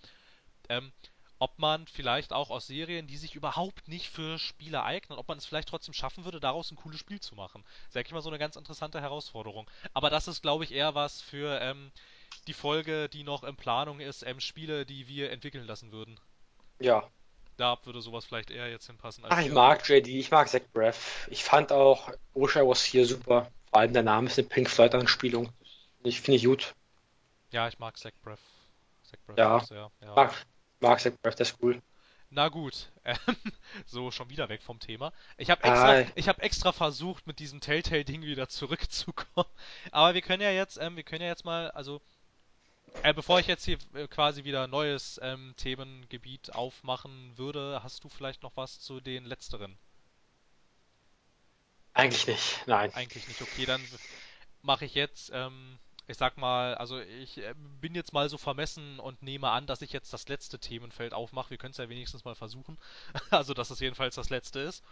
[0.68, 0.92] ähm,
[1.38, 5.38] ob man vielleicht auch aus Serien, die sich überhaupt nicht für Spiele eignen, ob man
[5.38, 7.64] es vielleicht trotzdem schaffen würde, daraus ein cooles Spiel zu machen.
[7.90, 9.70] Sag ich mal so eine ganz interessante Herausforderung.
[9.92, 11.92] Aber das ist, glaube ich, eher was für ähm,
[12.44, 16.18] die Folge, die noch in Planung ist, ähm, Spiele, die wir entwickeln lassen würden.
[16.80, 17.08] Ja.
[17.56, 19.54] Da würde sowas vielleicht eher jetzt hinpassen Ach, ich hier.
[19.54, 21.26] Mag JD, ich mag Zach Braff.
[21.30, 23.50] Ich fand auch Wish I Was Here super.
[23.70, 25.50] Vor allem der Name ist eine Pink Floyd-Anspielung.
[26.02, 26.74] Ich finde ich gut.
[27.50, 28.40] ja, ich mag Zach Braff.
[29.02, 30.14] Zach Braff auch Ja, sehr, ja.
[30.14, 30.34] mag,
[30.80, 31.80] mag Zach Braff, der ist cool.
[32.28, 33.16] Na gut, ähm,
[33.86, 35.12] so schon wieder weg vom Thema.
[35.38, 39.48] Ich habe extra, Ah, ich habe extra versucht, mit diesem Telltale-Ding wieder zurückzukommen.
[39.92, 42.02] Aber wir können ja jetzt, ähm, wir können ja jetzt mal, also,
[43.02, 48.04] äh, bevor ich jetzt hier äh, quasi wieder ein neues ähm, Themengebiet aufmachen würde, hast
[48.04, 49.78] du vielleicht noch was zu den letzteren?
[51.96, 52.66] eigentlich nicht.
[52.66, 52.92] Nein.
[52.94, 53.40] Eigentlich nicht.
[53.40, 53.82] Okay, dann
[54.62, 59.00] mache ich jetzt, ähm, ich sag mal, also ich äh, bin jetzt mal so vermessen
[59.00, 61.50] und nehme an, dass ich jetzt das letzte Themenfeld aufmache.
[61.50, 62.78] Wir können es ja wenigstens mal versuchen.
[63.30, 64.84] Also, dass es jedenfalls das letzte ist.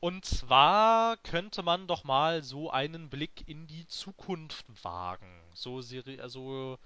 [0.00, 5.40] Und zwar könnte man doch mal so einen Blick in die Zukunft wagen.
[5.54, 5.80] So,
[6.20, 6.78] also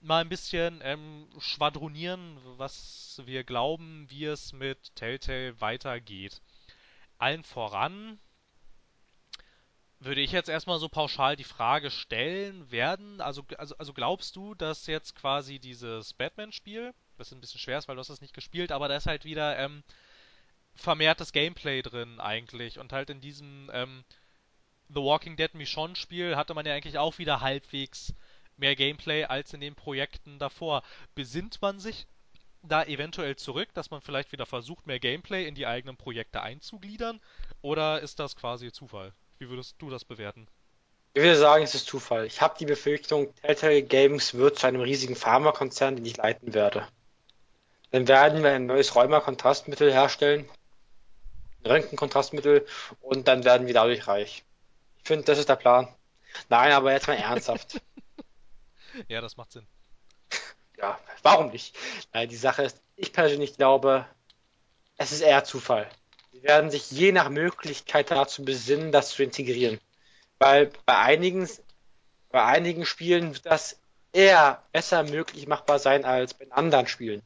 [0.00, 6.40] mal ein bisschen ähm, schwadronieren, was wir glauben, wie es mit Telltale weitergeht.
[7.18, 8.18] Allen voran
[9.98, 14.54] würde ich jetzt erstmal so pauschal die Frage stellen, werden, also, also, also glaubst du,
[14.54, 18.32] dass jetzt quasi dieses Batman-Spiel, das ein bisschen schwer ist, weil du hast das nicht
[18.32, 19.82] gespielt, aber da ist halt wieder ähm,
[20.74, 24.04] vermehrtes Gameplay drin eigentlich und halt in diesem ähm,
[24.88, 28.14] The Walking Dead Michonne-Spiel hatte man ja eigentlich auch wieder halbwegs
[28.60, 30.82] mehr Gameplay als in den Projekten davor.
[31.14, 32.06] Besinnt man sich
[32.62, 37.20] da eventuell zurück, dass man vielleicht wieder versucht, mehr Gameplay in die eigenen Projekte einzugliedern?
[37.62, 39.12] Oder ist das quasi Zufall?
[39.38, 40.46] Wie würdest du das bewerten?
[41.14, 42.26] Ich würde sagen, es ist Zufall.
[42.26, 46.86] Ich habe die Befürchtung, Telltale Games wird zu einem riesigen Pharmakonzern, den ich leiten werde.
[47.90, 50.48] Dann werden wir ein neues Rheuma-Kontrastmittel herstellen,
[51.66, 52.64] Röntgenkontrastmittel,
[53.00, 54.44] und dann werden wir dadurch reich.
[54.98, 55.88] Ich finde, das ist der Plan.
[56.48, 57.80] Nein, aber jetzt mal ernsthaft.
[59.08, 59.66] Ja, das macht Sinn.
[60.78, 61.76] Ja, warum nicht?
[62.12, 64.06] Nein, die Sache ist, ich persönlich glaube,
[64.96, 65.88] es ist eher Zufall.
[66.32, 69.80] Sie werden sich je nach Möglichkeit dazu besinnen, das zu integrieren.
[70.38, 71.48] Weil bei einigen,
[72.30, 73.80] bei einigen Spielen wird das
[74.12, 77.22] eher besser möglich machbar sein als bei anderen Spielen.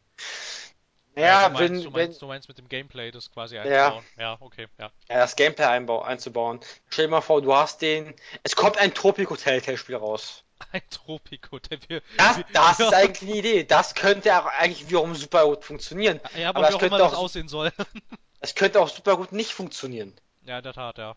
[1.15, 3.63] Du Naja, meinst, du wenn, wenn, meinst, du meinst mit dem Gameplay das quasi ja,
[3.63, 4.05] einzubauen.
[4.19, 4.91] Ja, okay, ja.
[5.09, 6.61] ja, das Gameplay einbau, einzubauen.
[6.89, 10.44] Stell dir mal vor, du hast den, es kommt ein Tropico Telltale Spiel raus.
[10.75, 13.63] Ein Tropico, der wir, Das, wir, das ist ja, eigentlich eine Idee.
[13.63, 16.19] Das könnte auch eigentlich wiederum super gut funktionieren.
[16.37, 17.71] ja, aber Aber wie es auch könnte das auch, aussehen soll.
[18.41, 20.13] es könnte auch super gut nicht funktionieren.
[20.43, 21.15] Ja, in der Tat, ja.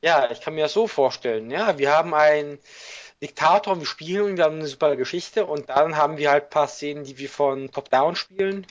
[0.00, 1.50] Ja, ich kann mir das so vorstellen.
[1.50, 2.60] Ja, wir haben einen
[3.20, 6.44] Diktator und wir spielen und wir haben eine super Geschichte und dann haben wir halt
[6.44, 8.64] ein paar Szenen, die wir von Top-Down spielen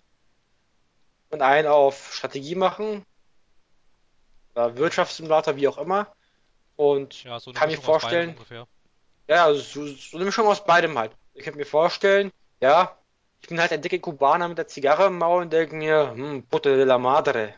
[1.32, 3.06] und einen auf Strategie machen
[4.56, 6.08] oder Wirtschaftssimulator, wie auch immer.
[6.78, 8.38] Und Ja, so kann mir vorstellen.
[9.28, 11.12] Ja, also so, so eine Mischung aus beidem halt.
[11.34, 12.32] Ich kann mir vorstellen,
[12.62, 12.98] ja,
[13.42, 16.44] ich bin halt der dicke Kubaner mit der Zigarre im Maul und denke mir, hm,
[16.48, 17.54] Puta de la Madre,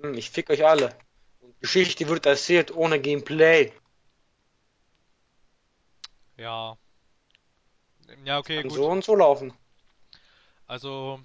[0.00, 0.96] hm, ich fick euch alle.
[1.40, 3.72] Und Geschichte wird erzählt ohne Gameplay.
[6.36, 6.76] Ja.
[8.24, 8.90] Ja, okay, Kann so gut.
[8.90, 9.52] und so laufen.
[10.66, 11.20] Also,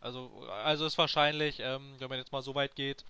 [0.00, 3.04] also, also ist wahrscheinlich, ähm, wenn man jetzt mal so weit geht,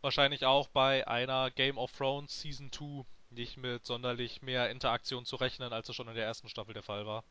[0.00, 5.36] wahrscheinlich auch bei einer Game of Thrones Season 2 nicht mit sonderlich mehr Interaktion zu
[5.36, 7.24] rechnen, als es schon in der ersten Staffel der Fall war.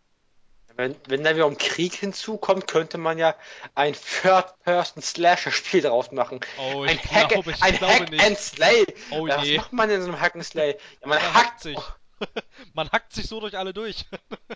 [0.76, 3.36] Wenn, wenn da wieder um Krieg hinzukommt, könnte man ja
[3.76, 6.40] ein Third-Person-Slasher-Spiel draus machen.
[6.56, 8.38] Oh, Ein ich Hack, glaube, ich ein glaube Hack and nicht.
[8.38, 8.86] Slay.
[9.10, 10.78] Oh Ja, was nee, macht man in so einem Hack and Slay?
[11.02, 11.66] Ja, man man hackt hackt.
[11.74, 11.96] Oh, sich.
[12.74, 14.06] Man hackt sich so durch alle durch.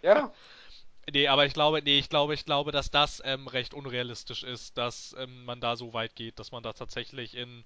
[0.03, 0.31] ja,
[1.11, 4.77] Nee, aber ich glaube, nee, ich glaube, ich glaube, dass das ähm, recht unrealistisch ist,
[4.77, 7.63] dass ähm, man da so weit geht, dass man da tatsächlich in,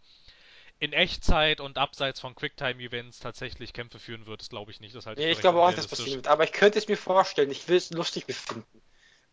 [0.79, 4.41] in Echtzeit und abseits von Quicktime-Events tatsächlich Kämpfe führen wird.
[4.41, 6.15] Das glaube ich nicht, das halte ich nee, ich glaube auch nicht, dass das passieren
[6.15, 6.15] unrealistisch.
[6.17, 6.27] wird.
[6.27, 7.51] Aber ich könnte es mir vorstellen.
[7.51, 8.81] Ich will es lustig befinden.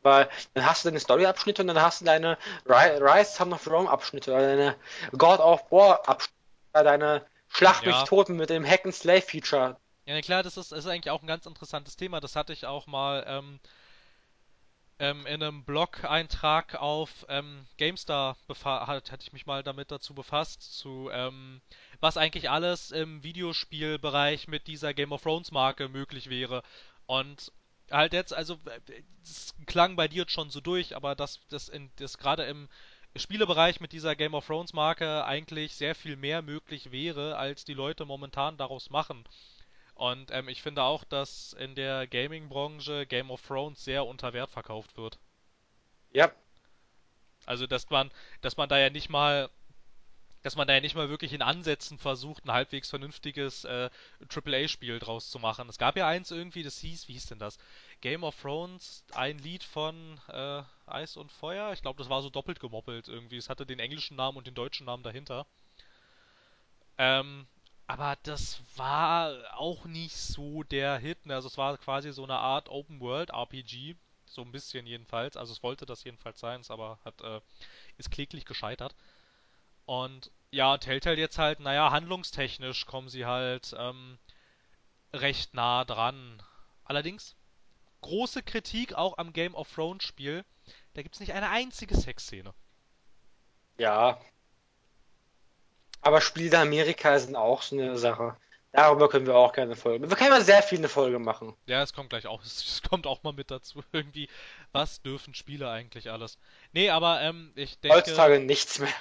[0.02, 3.68] Weil dann hast du deine Story-Abschnitte und dann hast du deine Ri- Rise Son of
[3.68, 4.76] Rome Abschnitte oder deine
[5.12, 6.34] God of War Abschnitte,
[6.74, 9.76] oder deine Schlag mich Ja, tot mit dem Hack and Slay Feature.
[10.06, 12.20] ja, klar, das ist, ist eigentlich auch ein ganz interessantes Thema.
[12.20, 13.60] Das hatte ich auch mal ähm,
[14.98, 20.62] ähm, in einem Blog-Eintrag auf ähm, GameStar hat, hatte ich mich mal damit dazu befasst,
[20.78, 21.60] zu ähm,
[22.00, 26.62] was eigentlich alles im Videospielbereich mit dieser Game of Thrones Marke möglich wäre.
[27.06, 27.52] Und
[27.90, 31.70] halt jetzt, also äh, es klang bei dir jetzt schon so durch, aber dass das
[31.96, 32.68] das gerade im
[33.14, 37.74] Spielebereich mit dieser Game of Thrones Marke eigentlich sehr viel mehr möglich wäre, als die
[37.74, 39.24] Leute momentan daraus machen.
[39.96, 44.50] Und ähm, ich finde auch, dass in der Gaming-Branche Game of Thrones sehr unter Wert
[44.52, 45.18] verkauft wird.
[46.12, 46.32] Ja,
[47.46, 48.10] Also, dass man,
[48.40, 49.50] dass man da ja nicht mal,
[50.42, 53.90] dass man da ja nicht mal wirklich in Ansätzen versucht, ein halbwegs vernünftiges äh,
[54.28, 55.68] AAA-Spiel draus zu machen.
[55.68, 57.58] Es gab ja eins irgendwie, das hieß, wie hieß denn das?
[58.00, 61.72] Game of Thrones, ein Lied von äh, Eis und Feuer.
[61.72, 63.36] Ich glaube, das war so doppelt gemoppelt irgendwie.
[63.38, 65.46] Es hatte den englischen Namen und den deutschen Namen dahinter.
[66.98, 67.46] Ähm,
[67.86, 71.26] aber das war auch nicht so der Hit.
[71.26, 71.34] Ne?
[71.34, 73.96] Also es war quasi so eine Art Open World RPG.
[74.26, 75.36] So ein bisschen jedenfalls.
[75.36, 77.40] Also es wollte das jedenfalls sein, ist aber hat, äh,
[77.96, 78.94] ist kläglich gescheitert.
[79.84, 84.18] Und ja, Telltale jetzt halt, naja, handlungstechnisch kommen sie halt ähm,
[85.12, 86.42] recht nah dran.
[86.84, 87.36] Allerdings,
[88.00, 90.44] große Kritik auch am Game of Thrones Spiel.
[90.94, 92.52] Da gibt's nicht eine einzige Sexszene.
[93.78, 94.18] ja.
[96.06, 98.36] Aber Spiele in Amerika sind auch so eine Sache.
[98.70, 100.08] Darüber können wir auch gerne eine Folge.
[100.08, 101.56] Wir können mal sehr viel eine Folge machen.
[101.66, 103.82] Ja, es kommt gleich auch, es kommt auch mal mit dazu.
[103.92, 104.28] Irgendwie,
[104.70, 106.38] was dürfen Spiele eigentlich alles?
[106.72, 108.94] Nee, aber ähm, ich denke, Heutzutage nichts mehr.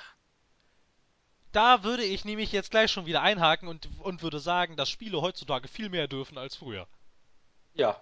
[1.52, 5.22] da würde ich nämlich jetzt gleich schon wieder einhaken und, und würde sagen, dass Spiele
[5.22, 6.88] heutzutage viel mehr dürfen als früher.
[7.76, 8.02] Ja.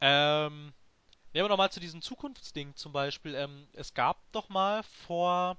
[0.00, 0.72] Ähm,
[1.32, 3.34] nehmen wir nochmal zu diesem Zukunftsding zum Beispiel.
[3.34, 5.56] Ähm, es gab doch mal vor,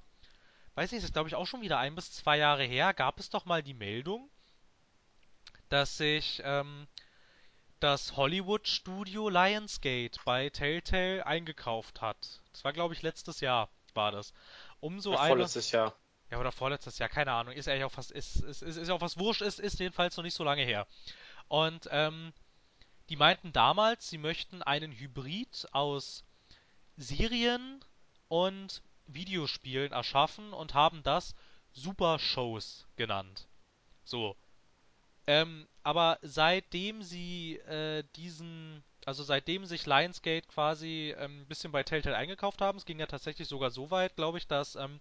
[0.79, 3.19] weiß nicht, das ist glaube ich auch schon wieder ein bis zwei Jahre her, gab
[3.19, 4.29] es doch mal die Meldung,
[5.67, 6.87] dass sich ähm,
[7.81, 12.41] das Hollywood-Studio Lionsgate bei Telltale eingekauft hat.
[12.53, 14.33] Das war, glaube ich, letztes Jahr war das.
[14.79, 15.93] Um so eine, vorletztes Jahr.
[16.31, 19.01] ja, oder vorletztes Jahr, keine Ahnung, ist eigentlich auch fast, ist, ist, ist, ist auch
[19.01, 20.87] was wurscht, ist, ist jedenfalls noch nicht so lange her.
[21.49, 22.31] Und, ähm,
[23.09, 26.23] die meinten damals, sie möchten einen Hybrid aus
[26.95, 27.83] Serien
[28.27, 28.81] und
[29.13, 31.35] Videospielen erschaffen und haben das
[31.71, 33.47] Super Shows genannt.
[34.03, 34.35] So,
[35.27, 41.83] Ähm, aber seitdem sie äh, diesen, also seitdem sich Lionsgate quasi ähm, ein bisschen bei
[41.83, 44.99] Telltale eingekauft haben, es ging ja tatsächlich sogar so weit, glaube ich, dass ähm,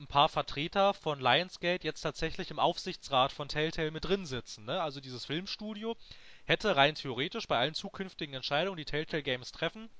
[0.00, 4.64] ein paar Vertreter von Lionsgate jetzt tatsächlich im Aufsichtsrat von Telltale mit drin sitzen.
[4.64, 4.80] Ne?
[4.82, 5.96] Also dieses Filmstudio
[6.46, 9.90] hätte rein theoretisch bei allen zukünftigen Entscheidungen, die Telltale Games treffen,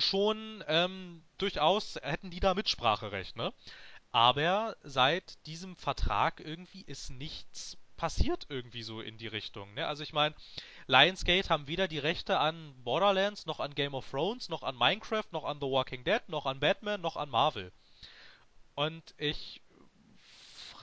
[0.00, 3.52] schon ähm, durchaus hätten die da Mitspracherecht, ne?
[4.12, 9.72] Aber seit diesem Vertrag irgendwie ist nichts passiert irgendwie so in die Richtung.
[9.74, 9.86] Ne?
[9.86, 10.34] Also ich meine,
[10.86, 15.24] Lionsgate haben weder die Rechte an Borderlands, noch an Game of Thrones, noch an Minecraft,
[15.32, 17.72] noch an The Walking Dead, noch an Batman, noch an Marvel.
[18.74, 19.62] Und ich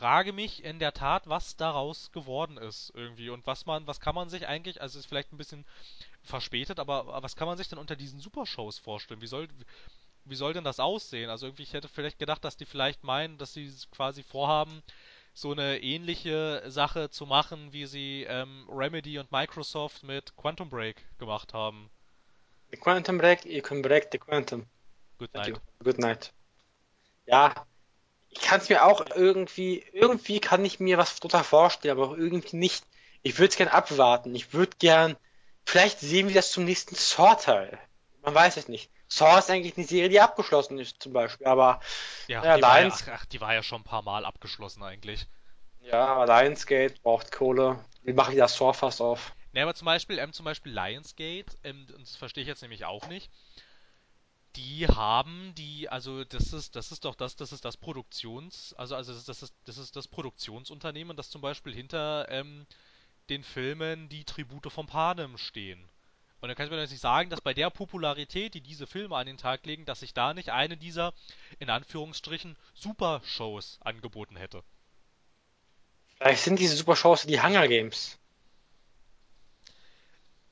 [0.03, 4.13] frage mich in der Tat, was daraus geworden ist irgendwie und was man, was kann
[4.13, 5.63] man sich eigentlich, also ist vielleicht ein bisschen
[6.23, 9.21] verspätet, aber was kann man sich denn unter diesen Supershows vorstellen?
[9.21, 9.47] Wie soll,
[10.25, 11.30] wie soll denn das aussehen?
[11.30, 14.84] Also irgendwie, ich hätte vielleicht gedacht, dass die vielleicht meinen, dass sie quasi vorhaben,
[15.34, 20.97] so eine ähnliche Sache zu machen, wie sie ähm, Remedy und Microsoft mit Quantum Break
[21.17, 21.89] gemacht haben.
[22.71, 24.65] The Quantum Break, you can break the Quantum.
[25.17, 25.61] Good night.
[25.81, 26.34] Good night.
[27.25, 27.65] Ja,
[28.34, 32.18] ich kann es mir auch irgendwie, irgendwie kann ich mir was drunter vorstellen, aber auch
[32.18, 32.85] irgendwie nicht.
[33.22, 34.34] Ich würde es gern abwarten.
[34.35, 35.15] Ich würde gern,
[35.65, 37.80] vielleicht sehen wir das zum nächsten Saw-Teil.
[38.22, 38.91] Man weiß es nicht.
[39.07, 41.80] Saw ist eigentlich eine Serie, die abgeschlossen ist, zum Beispiel, aber
[42.27, 44.84] Ja, ja, die war ja, ach, ach, die war ja schon ein paar Mal abgeschlossen
[44.84, 45.27] eigentlich.
[45.80, 47.84] ja, aber Lionsgate braucht Kohle.
[48.03, 49.35] Wie mache ich das Saw fast auf?
[49.51, 52.85] Ne, aber zum Beispiel, ähm, zum Beispiel Lionsgate, ähm, und das verstehe ich jetzt nämlich
[52.85, 53.30] auch nicht,
[54.55, 58.95] die haben die, also das ist, das ist doch das, das ist das Produktions, also,
[58.95, 62.65] also das ist, das ist das Produktionsunternehmen, das zum Beispiel hinter ähm,
[63.30, 65.89] den Filmen die Tribute von Panem stehen.
[66.41, 69.15] Und dann kann ich mir doch nicht sagen, dass bei der Popularität, die diese Filme
[69.15, 71.13] an den Tag legen, dass sich da nicht eine dieser,
[71.59, 74.61] in Anführungsstrichen, Super-Shows angeboten hätte.
[76.17, 78.19] Vielleicht sind diese Super-Shows die Hunger Games.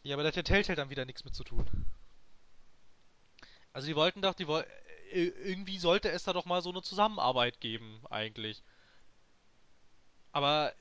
[0.03, 1.67] Ja, aber da hat ja Telltale dann wieder nichts mit zu tun.
[3.73, 4.65] Also die wollten doch, die woll
[5.11, 8.63] äh, irgendwie sollte es da doch mal so eine Zusammenarbeit geben, eigentlich.
[10.31, 10.73] Aber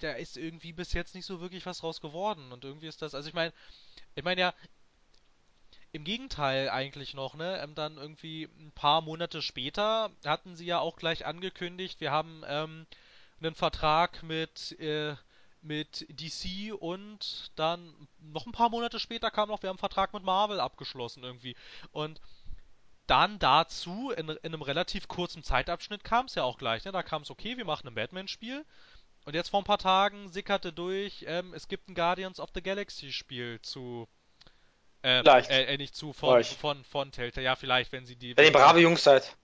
[0.00, 2.52] da ist irgendwie bis jetzt nicht so wirklich was raus geworden.
[2.52, 3.52] Und irgendwie ist das, also ich meine,
[4.14, 4.54] ich meine ja,
[5.92, 7.58] Im Gegenteil eigentlich noch, ne?
[7.62, 12.42] Ähm, dann irgendwie ein paar Monate später hatten sie ja auch gleich angekündigt, wir haben
[12.46, 12.86] ähm,
[13.40, 15.14] einen Vertrag mit, äh,
[15.64, 20.12] mit DC und dann noch ein paar Monate später kam noch, wir haben einen Vertrag
[20.12, 21.56] mit Marvel abgeschlossen irgendwie.
[21.90, 22.20] Und
[23.06, 26.92] dann dazu, in, in einem relativ kurzen Zeitabschnitt kam es ja auch gleich, ne?
[26.92, 28.64] Da kam es, okay, wir machen ein Batman-Spiel.
[29.24, 32.62] Und jetzt vor ein paar Tagen sickerte durch, ähm, es gibt ein Guardians of the
[32.62, 34.06] Galaxy Spiel zu
[35.02, 35.50] äh, Vielleicht.
[35.50, 36.56] äh, äh, nicht zu, von, euch.
[36.56, 37.44] von, von Telltale.
[37.44, 39.36] Ja, vielleicht, wenn sie die, Wenn ihr brave Jungs seid.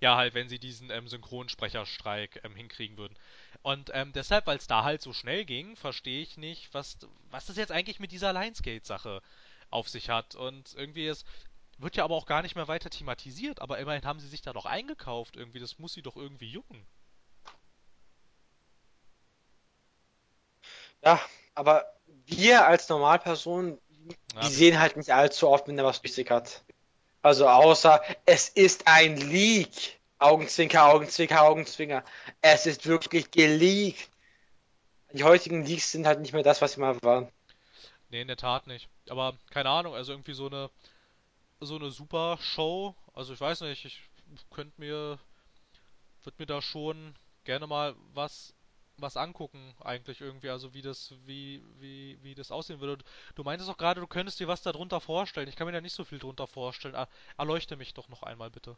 [0.00, 3.14] ja, halt, wenn sie diesen ähm, Synchronsprecherstreik ähm, hinkriegen würden.
[3.66, 6.98] Und ähm, deshalb, weil es da halt so schnell ging, verstehe ich nicht, was,
[7.32, 9.20] was das jetzt eigentlich mit dieser Lionsgate-Sache
[9.70, 10.36] auf sich hat.
[10.36, 11.26] Und irgendwie ist,
[11.76, 14.52] wird ja aber auch gar nicht mehr weiter thematisiert, aber immerhin haben sie sich da
[14.52, 15.58] doch eingekauft irgendwie.
[15.58, 16.86] Das muss sie doch irgendwie jucken.
[21.02, 21.20] Ja,
[21.56, 21.92] aber
[22.26, 26.64] wir als Normalperson, die Ja, wir, sehen halt nicht allzu oft, wenn da was durchsickert.
[27.20, 29.95] Also außer es ist ein Leak.
[30.18, 32.04] Augenzwinker, Augenzwinker, Augenzwinker.
[32.42, 34.10] Es ist wirklich geleakt.
[35.12, 37.30] Die heutigen Leaks sind halt nicht mehr das, was sie mal waren.
[38.10, 38.88] nee, in der Tat nicht.
[39.08, 40.70] Aber keine Ahnung, also irgendwie so eine,
[41.60, 42.94] so eine super Show.
[43.14, 44.00] Also ich weiß nicht, ich
[44.50, 45.18] könnte mir
[46.24, 47.14] würde mir da schon
[47.44, 48.52] gerne mal was
[48.98, 53.04] was angucken eigentlich irgendwie, also wie das wie wie wie das aussehen würde.
[53.34, 55.48] Du meintest auch gerade, du könntest dir was darunter vorstellen.
[55.48, 56.94] Ich kann mir da nicht so viel drunter vorstellen.
[56.94, 58.76] Er, erleuchte mich doch noch einmal bitte.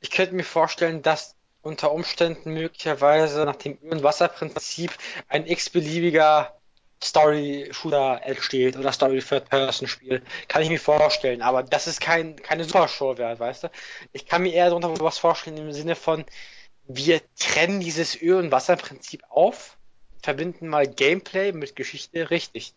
[0.00, 4.92] Ich könnte mir vorstellen, dass unter Umständen möglicherweise nach dem Öl- und Wasserprinzip
[5.28, 6.54] ein x-beliebiger
[7.02, 10.22] Story-Shooter entsteht oder Story-Third-Person-Spiel.
[10.48, 13.70] Kann ich mir vorstellen, aber das ist kein, keine Supershow wert, weißt du?
[14.12, 16.24] Ich kann mir eher darunter was vorstellen im Sinne von,
[16.86, 19.76] wir trennen dieses Öl- und Wasserprinzip auf,
[20.22, 22.74] verbinden mal Gameplay mit Geschichte richtig.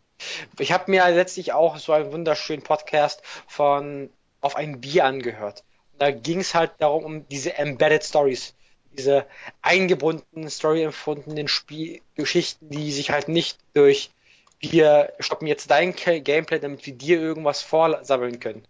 [0.59, 4.09] Ich habe mir letztlich auch so einen wunderschönen Podcast von
[4.39, 5.63] Auf ein Bier angehört.
[6.03, 8.53] Da ging es halt darum, um diese Embedded Stories,
[8.91, 9.25] diese
[9.61, 14.11] eingebundenen, story-empfundenen Spielgeschichten, die sich halt nicht durch
[14.59, 18.65] wir stoppen jetzt dein Gameplay, damit wir dir irgendwas vorsammeln können,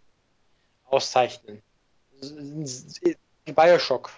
[0.89, 1.61] auszeichnen.
[3.45, 4.11] Bioshock.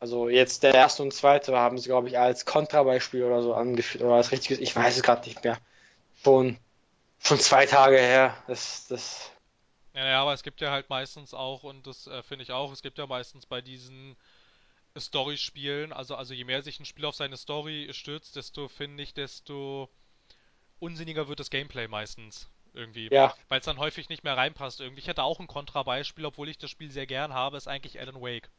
[0.00, 4.02] Also jetzt der erste und zweite haben sie, glaube ich, als Kontrabeispiel oder so angeführt
[4.04, 5.58] oder als richtiges, ich weiß es gerade nicht mehr.
[6.24, 6.56] Schon,
[7.20, 8.34] schon zwei Tage her.
[8.46, 9.31] Das, das.
[9.94, 12.72] Ja, ja, aber es gibt ja halt meistens auch, und das äh, finde ich auch,
[12.72, 14.16] es gibt ja meistens bei diesen
[14.98, 19.14] Story-Spielen, also, also je mehr sich ein Spiel auf seine Story stürzt, desto finde ich,
[19.14, 19.90] desto
[20.78, 22.48] unsinniger wird das Gameplay meistens.
[22.74, 23.10] Irgendwie.
[23.12, 23.34] Ja.
[23.48, 25.00] Weil es dann häufig nicht mehr reinpasst irgendwie.
[25.00, 28.20] Ich hätte auch ein Kontrabeispiel, obwohl ich das Spiel sehr gern habe, ist eigentlich Alan
[28.20, 28.50] Wake.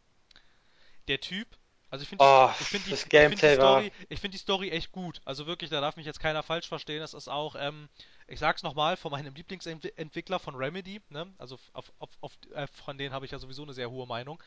[1.07, 1.47] Der Typ,
[1.93, 3.49] also ich finde Oh, ich find die, ich find die.
[3.49, 5.21] Story, ich finde die Story echt gut.
[5.25, 7.01] Also wirklich, da darf mich jetzt keiner falsch verstehen.
[7.01, 7.89] Das ist auch, ähm,
[8.27, 11.33] ich sag's nochmal, von meinem Lieblingsentwickler von Remedy, ne?
[11.37, 14.41] Also auf, auf, auf, äh, von denen habe ich ja sowieso eine sehr hohe Meinung.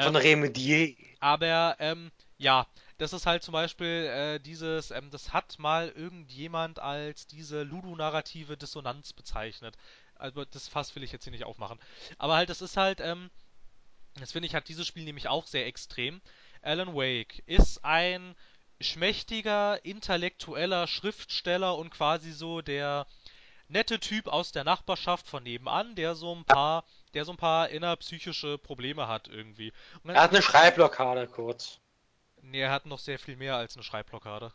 [0.00, 0.96] Von Ähm, Remedier.
[1.20, 2.66] aber ähm, ja,
[2.98, 8.56] das ist halt zum Beispiel äh, dieses, ähm, das hat mal irgendjemand als diese ludonarrative
[8.56, 9.76] Dissonanz bezeichnet.
[10.16, 11.78] Also das Fass will ich jetzt hier nicht aufmachen.
[12.18, 13.30] Aber halt, das ist halt, ähm,
[14.20, 16.20] das finde ich, hat dieses Spiel nämlich auch sehr extrem.
[16.62, 18.34] Alan Wake ist ein
[18.80, 23.06] schmächtiger, intellektueller Schriftsteller und quasi so der
[23.68, 27.68] nette Typ aus der Nachbarschaft von nebenan, der so ein paar, der so ein paar
[27.68, 29.72] innerpsychische Probleme hat irgendwie.
[30.04, 31.80] Er hat eine Schreibblockade kurz.
[32.40, 34.52] Nee, er hat noch sehr viel mehr als eine Schreibblockade.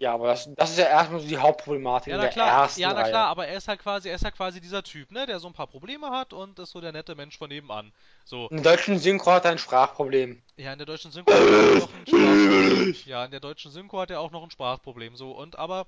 [0.00, 2.62] Ja, aber das, das ist ja erstmal so die Hauptproblematik Ja, in na der klar,
[2.62, 3.10] ersten ja, na Reihe.
[3.10, 5.46] klar, aber er ist halt quasi, er ist halt quasi dieser Typ, ne, der so
[5.46, 7.92] ein paar Probleme hat und ist so der nette Mensch von nebenan.
[8.24, 10.40] So, Im deutschen Synchro hat er ein Sprachproblem.
[10.56, 12.94] ja, in der deutschen Synchro hat er auch noch ein Sprachproblem.
[13.04, 15.16] Ja, in der deutschen Synchro hat er auch noch ein Sprachproblem.
[15.16, 15.86] So, und aber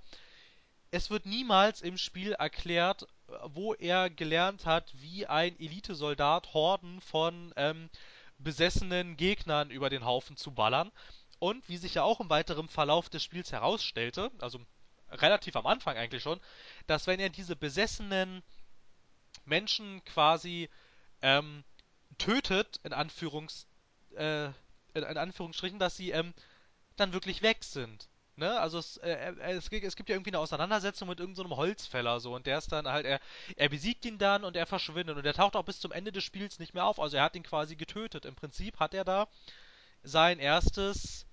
[0.90, 3.06] es wird niemals im Spiel erklärt,
[3.46, 7.88] wo er gelernt hat, wie ein Elitesoldat Horden von ähm,
[8.38, 10.92] besessenen Gegnern über den Haufen zu ballern.
[11.42, 14.60] Und wie sich ja auch im weiteren Verlauf des Spiels herausstellte, also
[15.10, 16.38] relativ am Anfang eigentlich schon,
[16.86, 18.44] dass wenn er diese besessenen
[19.44, 20.70] Menschen quasi
[21.20, 21.64] ähm,
[22.16, 23.66] tötet, in Anführungs,
[24.14, 24.54] äh, in,
[25.02, 26.32] in Anführungsstrichen, dass sie ähm,
[26.94, 28.08] dann wirklich weg sind.
[28.36, 28.60] Ne?
[28.60, 32.20] Also es, äh, äh, es, es gibt ja irgendwie eine Auseinandersetzung mit irgendeinem so Holzfäller
[32.20, 33.20] so und der ist dann halt, er,
[33.56, 36.22] er besiegt ihn dann und er verschwindet und er taucht auch bis zum Ende des
[36.22, 37.00] Spiels nicht mehr auf.
[37.00, 38.26] Also er hat ihn quasi getötet.
[38.26, 39.26] Im Prinzip hat er da
[40.04, 41.26] sein erstes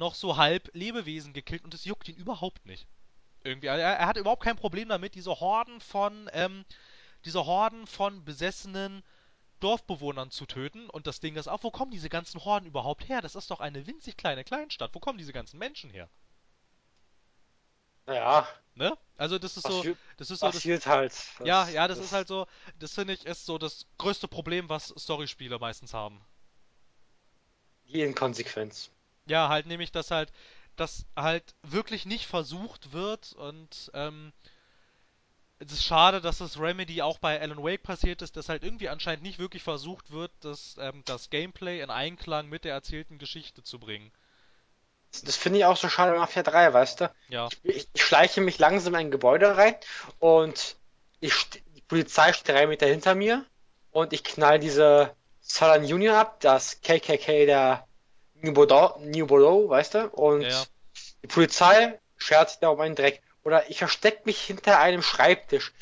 [0.00, 2.88] noch so halb Lebewesen gekillt und es juckt ihn überhaupt nicht.
[3.44, 6.64] Irgendwie, also er, er hat überhaupt kein Problem damit, diese Horden von, ähm,
[7.24, 9.02] diese Horden von besessenen
[9.60, 10.88] Dorfbewohnern zu töten.
[10.90, 13.20] Und das Ding ist auch, wo kommen diese ganzen Horden überhaupt her?
[13.20, 14.94] Das ist doch eine winzig kleine Kleinstadt.
[14.94, 16.08] Wo kommen diese ganzen Menschen her?
[18.06, 18.96] Naja, Ne?
[19.16, 21.14] Also das ist so, passiert, das ist so das, halt.
[21.44, 22.46] ja, Das, ja, das ist das, halt so,
[22.78, 26.24] das finde ich ist so das größte Problem, was Storyspiele meistens haben.
[27.88, 28.90] die Inkonsequenz.
[29.30, 30.32] Ja, halt nämlich, dass halt,
[30.74, 34.32] dass halt wirklich nicht versucht wird und ähm,
[35.60, 38.88] es ist schade, dass das Remedy auch bei Alan Wake passiert ist, dass halt irgendwie
[38.88, 43.62] anscheinend nicht wirklich versucht wird, das, ähm, das Gameplay in Einklang mit der erzählten Geschichte
[43.62, 44.10] zu bringen.
[45.24, 47.10] Das, finde ich auch so schade bei Mafia 3, weißt du?
[47.28, 49.76] Ja, Ich, ich schleiche mich langsam in ein Gebäude rein
[50.18, 50.74] und
[51.20, 51.34] ich,
[51.76, 53.46] die Polizei steht drei Meter hinter mir
[53.92, 57.86] und ich knall diese Southern Union ab, das KKK der
[58.42, 59.98] New Bordeaux, weißt du?
[59.98, 60.12] ja, ja.
[60.12, 60.46] Und
[61.22, 63.22] die Polizei schert sich da um einen Dreck.
[63.42, 65.72] Oder ich verstecke mich hinter einem Schreibtisch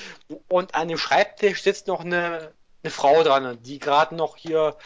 [0.48, 2.52] und an dem Schreibtisch sitzt noch eine,
[2.82, 4.76] eine Frau dran, die gerade noch hier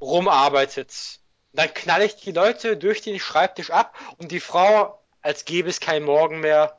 [0.00, 1.20] rumarbeitet.
[1.52, 5.80] Dann knall ich die Leute durch den Schreibtisch ab und die Frau, als gäbe es
[5.80, 6.78] keinen Morgen mehr.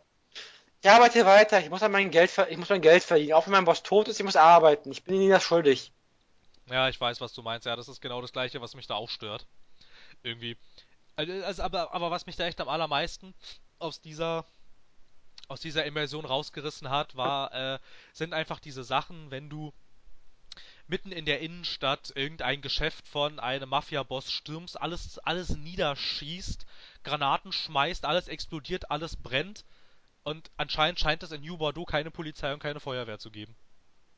[0.83, 3.33] Ich arbeite weiter, ich muss an mein Geld, ich muss mein Geld verdienen.
[3.33, 4.91] Auch wenn mein Boss tot ist, ich muss arbeiten.
[4.91, 5.91] Ich bin ihnen das schuldig.
[6.67, 7.65] Ja, ich weiß, was du meinst.
[7.65, 9.45] Ja, das ist genau das Gleiche, was mich da auch stört.
[10.23, 10.57] Irgendwie.
[11.15, 13.33] Also, also, aber, aber was mich da echt am allermeisten
[13.79, 14.45] aus dieser
[15.47, 17.79] aus dieser Immersion rausgerissen hat, war, äh,
[18.13, 19.73] sind einfach diese Sachen, wenn du
[20.87, 26.65] mitten in der Innenstadt irgendein Geschäft von einem Mafia-Boss stürmst, alles, alles niederschießt,
[27.03, 29.65] Granaten schmeißt, alles explodiert, alles brennt
[30.23, 33.55] und anscheinend scheint es in New Bordeaux keine Polizei und keine Feuerwehr zu geben.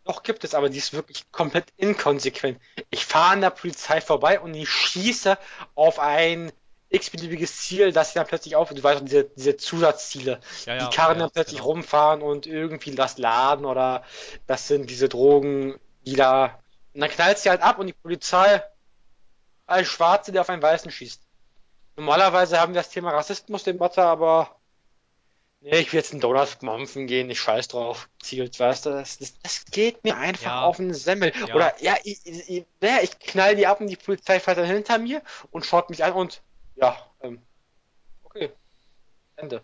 [0.06, 2.60] Doch gibt es, aber die ist wirklich komplett inkonsequent.
[2.90, 5.38] Ich fahre an der Polizei vorbei und ich schieße
[5.76, 6.52] auf ein
[6.90, 10.90] x-beliebiges Ziel, das sie dann plötzlich auf, du weißt diese, diese Zusatzziele, Ja, die ja,
[10.90, 11.72] Karren ja, dann plötzlich genau.
[11.72, 14.04] rumfahren und irgendwie das laden oder
[14.46, 16.60] das sind diese Drogen, die da,
[16.94, 18.62] und dann knallt sie halt ab und die Polizei
[19.66, 21.22] als Schwarze, der auf einen Weißen schießt.
[21.96, 24.60] Normalerweise haben wir das Thema Rassismusdebatte, aber
[25.64, 29.18] nee, ich will jetzt einen Donut mampfen gehen, ich scheiß drauf, zielt, weißt du, das,
[29.18, 31.34] das, das geht mir einfach Ja, auf den Semmel.
[31.48, 34.66] ja, Oder, ja, ich, ich, ja, ich knall die ab und die Polizei fährt dann
[34.66, 35.22] hinter mir
[35.52, 36.44] und schaut mich an und,
[36.76, 37.42] ja, ähm,
[38.24, 38.52] okay,
[39.36, 39.64] Ende.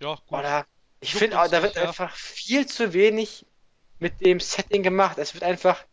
[0.00, 0.38] ja, gut.
[0.38, 0.66] Oder,
[1.00, 1.82] ich finde, da wird ja.
[1.88, 3.46] einfach viel zu wenig
[3.98, 5.18] mit dem Setting gemacht.
[5.18, 5.84] Es wird einfach,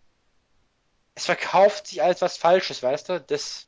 [1.15, 3.67] es verkauft sich als was Falsches, weißt du, das,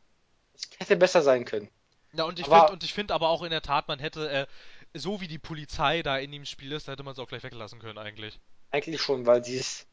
[0.54, 1.70] das hätte besser sein können.
[2.14, 4.30] Ja, und ich finde, Aber und ich finde aber auch in der Tat, man hätte,
[4.30, 4.48] äh,
[4.94, 7.44] so wie die Polizei da in dem Spiel ist, da hätte man es auch gleich
[7.44, 8.40] weglassen können, eigentlich.
[8.72, 9.88] eigentlich schon, weil sie ist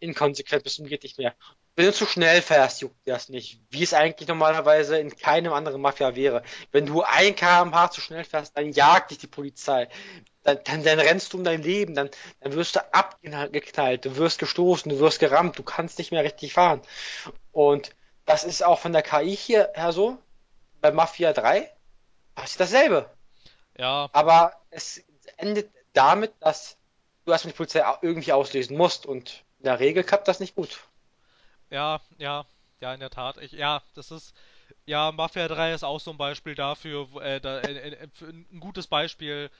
[0.00, 1.34] inkonsequent bis zum geht nicht mehr.
[1.76, 3.60] Wenn du zu schnell fährst, juckt das nicht.
[3.70, 6.42] Wie es eigentlich normalerweise in keinem anderen Mafia wäre.
[6.72, 9.88] Wenn du 1 km/h zu schnell fährst, dann jagt dich die Polizei.
[10.42, 14.38] Dann, dann, dann rennst du um dein Leben, dann, dann wirst du abgeknallt, du wirst
[14.38, 16.80] gestoßen, du wirst gerammt, du kannst nicht mehr richtig fahren.
[17.52, 17.94] Und
[18.24, 20.18] das ist auch von der KI hier her so.
[20.80, 21.70] Bei Mafia 3
[22.34, 23.10] passiert dasselbe.
[23.80, 25.02] Ja, Aber es
[25.36, 26.78] endet damit, dass
[27.24, 29.06] du erstmal die Polizei irgendwie auslösen musst.
[29.06, 30.80] Und in der Regel klappt das nicht gut.
[31.70, 32.44] ja, ja,
[32.80, 33.38] ja, in der Tat.
[33.38, 34.34] Ich, ja, das ist,
[34.86, 38.60] ja, Mafia 3 ist auch so ein Beispiel dafür, äh, da, äh, äh, für ein
[38.60, 39.50] gutes Beispiel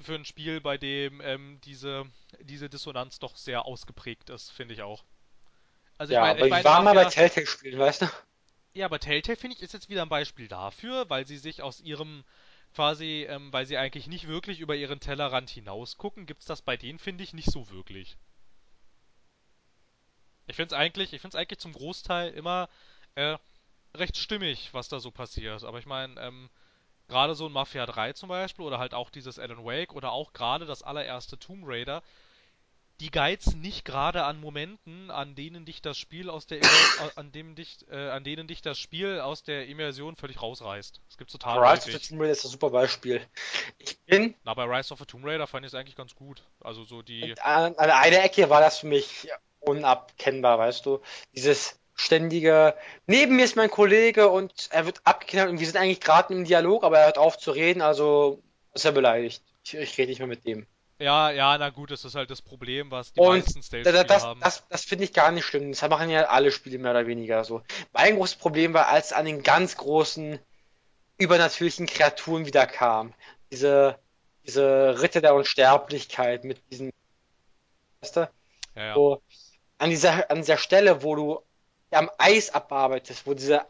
[0.00, 2.06] für ein Spiel, bei dem ähm, diese,
[2.40, 5.04] diese Dissonanz doch sehr ausgeprägt ist, finde ich auch.
[5.98, 8.06] Also ich Ja, meine, ich aber wir meine, waren mal bei Mafia, Telltale-Spielen, weißt du?
[8.72, 11.80] Ja, aber Telltale finde ich ist jetzt wieder ein Beispiel dafür, weil sie sich aus
[11.80, 12.24] ihrem
[12.74, 16.76] quasi, ähm, weil sie eigentlich nicht wirklich über ihren Tellerrand hinaus gucken, gibt's das bei
[16.76, 18.16] denen, finde ich, nicht so wirklich.
[20.46, 22.68] Ich finde es eigentlich, eigentlich zum Großteil immer
[23.14, 23.36] äh,
[23.94, 25.64] recht stimmig, was da so passiert.
[25.64, 26.48] Aber ich meine, ähm,
[27.08, 30.32] gerade so ein Mafia 3 zum Beispiel oder halt auch dieses Alan Wake oder auch
[30.32, 32.02] gerade das allererste Tomb Raider,
[33.00, 36.60] die geizen nicht gerade an Momenten, an denen dich das Spiel aus der
[37.16, 41.00] an dem dich, äh, an denen dich das Spiel aus der Immersion völlig rausreißt.
[41.06, 42.08] Das gibt's total Rise of the.
[42.08, 43.20] Tomb Raider ist ein super Beispiel.
[43.78, 46.42] Ich bin, Na, bei Rise of the Tomb Raider fand ich es eigentlich ganz gut.
[46.60, 49.28] Also so die, an, an einer Ecke war das für mich
[49.60, 51.00] unabkennbar, weißt du?
[51.34, 52.74] Dieses ständige,
[53.06, 56.44] neben mir ist mein Kollege und er wird abgeknallt und wir sind eigentlich gerade im
[56.44, 58.42] Dialog, aber er hört auf zu reden, also
[58.72, 59.42] ist er beleidigt.
[59.64, 60.66] Ich, ich rede nicht mehr mit dem.
[60.98, 64.04] Ja, ja, na gut, das ist halt das Problem, was die Und meisten da- Stealth-Spiele
[64.04, 64.40] das, haben.
[64.40, 65.70] das, das finde ich gar nicht schlimm.
[65.72, 67.62] Das machen ja alle Spiele mehr oder weniger so.
[67.92, 70.38] Mein großes Problem war, als an den ganz großen
[71.18, 73.14] übernatürlichen Kreaturen wieder kam.
[73.50, 73.98] Diese,
[74.46, 76.92] diese Ritter der Unsterblichkeit mit diesen,
[78.00, 78.30] weißt du,
[78.76, 78.94] Ja, ja.
[78.94, 79.22] so
[79.78, 81.40] an dieser, an dieser Stelle, wo du
[81.90, 83.62] am Eis abarbeitest, wo diese,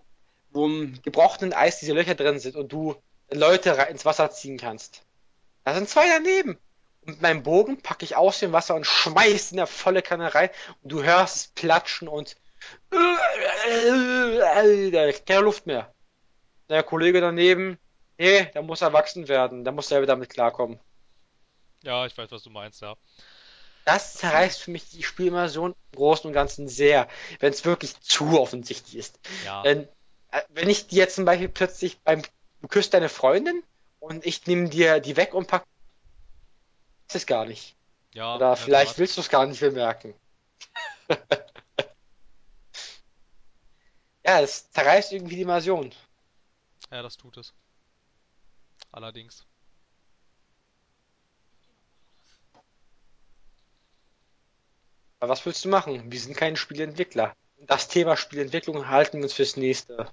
[0.51, 2.97] wo im gebrochenen Eis diese Löcher drin sind und du
[3.31, 5.03] Leute ins Wasser ziehen kannst.
[5.65, 6.59] Da sind zwei daneben.
[7.09, 10.35] Und mit meinem Bogen packe ich aus dem Wasser und schmeiß in der volle Kanne
[10.35, 10.51] rein
[10.83, 12.37] und du hörst es platschen und
[12.91, 15.91] da ist keine Luft mehr.
[16.69, 17.79] Der Kollege daneben,
[18.19, 20.79] nee, der muss erwachsen werden, der muss selber damit klarkommen.
[21.83, 22.95] Ja, ich weiß, was du meinst, ja.
[23.87, 27.09] Das zerreißt für mich die Spielimmersion im Großen und Ganzen sehr,
[27.41, 29.19] wenn es wirklich zu offensichtlich ist.
[29.47, 29.85] Ja, Wenn,
[30.31, 32.21] äh, wenn ich dir jetzt zum Beispiel plötzlich beim,
[32.61, 33.63] du küsst deine Freundin
[33.99, 35.65] und ich nehme dir die weg und pack
[37.15, 37.77] es gar nicht.
[38.13, 38.99] ja, Oder vielleicht Tat.
[38.99, 40.15] willst du es gar nicht bemerken.
[44.29, 45.91] Ja, es zerreißt irgendwie die Immersion.
[46.91, 47.55] Ja, das tut es.
[48.93, 49.47] Allerdings.
[55.19, 56.13] Aber was willst du machen?
[56.13, 57.35] Wir sind keine Spieleentwickler.
[57.61, 60.13] Das Thema Spielentwicklung halten wir uns fürs nächste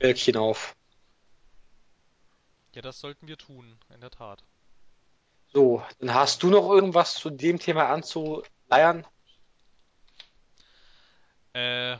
[0.00, 0.76] Völkchen auf.
[2.76, 4.44] Ja, das sollten wir tun, in der Tat.
[5.52, 9.06] So, dann hast du noch irgendwas zu dem Thema anzuleiern?
[11.54, 11.92] Äh,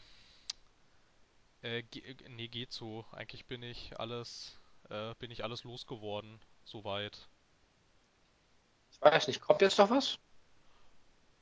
[1.62, 1.84] äh, äh,
[2.28, 3.04] nee, geht so.
[3.12, 4.58] Eigentlich bin ich alles,
[4.90, 7.28] äh, bin ich alles losgeworden, soweit.
[8.92, 10.18] Ich weiß nicht, kommt jetzt noch was?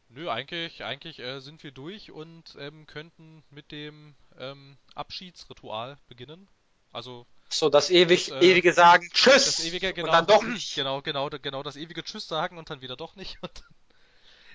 [0.08, 6.48] Nö, eigentlich, eigentlich äh, sind wir durch und ähm, könnten mit dem ähm, Abschiedsritual beginnen.
[6.92, 9.10] Also So, das das, ewig, äh, ewige Sagen,
[9.44, 9.58] das Tschüss!
[9.60, 10.70] ewige, Und genau, dann das, doch nicht.
[10.74, 13.38] genau, genau, genau, das ewige Tschüss sagen und dann wieder doch nicht.
[13.42, 13.64] Und,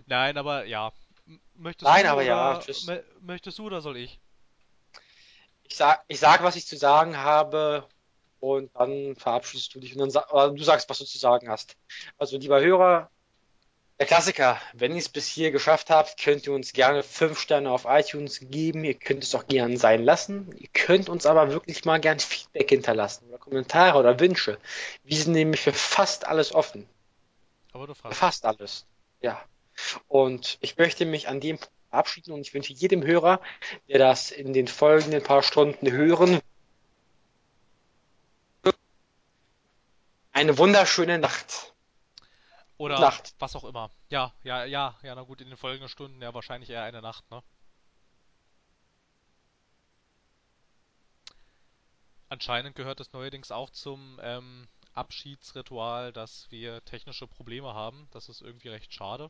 [0.07, 0.91] nein, aber ja.
[1.55, 2.88] Möchtest Nein, du aber ja, oder tschüss.
[2.88, 4.19] mö- möchtest du oder soll ich?
[5.63, 7.88] Ich sag, ich sag, was ich zu sagen habe
[8.39, 11.77] und dann verabschiedest du dich und dann oder du sagst, was du zu sagen hast.
[12.18, 13.09] Also, lieber Hörer,
[14.02, 17.69] Der Klassiker, wenn ihr es bis hier geschafft habt, könnt ihr uns gerne 5 Sterne
[17.69, 18.84] auf iTunes geben.
[18.84, 20.56] Ihr könnt es auch gerne sein lassen.
[20.57, 24.57] Ihr könnt uns aber wirklich mal gern Feedback hinterlassen oder Kommentare oder Wünsche.
[25.03, 26.90] Wir sind nämlich für fast alles offen.
[27.73, 28.18] Aber du fragst.
[28.18, 28.88] fast alles.
[29.22, 29.40] Ja.
[30.07, 33.40] Und ich möchte mich an dem Punkt verabschieden und ich wünsche jedem Hörer,
[33.88, 36.41] der das in den folgenden paar Stunden hören,
[40.32, 41.70] eine wunderschöne Nacht.
[42.81, 43.35] Oder Nacht.
[43.37, 43.91] was auch immer.
[44.09, 47.29] Ja, ja, ja, ja, na gut, in den folgenden Stunden ja wahrscheinlich eher eine Nacht,
[47.29, 47.43] ne?
[52.27, 58.07] Anscheinend gehört es neuerdings auch zum ähm, Abschiedsritual, dass wir technische Probleme haben.
[58.09, 59.29] Das ist irgendwie recht schade.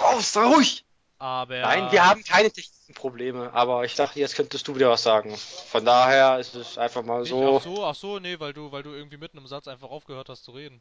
[0.00, 0.86] Raus, sei ruhig!
[1.18, 5.02] Nein, wir Aber haben keine technischen Probleme, aber ich dachte, jetzt könntest du wieder was
[5.02, 5.36] sagen.
[5.36, 7.76] Von daher ist es einfach mal nicht, ach so.
[7.76, 10.44] so, ach so, nee, weil du, weil du irgendwie mitten im Satz einfach aufgehört hast
[10.44, 10.80] zu reden.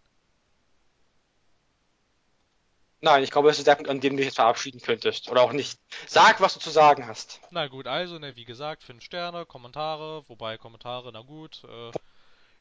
[3.00, 5.30] Nein, ich glaube, es ist der Punkt, an dem du dich jetzt verabschieden könntest.
[5.30, 5.80] Oder auch nicht.
[6.08, 7.40] Sag, was du zu sagen hast.
[7.52, 11.92] Na gut, also, ne, wie gesagt, 5 Sterne, Kommentare, wobei Kommentare, na gut, äh,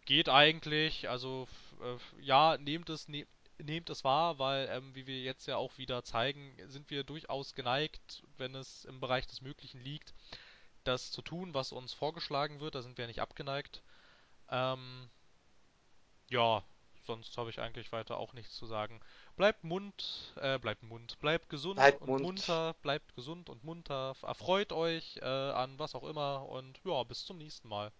[0.05, 1.09] geht eigentlich.
[1.09, 1.49] Also,
[1.83, 3.27] äh, ja, nehmt es, ne
[3.59, 7.55] nehmt es wahr, weil, ähm, wie wir jetzt ja auch wieder zeigen, sind wir durchaus
[7.55, 10.15] geneigt, wenn es im Bereich des Möglichen liegt,
[10.85, 12.75] das zu tun, was uns vorgeschlagen wird.
[12.75, 13.83] Da sind wir nicht abgeneigt.
[14.51, 15.09] Ähm,
[16.29, 16.63] ja,
[17.07, 19.01] sonst habe ich eigentlich weiter auch nichts zu sagen.
[19.37, 22.23] Bleibt Mund, äh, bleibt Mund, bleibt gesund Halt und Mund.
[22.23, 27.25] munter, bleibt gesund und munter, erfreut euch äh, an was auch immer und ja, bis
[27.27, 27.93] zum nächsten Mal.